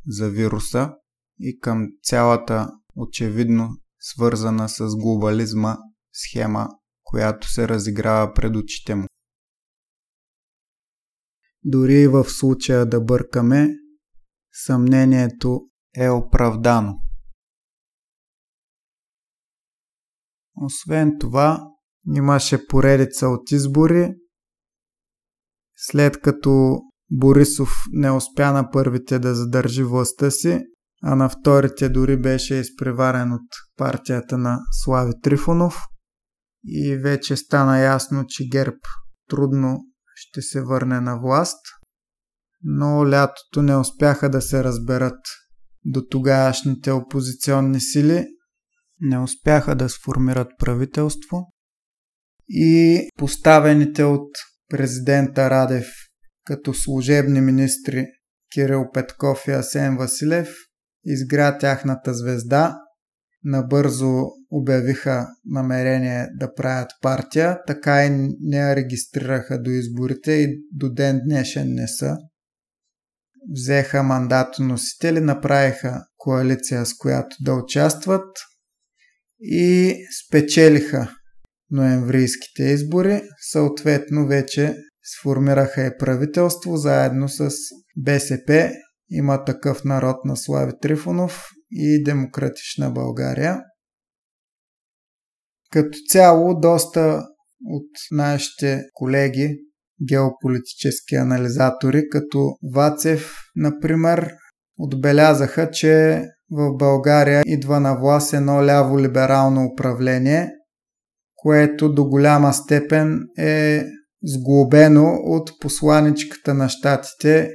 [0.07, 0.95] за вируса
[1.41, 3.69] и към цялата очевидно
[4.01, 5.77] свързана с глобализма
[6.13, 6.69] схема,
[7.05, 9.07] която се разиграва пред очите му.
[11.65, 13.69] Дори в случая да бъркаме,
[14.53, 15.61] съмнението
[15.97, 17.08] е оправдано.
[20.63, 21.61] Освен това,
[22.17, 24.15] имаше поредица от избори,
[25.77, 26.79] след като
[27.11, 30.61] Борисов не успя на първите да задържи властта си,
[31.03, 35.77] а на вторите дори беше изпреварен от партията на Слави Трифонов
[36.65, 38.77] и вече стана ясно, че ГЕРБ
[39.29, 41.61] трудно ще се върне на власт,
[42.63, 45.21] но лятото не успяха да се разберат
[45.85, 48.27] до тогавашните опозиционни сили,
[49.01, 51.53] не успяха да сформират правителство
[52.49, 54.31] и поставените от
[54.69, 55.87] президента Радев
[56.45, 58.07] като служебни министри
[58.55, 60.49] Кирил Петков и Асен Василев
[61.05, 62.79] изгря тяхната звезда,
[63.45, 68.11] набързо обявиха намерение да правят партия, така и
[68.41, 72.17] не я регистрираха до изборите и до ден днешен не са.
[73.53, 78.27] Взеха мандатоносители, направиха коалиция с която да участват
[79.41, 79.95] и
[80.27, 81.15] спечелиха
[81.71, 83.23] ноемврийските избори.
[83.53, 87.51] Съответно вече сформираха и правителство заедно с
[87.97, 88.71] БСП,
[89.11, 93.61] има такъв народ на Слави Трифонов и Демократична България.
[95.71, 97.27] Като цяло, доста
[97.65, 99.59] от нашите колеги,
[100.09, 104.31] геополитически анализатори, като Вацев, например,
[104.79, 110.51] отбелязаха, че в България идва на власт едно ляво либерално управление,
[111.37, 113.85] което до голяма степен е
[114.25, 117.51] сглобено от посланичката на щатите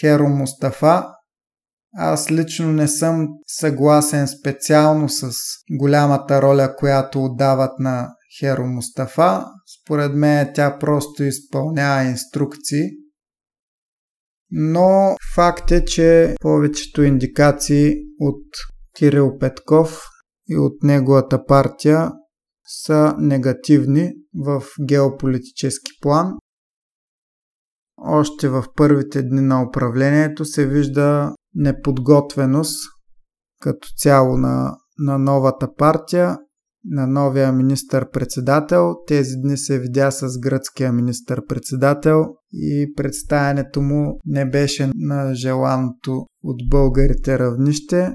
[0.00, 1.06] Херо Мустафа.
[1.96, 5.32] Аз лично не съм съгласен специално с
[5.70, 8.08] голямата роля, която отдават на
[8.38, 9.44] Херо Мустафа.
[9.82, 12.90] Според мен тя просто изпълнява инструкции.
[14.50, 18.44] Но факт е, че повечето индикации от
[18.96, 20.00] Кирил Петков
[20.48, 22.12] и от неговата партия
[22.66, 24.12] са негативни
[24.44, 26.32] в геополитически план.
[27.96, 32.78] Още в първите дни на управлението се вижда неподготвеност
[33.60, 36.38] като цяло на, на новата партия,
[36.84, 38.94] на новия министър-председател.
[39.06, 42.24] Тези дни се видя с гръцкия министър-председател
[42.56, 48.14] и представянето му не беше на желаното от българите равнище.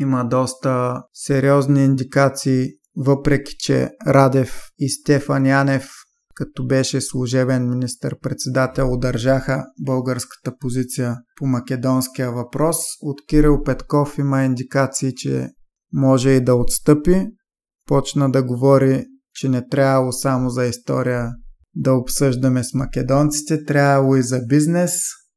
[0.00, 5.88] Има доста сериозни индикации въпреки че Радев и Стефан Янев,
[6.34, 15.14] като беше служебен министър-председател, удържаха българската позиция по македонския въпрос, от Кирил Петков има индикации,
[15.14, 15.48] че
[15.92, 17.26] може и да отстъпи.
[17.86, 21.30] Почна да говори, че не трябвало само за история
[21.78, 24.92] да обсъждаме с македонците, трябвало и за бизнес,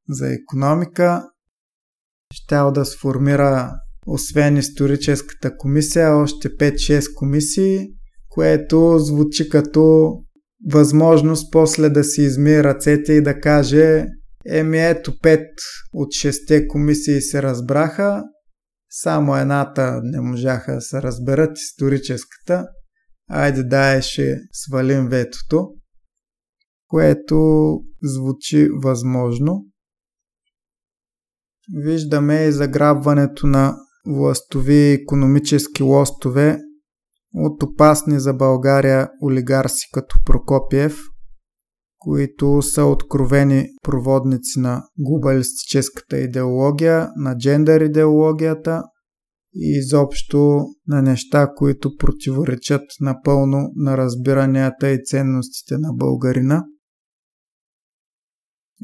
[0.10, 1.24] за економика.
[2.34, 3.72] Щял да сформира
[4.08, 7.88] освен историческата комисия, още 5-6 комисии,
[8.30, 10.14] което звучи като
[10.72, 14.06] възможност после да си измие ръцете и да каже
[14.46, 15.46] еми ето 5
[15.94, 18.24] от 6 комисии се разбраха,
[18.90, 22.66] само едната не можаха да се разберат историческата,
[23.30, 25.68] айде да ще свалим ветото,
[26.92, 27.38] което
[28.04, 29.66] звучи възможно.
[31.84, 33.76] Виждаме и заграбването на
[34.08, 36.60] властови и економически лостове
[37.34, 41.00] от опасни за България олигарси като Прокопиев,
[42.00, 48.84] които са откровени проводници на глобалистическата идеология, на джендър идеологията
[49.56, 56.64] и изобщо на неща, които противоречат напълно на разбиранията и ценностите на българина.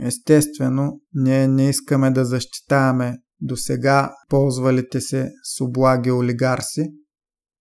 [0.02, 6.91] Естествено, ние не искаме да защитаваме до сега ползвалите се с облаги олигарси,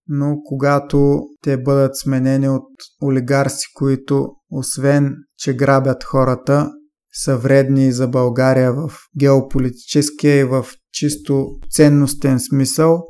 [0.08, 2.68] но когато те бъдат сменени от
[3.02, 6.70] олигарси, които освен, че грабят хората,
[7.12, 13.02] са вредни за България в геополитическия и в чисто ценностен смисъл,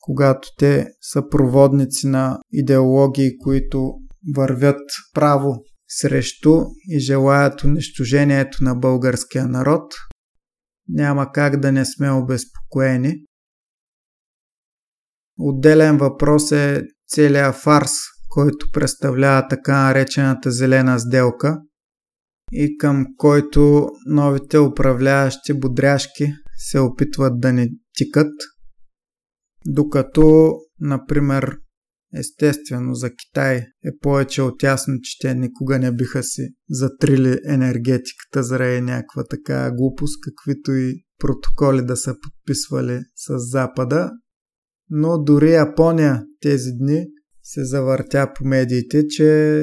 [0.00, 3.92] когато те са проводници на идеологии, които
[4.36, 4.80] вървят
[5.14, 5.56] право
[5.88, 9.94] срещу и желаят унищожението на българския народ,
[10.88, 13.14] няма как да не сме обезпокоени.
[15.38, 17.92] Отделен въпрос е целият фарс,
[18.28, 21.58] който представлява така наречената зелена сделка
[22.52, 28.32] и към който новите управляващи бодряшки се опитват да ни тикат,
[29.66, 31.56] докато, например,
[32.18, 38.42] естествено за Китай е повече от ясно, че те никога не биха си затрили енергетиката
[38.42, 44.10] заради някаква така глупост, каквито и протоколи да са подписвали с Запада.
[44.90, 47.06] Но дори Япония тези дни
[47.42, 49.62] се завъртя по медиите, че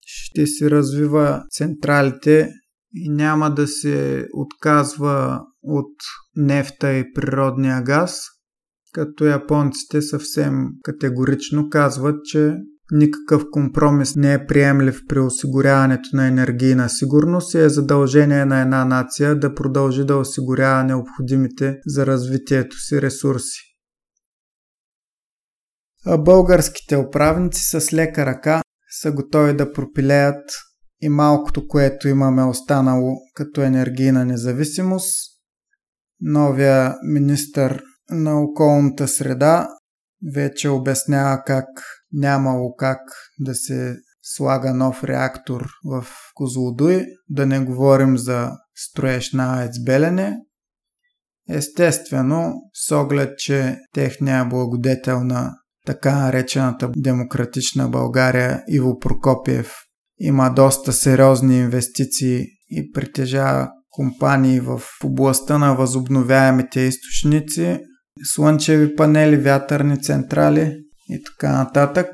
[0.00, 2.48] ще си развива централите
[2.94, 5.92] и няма да се отказва от
[6.36, 8.20] нефта и природния газ,
[8.92, 12.56] като японците съвсем категорично казват, че
[12.92, 18.84] никакъв компромис не е приемлив при осигуряването на енергийна сигурност и е задължение на една
[18.84, 23.60] нация да продължи да осигурява необходимите за развитието си ресурси.
[26.06, 28.62] А българските управници с лека ръка
[29.00, 30.50] са готови да пропилеят
[31.00, 35.14] и малкото, което имаме останало като енергийна независимост.
[36.20, 39.68] Новия министър на околната среда
[40.34, 41.66] вече обяснява как
[42.12, 42.98] нямало как
[43.38, 50.36] да се слага нов реактор в Козлодуй, да не говорим за строеж на АЕЦ Белене.
[51.48, 55.54] Естествено, с оглед, че техния благодетел на
[55.86, 59.72] така наречената демократична България Иво Прокопиев
[60.20, 67.80] има доста сериозни инвестиции и притежава компании в областта на възобновяемите източници,
[68.24, 70.76] слънчеви панели, вятърни централи
[71.08, 72.06] и така нататък.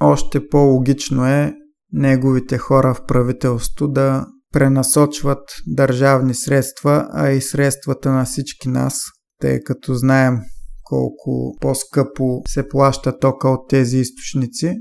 [0.00, 1.54] Още по-логично е
[1.92, 9.02] неговите хора в правителство да пренасочват държавни средства, а и средствата на всички нас,
[9.40, 10.38] тъй като знаем
[10.84, 14.76] колко по-скъпо се плаща тока от тези източници.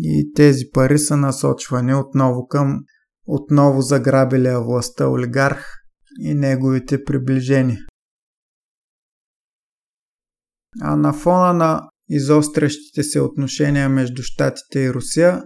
[0.00, 2.78] И тези пари са насочвани отново към
[3.26, 5.66] отново заграбилия властта олигарх
[6.20, 7.78] и неговите приближени.
[10.80, 15.42] А на фона на изострящите се отношения между Штатите и Русия,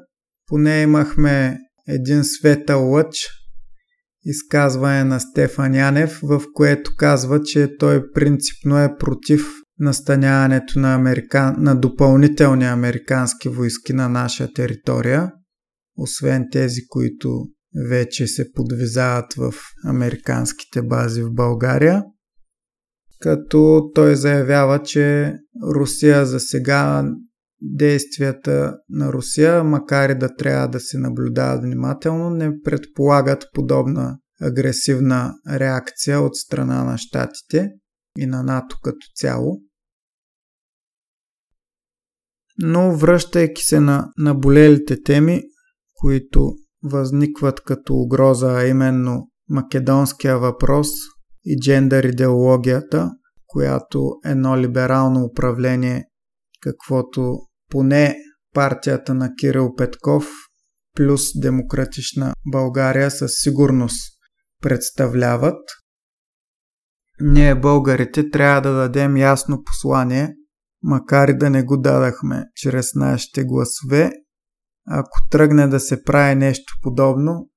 [0.46, 3.16] поне имахме един светъл лъч,
[4.24, 9.46] изказване на Стефан Янев, в което казва, че той принципно е против
[9.78, 11.54] настаняването на, американ...
[11.58, 15.32] на допълнителни американски войски на наша територия,
[15.96, 17.46] освен тези, които
[17.90, 19.54] вече се подвизават в
[19.86, 22.02] американските бази в България.
[23.22, 25.34] Като той заявява, че
[25.74, 27.04] Русия за сега
[27.60, 35.34] действията на Русия, макар и да трябва да се наблюдават внимателно, не предполагат подобна агресивна
[35.50, 37.68] реакция от страна на щатите
[38.18, 39.60] и на НАТО като цяло.
[42.58, 45.42] Но връщайки се на наболелите теми,
[45.94, 46.54] които
[46.84, 50.88] възникват като угроза, а именно македонския въпрос
[51.44, 53.10] и джендър идеологията,
[53.46, 56.04] която едно либерално управление,
[56.60, 57.38] каквото
[57.70, 58.16] поне
[58.54, 60.28] партията на Кирил Петков
[60.96, 64.12] плюс демократична България със сигурност
[64.62, 65.60] представляват.
[67.20, 70.34] Ние българите трябва да дадем ясно послание,
[70.82, 74.12] макар и да не го дадахме чрез нашите гласове,
[74.88, 77.48] ако тръгне да се прави нещо подобно,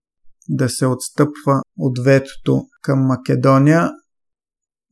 [0.50, 3.92] да се отстъпва от ветото към Македония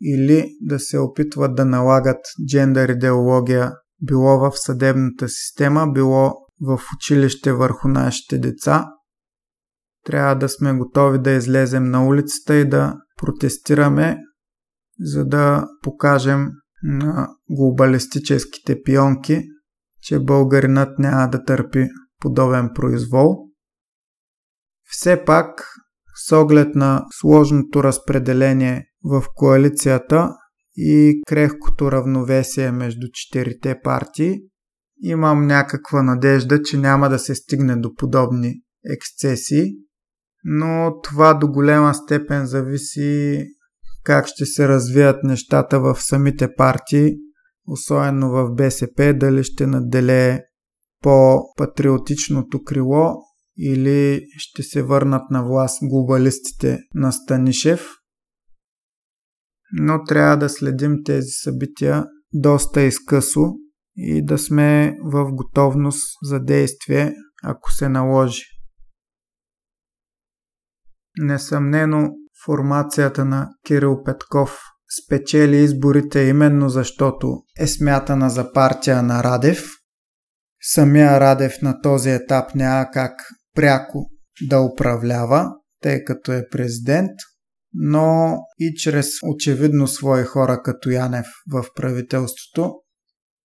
[0.01, 3.71] или да се опитват да налагат джендър идеология
[4.01, 8.85] било в съдебната система, било в училище върху нашите деца.
[10.05, 14.17] Трябва да сме готови да излезем на улицата и да протестираме,
[14.99, 16.47] за да покажем
[16.83, 19.41] на глобалистическите пионки,
[20.01, 21.87] че българинът няма да търпи
[22.19, 23.49] подобен произвол.
[24.89, 25.67] Все пак,
[26.27, 30.29] с оглед на сложното разпределение в коалицията
[30.77, 34.39] и крехкото равновесие между четирите партии,
[35.01, 38.53] имам някаква надежда, че няма да се стигне до подобни
[38.93, 39.65] ексцесии,
[40.43, 43.43] но това до голема степен зависи
[44.03, 47.11] как ще се развият нещата в самите партии,
[47.67, 50.39] особено в БСП, дали ще наделее
[51.01, 53.13] по-патриотичното крило
[53.57, 57.87] или ще се върнат на власт глобалистите на Станишев.
[59.73, 63.41] Но трябва да следим тези събития доста изкъсо
[63.95, 68.43] и да сме в готовност за действие, ако се наложи.
[71.17, 72.09] Несъмнено
[72.45, 74.59] формацията на Кирил Петков
[75.03, 79.63] спечели изборите именно защото е смятана за партия на Радев.
[80.61, 83.11] Самия Радев на този етап няма как
[83.53, 84.09] пряко
[84.41, 85.49] да управлява,
[85.81, 87.11] тъй като е президент,
[87.73, 92.73] но и чрез очевидно свои хора като Янев в правителството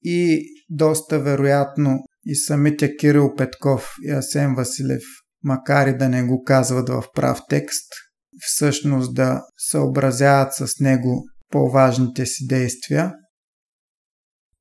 [0.02, 5.02] и доста вероятно и самите Кирил Петков и Асен Василев,
[5.42, 7.92] макар и да не го казват в прав текст,
[8.40, 13.12] всъщност да съобразяват с него по-важните си действия.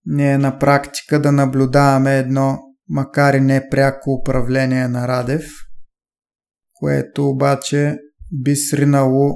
[0.06, 2.60] Ние на практика да наблюдаваме едно,
[2.90, 5.46] макар и не пряко управление на Радев,
[6.74, 7.98] което обаче
[8.32, 9.36] би сринало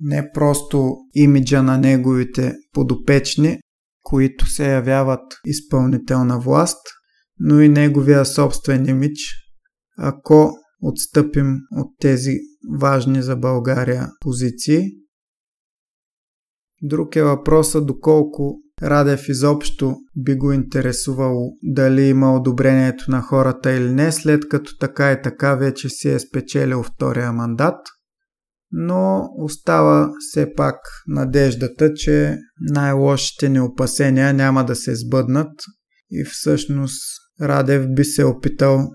[0.00, 3.60] не просто имиджа на неговите подопечни,
[4.02, 6.86] които се явяват изпълнителна власт,
[7.38, 9.20] но и неговия собствен имидж,
[9.98, 10.52] ако
[10.82, 12.34] отстъпим от тези
[12.80, 14.82] важни за България позиции.
[16.82, 23.92] Друг е въпросът доколко Радев изобщо би го интересувало дали има одобрението на хората или
[23.92, 27.76] не, след като така и така вече си е спечелил втория мандат.
[28.72, 30.76] Но остава все пак
[31.06, 35.52] надеждата, че най-лошите ни опасения няма да се сбъднат
[36.10, 37.02] и всъщност
[37.40, 38.90] Радев би се опитал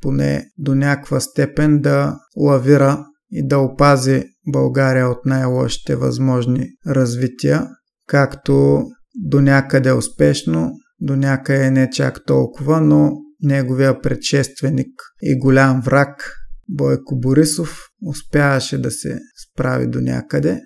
[0.00, 7.68] поне до някаква степен да лавира и да опази България от най-лошите възможни развития,
[8.06, 16.34] както до някъде успешно, до някъде не чак толкова, но неговия предшественик и голям враг
[16.68, 20.60] Бойко Борисов успяваше да се справи до някъде.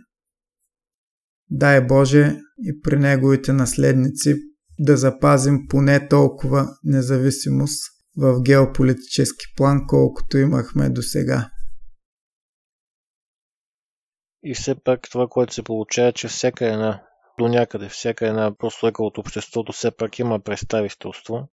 [1.51, 4.35] Дай Боже и при неговите наследници
[4.79, 7.83] да запазим поне толкова независимост
[8.17, 11.51] в геополитически план, колкото имахме до сега.
[14.43, 17.03] И все пак това, което се получава, е, че всяка една,
[17.39, 21.49] до някъде, всяка една прослойка от обществото все пак има представителство.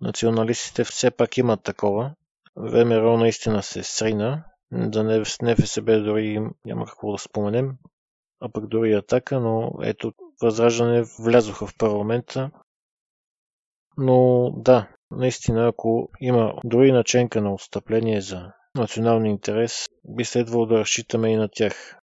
[0.00, 2.14] Националистите все пак имат такова.
[2.56, 4.44] ВМРО наистина се срина.
[4.72, 5.04] За
[5.42, 7.76] НФСБ дори няма какво да споменем.
[8.40, 10.12] А пък дори атака, но ето
[10.42, 12.50] Възраждане влязоха в парламента.
[13.96, 20.78] Но да, наистина, ако има дори наченка на отстъпление за националния интерес, би следвало да
[20.78, 21.99] разчитаме и на тях.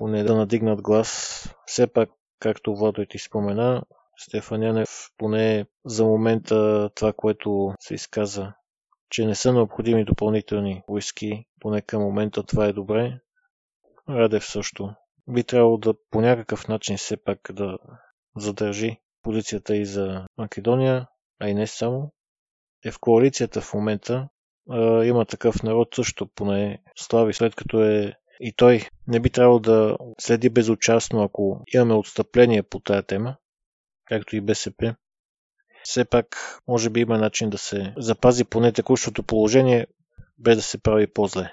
[0.00, 1.42] Поне да надигнат глас.
[1.66, 3.82] Все пак, както Владо ти спомена,
[4.16, 8.52] Стефан Янев поне за момента това, което се изказа,
[9.10, 13.20] че не са необходими допълнителни войски, поне към момента това е добре.
[14.08, 14.94] Радев също.
[15.28, 17.78] Би трябвало да по някакъв начин все пак да
[18.36, 21.06] задържи позицията и за Македония,
[21.40, 22.12] а и не само.
[22.84, 24.28] Е в коалицията в момента
[25.04, 29.96] има такъв народ също, поне слави, след като е и той не би трябвало да
[30.20, 33.36] следи безучастно, ако имаме отстъпление по тая тема,
[34.04, 34.94] както и БСП.
[35.82, 39.86] Все пак, може би има начин да се запази поне текущото положение,
[40.38, 41.52] без да се прави по-зле.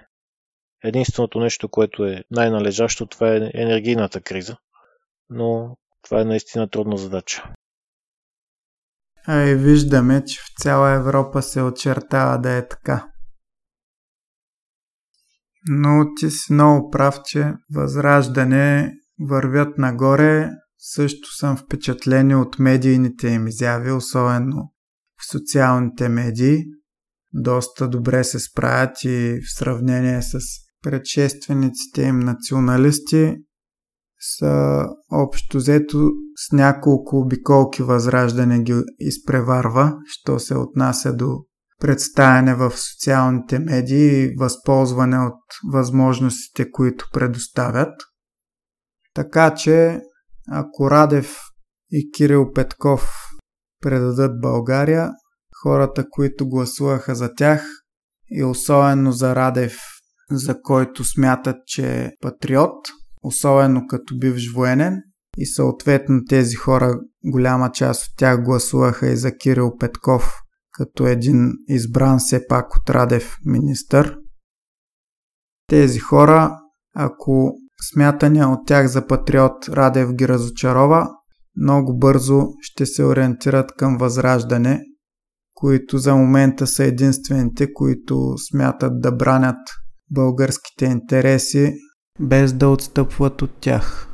[0.83, 4.57] Единственото нещо, което е най-належащо, това е енергийната криза.
[5.29, 7.53] Но това е наистина трудна задача.
[9.27, 13.11] А и виждаме, че в цяла Европа се очертава да е така.
[15.69, 18.93] Но ти си много прав, че възраждане
[19.29, 20.49] вървят нагоре.
[20.77, 24.71] Също съм впечатлен от медийните им изяви, особено
[25.21, 26.63] в социалните медии.
[27.33, 30.39] Доста добре се справят и в сравнение с
[30.83, 33.35] предшествениците им националисти
[34.19, 41.45] са общо взето с няколко обиколки възраждане ги изпреварва, що се отнася до
[41.81, 45.39] представяне в социалните медии и възползване от
[45.71, 47.93] възможностите, които предоставят.
[49.13, 49.99] Така че,
[50.51, 51.37] ако Радев
[51.91, 53.11] и Кирил Петков
[53.81, 55.11] предадат България,
[55.63, 57.63] хората, които гласуваха за тях
[58.31, 59.77] и особено за Радев,
[60.31, 62.87] за който смятат, че е патриот,
[63.23, 65.01] особено като бивш военен,
[65.37, 70.33] и съответно тези хора, голяма част от тях гласуваха и за Кирил Петков,
[70.77, 74.17] като един избран все пак от Радев министър.
[75.67, 76.59] Тези хора,
[76.95, 77.53] ако
[77.91, 81.09] смятания от тях за патриот Радев ги разочарова,
[81.55, 84.81] много бързо ще се ориентират към възраждане,
[85.53, 89.67] които за момента са единствените, които смятат да бранят
[90.11, 91.73] българските интереси,
[92.19, 94.07] без да отстъпват от тях.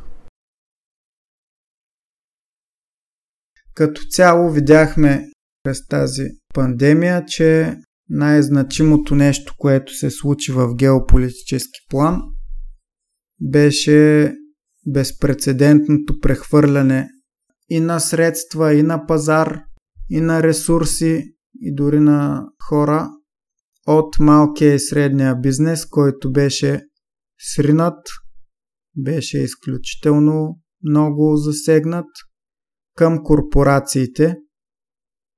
[3.74, 5.26] Като цяло видяхме
[5.64, 6.24] през тази
[6.54, 7.78] пандемия, че
[8.10, 12.22] най-значимото нещо, което се случи в геополитически план,
[13.42, 14.32] беше
[14.88, 17.10] безпредседентното прехвърляне
[17.70, 19.60] и на средства, и на пазар,
[20.10, 21.24] и на ресурси,
[21.62, 23.10] и дори на хора
[23.88, 26.82] от малкия и средния бизнес, който беше
[27.40, 28.00] сринат,
[28.98, 30.60] беше изключително
[30.90, 32.08] много засегнат
[32.96, 34.36] към корпорациите,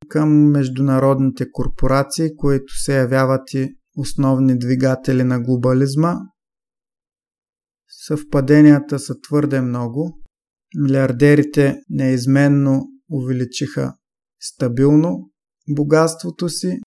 [0.08, 6.16] към международните корпорации, които се явяват и основни двигатели на глобализма.
[7.88, 10.20] Съвпаденията са твърде много.
[10.78, 13.94] Милиардерите неизменно увеличиха
[14.40, 15.32] стабилно
[15.70, 16.80] богатството си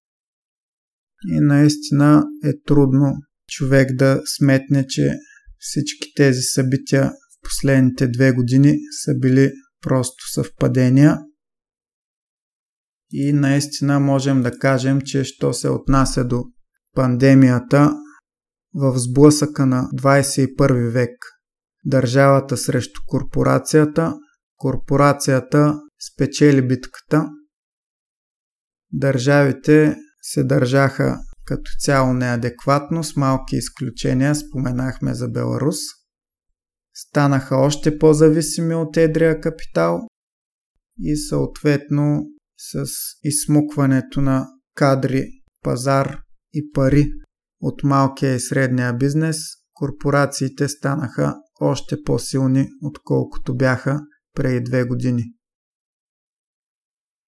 [1.29, 3.13] и наистина е трудно
[3.51, 5.13] човек да сметне, че
[5.59, 11.19] всички тези събития в последните две години са били просто съвпадения.
[13.11, 16.45] И наистина можем да кажем, че що се отнася до
[16.95, 17.93] пандемията
[18.75, 21.11] в сблъсъка на 21 век
[21.85, 24.15] държавата срещу корпорацията,
[24.57, 25.81] корпорацията
[26.13, 27.29] спечели битката.
[28.93, 35.77] Държавите се държаха като цяло неадекватно, с малки изключения, споменахме за Беларус.
[36.95, 40.01] Станаха още по-зависими от едрия капитал
[40.99, 42.23] и съответно
[42.59, 42.85] с
[43.25, 45.29] изсмукването на кадри,
[45.63, 46.21] пазар
[46.53, 47.13] и пари
[47.61, 49.37] от малкия и средния бизнес,
[49.75, 54.01] корпорациите станаха още по-силни, отколкото бяха
[54.35, 55.25] преди две години.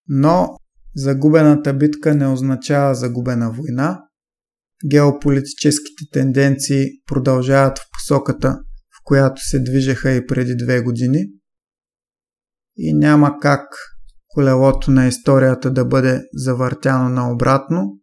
[0.08, 0.56] Но
[0.94, 4.04] загубената битка не означава загубена война.
[4.90, 8.48] Геополитическите тенденции продължават в посоката,
[8.90, 11.26] в която се движеха и преди две години.
[12.76, 13.62] И няма как
[14.34, 17.98] колелото на историята да бъде завъртяно наобратно.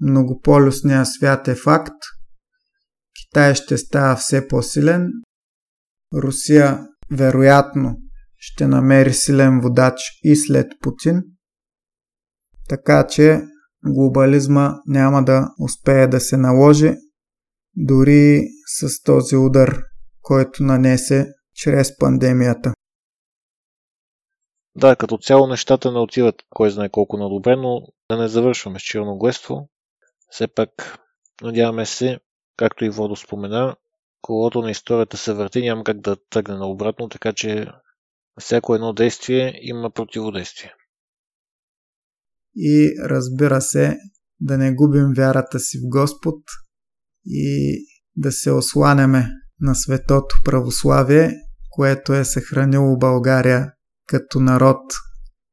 [0.00, 1.96] Многополюсният свят е факт.
[3.18, 5.08] Китай ще става все по-силен.
[6.14, 7.96] Русия вероятно
[8.36, 11.22] ще намери силен водач и след Путин.
[12.68, 13.42] Така че
[13.84, 16.94] глобализма няма да успее да се наложи
[17.76, 19.82] дори с този удар,
[20.22, 22.72] който нанесе чрез пандемията.
[24.76, 28.82] Да, като цяло нещата не отиват кой знае колко надобре, но да не завършваме с
[28.82, 29.68] черногледство.
[30.30, 30.98] Все пак,
[31.42, 32.18] надяваме се,
[32.56, 33.76] както и Водо спомена,
[34.22, 37.66] колото на историята се върти, няма как да тръгне наобратно, така че
[38.40, 40.74] всяко едно действие има противодействие.
[42.56, 43.98] И разбира се,
[44.40, 46.42] да не губим вярата си в Господ
[47.26, 47.78] и
[48.16, 49.26] да се осланяме
[49.60, 51.32] на светото православие,
[51.70, 53.72] което е съхранило България
[54.06, 54.82] като народ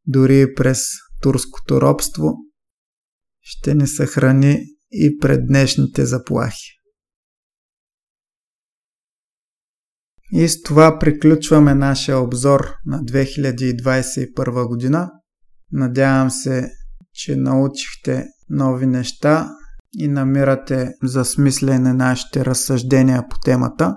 [0.08, 0.80] дори през
[1.22, 2.34] турското робство,
[3.42, 6.84] ще ни съхрани и пред днешните заплахи.
[10.32, 15.12] И с това приключваме нашия обзор на 2021 година.
[15.72, 16.72] Надявам се,
[17.14, 19.50] че научихте нови неща
[19.98, 23.96] и намирате за смислене нашите разсъждения по темата.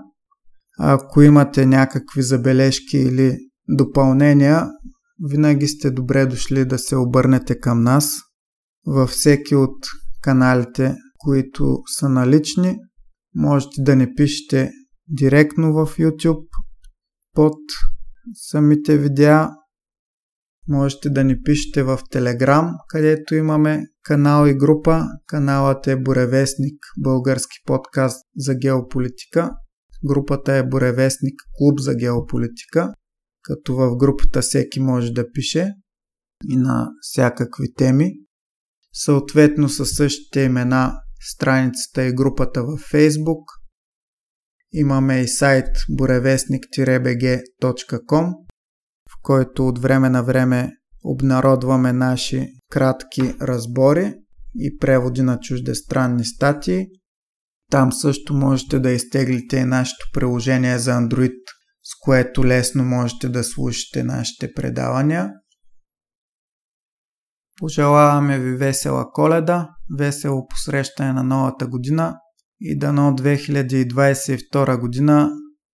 [0.79, 4.71] Ако имате някакви забележки или допълнения,
[5.31, 8.15] винаги сте добре дошли да се обърнете към нас
[8.87, 9.87] във всеки от
[10.23, 12.77] каналите, които са налични.
[13.35, 14.71] Можете да не пишете
[15.09, 16.49] директно в YouTube
[17.33, 17.59] под
[18.35, 19.51] самите видеа.
[20.69, 25.03] Можете да ни пишете в Telegram, където имаме канал и група.
[25.27, 29.51] Каналът е Буревестник, български подкаст за геополитика.
[30.05, 32.93] Групата е Буревестник, клуб за геополитика
[33.47, 35.73] като в групата всеки може да пише
[36.49, 38.13] и на всякакви теми.
[38.93, 43.45] Съответно със същите имена страницата и групата във Facebook.
[44.73, 48.33] Имаме и сайт буревестник-bg.com,
[49.11, 50.73] в който от време на време
[51.05, 54.15] обнародваме наши кратки разбори
[54.57, 56.87] и преводи на чуждестранни статии.
[57.71, 61.56] Там също можете да изтеглите и нашето приложение за Android
[62.07, 65.31] което лесно можете да слушате нашите предавания.
[67.59, 69.69] Пожелаваме ви весела коледа,
[69.99, 72.17] весело посрещане на новата година
[72.61, 75.31] и дано 2022 година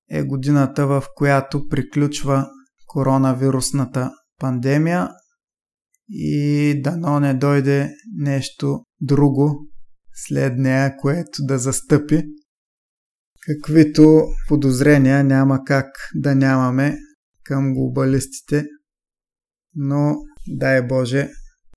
[0.10, 2.48] е годината, в която приключва
[2.88, 5.10] коронавирусната пандемия
[6.10, 9.68] и дано не дойде нещо друго
[10.14, 12.24] след нея, което да застъпи.
[13.42, 16.98] Каквито подозрения няма как да нямаме
[17.44, 18.66] към глобалистите,
[19.76, 20.16] но
[20.48, 21.30] дай Боже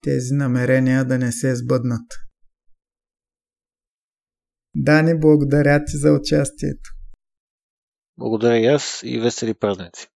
[0.03, 2.07] тези намерения да не се сбъднат.
[4.77, 6.91] Дани, благодаря ти за участието.
[8.19, 10.09] Благодаря и аз и весели празници.